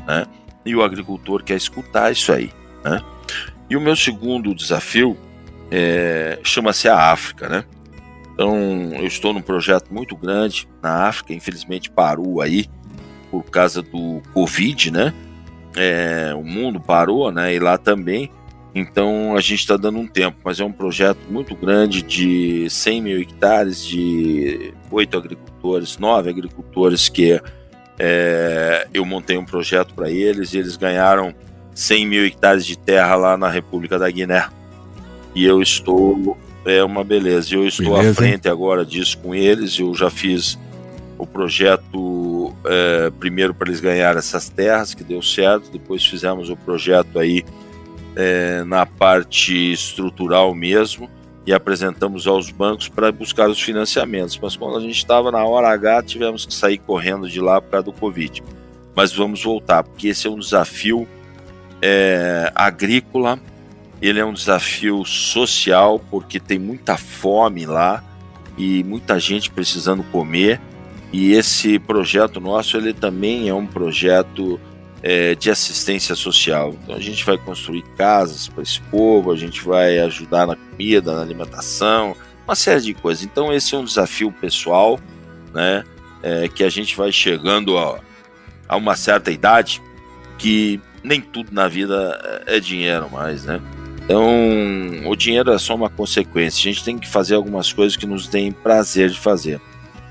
né? 0.07 0.26
E 0.66 0.76
o 0.76 0.84
agricultor 0.84 1.43
quer 1.43 1.55
escutar 1.55 2.11
isso 2.11 2.32
aí, 2.32 2.51
né? 2.84 3.01
E 3.70 3.76
o 3.76 3.82
meu 3.82 3.95
segundo 3.95 4.53
desafio 4.55 5.16
é, 5.70 6.39
chama-se 6.43 6.88
a 6.88 7.11
África, 7.11 7.47
né? 7.47 7.66
Então, 8.34 8.91
eu 8.95 9.05
estou 9.05 9.34
num 9.34 9.41
projeto 9.41 9.93
muito 9.93 10.16
grande 10.16 10.68
na 10.82 11.07
África, 11.07 11.34
infelizmente 11.34 11.89
parou 11.89 12.41
aí 12.41 12.66
por 13.42 13.52
causa 13.52 13.82
do 13.82 14.22
Covid, 14.34 14.92
né? 14.92 15.14
É, 15.76 16.34
o 16.36 16.44
mundo 16.44 16.80
parou, 16.80 17.32
né? 17.32 17.54
E 17.54 17.60
lá 17.60 17.78
também. 17.78 18.30
Então, 18.74 19.36
a 19.36 19.42
gente 19.42 19.60
está 19.60 19.78
dando 19.78 20.00
um 20.00 20.08
tempo, 20.08 20.38
mas 20.44 20.60
é 20.60 20.66
um 20.66 20.72
projeto 20.72 21.20
muito 21.30 21.56
grande 21.56 22.02
de 22.02 22.70
100 22.70 23.02
mil 23.02 23.22
hectares, 23.22 23.86
de 23.86 24.74
oito 24.92 25.18
agricultores, 25.18 25.98
nove 25.98 26.30
agricultores 26.30 27.08
que 27.08 27.42
é, 27.98 28.88
eu 28.94 29.06
montei 29.06 29.38
um 29.38 29.46
projeto 29.46 29.94
para 29.94 30.10
eles 30.10 30.54
e 30.54 30.58
eles 30.58 30.76
ganharam 30.76 31.34
100 31.74 32.06
mil 32.06 32.26
hectares 32.26 32.66
de 32.66 32.78
terra 32.78 33.16
lá 33.16 33.38
na 33.38 33.50
República 33.50 33.98
da 33.98 34.10
Guiné 34.10 34.50
e 35.36 35.44
eu 35.44 35.62
estou 35.62 36.38
é 36.66 36.84
uma 36.84 37.04
beleza. 37.04 37.54
Eu 37.54 37.68
estou 37.68 37.94
beleza, 37.94 38.12
à 38.12 38.14
frente 38.14 38.48
hein? 38.48 38.52
agora 38.52 38.86
disso 38.86 39.18
com 39.20 39.36
eles. 39.36 39.78
Eu 39.78 39.94
já 39.94 40.10
fiz 40.10 40.58
o 41.18 41.28
projeto 41.28 42.35
é, 42.66 43.10
primeiro 43.20 43.54
para 43.54 43.70
eles 43.70 43.80
ganharem 43.80 44.18
essas 44.18 44.50
terras, 44.50 44.93
que 44.93 45.04
deu 45.04 45.22
certo, 45.22 45.72
depois 45.72 46.06
fizemos 46.06 46.50
o 46.50 46.56
projeto 46.56 47.20
aí 47.20 47.43
é, 48.16 48.64
na 48.64 48.86
parte 48.86 49.72
estrutural 49.72 50.54
mesmo 50.54 51.10
e 51.46 51.54
apresentamos 51.54 52.26
aos 52.26 52.50
bancos 52.50 52.89
para 52.89 53.12
buscar 53.12 53.50
os 53.50 53.62
financiamentos. 53.62 54.39
Mas 54.41 54.56
quando 54.56 54.78
a 54.78 54.82
gente 54.82 54.98
estava 54.98 55.32
na 55.32 55.46
hora 55.46 55.70
H, 55.70 56.04
tivemos 56.04 56.46
que 56.46 56.54
sair 56.54 56.80
correndo 56.80 57.30
de 57.30 57.39
lá 57.39 57.62
causa 57.62 57.86
do 57.86 57.93
Covid. 57.93 58.43
Mas 58.96 59.14
vamos 59.14 59.43
voltar, 59.43 59.84
porque 59.84 60.08
esse 60.08 60.26
é 60.26 60.30
um 60.30 60.39
desafio 60.39 61.08
é, 61.82 62.52
agrícola, 62.56 63.39
ele 64.02 64.20
é 64.20 64.26
um 64.26 64.34
desafio 64.34 65.06
social, 65.06 66.02
porque 66.10 66.39
tem 66.39 66.58
muita 66.58 66.98
fome 66.98 67.66
lá 67.66 68.04
e 68.58 68.84
muita 68.84 69.20
gente 69.20 69.52
precisando 69.52 70.04
comer. 70.12 70.60
E 71.18 71.32
esse 71.32 71.80
projeto 71.80 72.41
nosso, 72.41 72.76
ele 72.76 72.93
também 72.93 73.47
é 73.47 73.53
um 73.53 73.66
projeto 73.66 74.59
é, 75.01 75.34
de 75.34 75.49
assistência 75.49 76.13
social. 76.13 76.76
Então 76.84 76.93
a 76.93 76.99
gente 76.99 77.24
vai 77.24 77.38
construir 77.38 77.84
casas 77.97 78.49
para 78.49 78.61
esse 78.61 78.82
povo, 78.82 79.32
a 79.32 79.38
gente 79.38 79.63
vai 79.63 79.97
ajudar 79.99 80.45
na 80.45 80.57
comida, 80.57 81.16
na 81.16 81.22
alimentação, 81.22 82.18
uma 82.45 82.53
série 82.53 82.82
de 82.82 82.93
coisas. 82.93 83.24
Então 83.24 83.53
esse 83.53 83.74
é 83.74 83.78
um 83.78 83.86
desafio 83.86 84.30
pessoal, 84.30 84.99
né? 85.53 85.86
É, 86.22 86.49
que 86.49 86.66
a 86.66 86.70
gente 86.70 86.97
vai 86.97 87.13
chegando 87.13 87.78
a, 87.78 87.97
a 88.68 88.76
uma 88.76 88.97
certa 88.97 89.32
idade 89.32 89.82
que 90.38 90.82
nem 91.01 91.22
tudo 91.22 91.53
na 91.53 91.70
vida 91.70 92.43
é, 92.45 92.59
dinheiro 92.59 93.09
mais, 93.09 93.45
né? 93.45 93.61
Então, 94.03 95.09
o 95.09 95.16
dinheiro 95.16 95.49
é 95.53 95.57
só 95.57 95.76
uma 95.76 95.89
consequência. 95.89 96.59
A 96.59 96.74
gente 96.74 96.84
tem 96.84 96.97
que 96.97 97.07
fazer 97.07 97.36
algumas 97.36 97.72
coisas 97.72 97.95
que 97.95 98.05
nos 98.05 98.28
deem 98.28 98.51
prazer 98.51 99.09
de 99.09 99.18
fazer. 99.18 99.61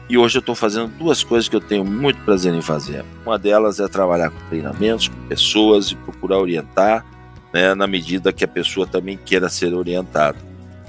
E 0.09 0.19
hoje 0.19 0.37
eu 0.37 0.41
estou 0.41 0.55
fazendo 0.55 0.89
duas 0.99 1.25
coisas 1.25 1.49
que 1.49 1.57
eu 1.57 1.61
tenho 1.61 1.85
muito 1.85 2.21
prazer 2.25 2.55
em 2.55 2.61
fazer. 2.61 3.05
Uma 3.25 3.39
delas 3.39 3.81
é 3.81 3.89
trabalhar 3.89 4.31
com 4.31 4.39
treinamentos, 4.49 5.09
com 5.09 5.17
pessoas 5.29 5.91
e 5.91 5.97
procurar 5.97 6.39
orientar, 6.39 7.05
né, 7.53 7.75
na 7.75 7.87
medida 7.87 8.33
que 8.33 8.45
a 8.45 8.49
pessoa 8.49 8.87
também 8.87 9.17
queira 9.17 9.49
ser 9.49 9.73
orientada. 9.73 10.37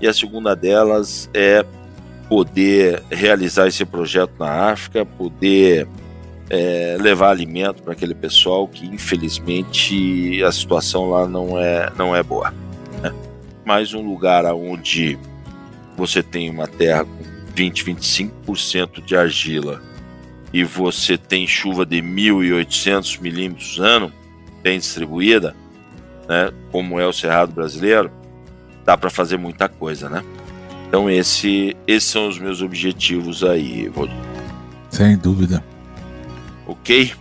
E 0.01 0.07
a 0.07 0.13
segunda 0.13 0.55
delas 0.55 1.29
é 1.33 1.65
poder 2.27 3.03
realizar 3.09 3.67
esse 3.67 3.85
projeto 3.85 4.33
na 4.37 4.71
África, 4.71 5.05
poder 5.05 5.87
é, 6.49 6.97
levar 6.99 7.29
alimento 7.29 7.83
para 7.83 7.93
aquele 7.93 8.13
pessoal 8.13 8.67
que 8.67 8.85
infelizmente 8.85 10.43
a 10.43 10.51
situação 10.51 11.09
lá 11.09 11.27
não 11.27 11.59
é, 11.59 11.91
não 11.97 12.15
é 12.15 12.21
boa. 12.21 12.53
Né? 13.01 13.13
Um 13.95 14.07
lugar 14.07 14.45
onde 14.53 15.17
você 15.95 16.21
tem 16.21 16.49
uma 16.49 16.67
terra 16.67 17.05
com 17.05 17.24
20, 17.55 17.85
25% 17.85 19.03
de 19.03 19.15
argila 19.15 19.81
e 20.53 20.63
você 20.63 21.17
tem 21.17 21.45
chuva 21.47 21.85
de 21.85 21.97
1.800 21.97 23.19
milímetros 23.19 23.79
ano, 23.79 24.11
bem 24.63 24.79
distribuída, 24.79 25.55
né, 26.29 26.51
como 26.71 26.99
é 26.99 27.05
o 27.05 27.13
Cerrado 27.13 27.51
brasileiro, 27.51 28.11
dá 28.85 28.97
para 28.97 29.09
fazer 29.09 29.37
muita 29.37 29.67
coisa, 29.67 30.09
né? 30.09 30.23
Então 30.87 31.09
esse, 31.09 31.75
esses 31.87 32.09
são 32.09 32.27
os 32.27 32.39
meus 32.39 32.61
objetivos 32.61 33.43
aí, 33.43 33.89
Valdir. 33.89 34.15
Sem 34.89 35.17
dúvida. 35.17 35.63
Ok? 36.65 37.11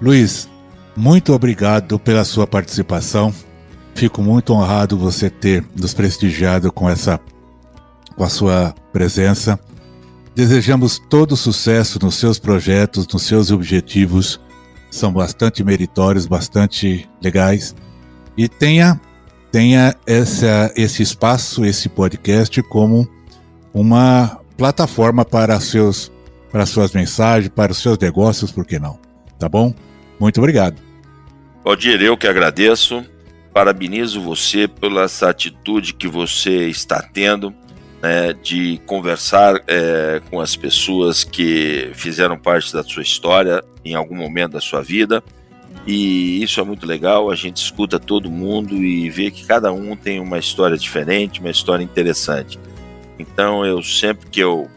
Luiz, 0.00 0.48
muito 0.96 1.32
obrigado 1.32 1.98
pela 1.98 2.24
sua 2.24 2.46
participação. 2.46 3.34
Fico 3.94 4.22
muito 4.22 4.52
honrado 4.52 4.96
você 4.96 5.28
ter 5.28 5.64
nos 5.76 5.92
prestigiado 5.92 6.70
com 6.70 6.88
essa 6.88 7.20
com 8.20 8.24
a 8.24 8.28
sua 8.28 8.74
presença. 8.92 9.58
Desejamos 10.34 10.98
todo 10.98 11.34
sucesso 11.38 11.98
nos 12.02 12.16
seus 12.16 12.38
projetos, 12.38 13.08
nos 13.10 13.22
seus 13.22 13.50
objetivos. 13.50 14.38
São 14.90 15.10
bastante 15.10 15.64
meritórios, 15.64 16.26
bastante 16.26 17.08
legais. 17.22 17.74
E 18.36 18.46
tenha, 18.46 19.00
tenha 19.50 19.96
essa, 20.06 20.70
esse 20.76 21.02
espaço, 21.02 21.64
esse 21.64 21.88
podcast 21.88 22.62
como 22.64 23.08
uma 23.72 24.38
plataforma 24.54 25.24
para, 25.24 25.58
seus, 25.58 26.12
para 26.52 26.66
suas 26.66 26.92
mensagens, 26.92 27.48
para 27.48 27.72
os 27.72 27.78
seus 27.78 27.96
negócios, 27.96 28.52
por 28.52 28.66
que 28.66 28.78
não? 28.78 28.98
Tá 29.38 29.48
bom? 29.48 29.74
Muito 30.20 30.36
obrigado. 30.36 30.76
Valdir, 31.64 32.02
eu 32.02 32.18
que 32.18 32.26
agradeço. 32.26 33.02
Parabenizo 33.50 34.20
você 34.20 34.68
pela 34.68 35.04
essa 35.04 35.30
atitude 35.30 35.94
que 35.94 36.06
você 36.06 36.68
está 36.68 37.00
tendo 37.00 37.50
né, 38.02 38.32
de 38.32 38.80
conversar 38.86 39.62
é, 39.66 40.20
com 40.30 40.40
as 40.40 40.56
pessoas 40.56 41.22
que 41.22 41.90
fizeram 41.94 42.38
parte 42.38 42.72
da 42.72 42.82
sua 42.82 43.02
história 43.02 43.62
em 43.84 43.94
algum 43.94 44.16
momento 44.16 44.52
da 44.52 44.60
sua 44.60 44.82
vida. 44.82 45.22
E 45.86 46.42
isso 46.42 46.60
é 46.60 46.64
muito 46.64 46.86
legal, 46.86 47.30
a 47.30 47.34
gente 47.34 47.56
escuta 47.56 47.98
todo 47.98 48.30
mundo 48.30 48.74
e 48.76 49.08
vê 49.08 49.30
que 49.30 49.46
cada 49.46 49.72
um 49.72 49.96
tem 49.96 50.20
uma 50.20 50.38
história 50.38 50.76
diferente, 50.76 51.40
uma 51.40 51.50
história 51.50 51.82
interessante. 51.82 52.58
Então 53.18 53.64
eu 53.64 53.82
sempre 53.82 54.28
que 54.28 54.40
eu 54.40 54.68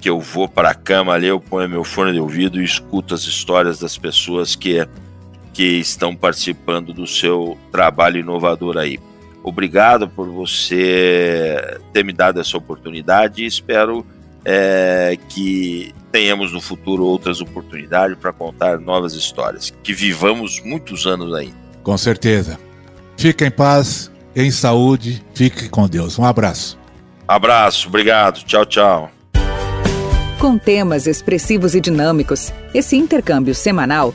que 0.00 0.08
eu 0.08 0.18
vou 0.18 0.48
para 0.48 0.70
a 0.70 0.74
cama 0.74 1.12
ali, 1.12 1.26
eu 1.26 1.38
ponho 1.38 1.68
meu 1.68 1.84
fone 1.84 2.14
de 2.14 2.20
ouvido 2.20 2.58
e 2.58 2.64
escuto 2.64 3.14
as 3.14 3.24
histórias 3.24 3.78
das 3.78 3.98
pessoas 3.98 4.56
que 4.56 4.86
que 5.52 5.78
estão 5.78 6.16
participando 6.16 6.92
do 6.92 7.06
seu 7.06 7.58
trabalho 7.70 8.20
inovador 8.20 8.78
aí. 8.78 8.98
Obrigado 9.42 10.08
por 10.08 10.28
você 10.28 11.78
ter 11.92 12.04
me 12.04 12.12
dado 12.12 12.40
essa 12.40 12.56
oportunidade 12.56 13.42
e 13.42 13.46
espero 13.46 14.04
é, 14.44 15.18
que 15.28 15.94
tenhamos 16.12 16.52
no 16.52 16.60
futuro 16.60 17.04
outras 17.04 17.40
oportunidades 17.40 18.16
para 18.18 18.32
contar 18.32 18.78
novas 18.78 19.14
histórias. 19.14 19.72
Que 19.82 19.92
vivamos 19.92 20.60
muitos 20.62 21.06
anos 21.06 21.34
ainda. 21.34 21.56
Com 21.82 21.96
certeza. 21.96 22.58
Fique 23.16 23.44
em 23.44 23.50
paz, 23.50 24.10
em 24.34 24.50
saúde, 24.50 25.24
fique 25.34 25.68
com 25.68 25.88
Deus. 25.88 26.18
Um 26.18 26.24
abraço. 26.24 26.78
Abraço, 27.26 27.88
obrigado. 27.88 28.42
Tchau, 28.44 28.66
tchau. 28.66 29.10
Com 30.38 30.58
temas 30.58 31.06
expressivos 31.06 31.74
e 31.74 31.80
dinâmicos, 31.80 32.52
esse 32.74 32.96
intercâmbio 32.96 33.54
semanal 33.54 34.14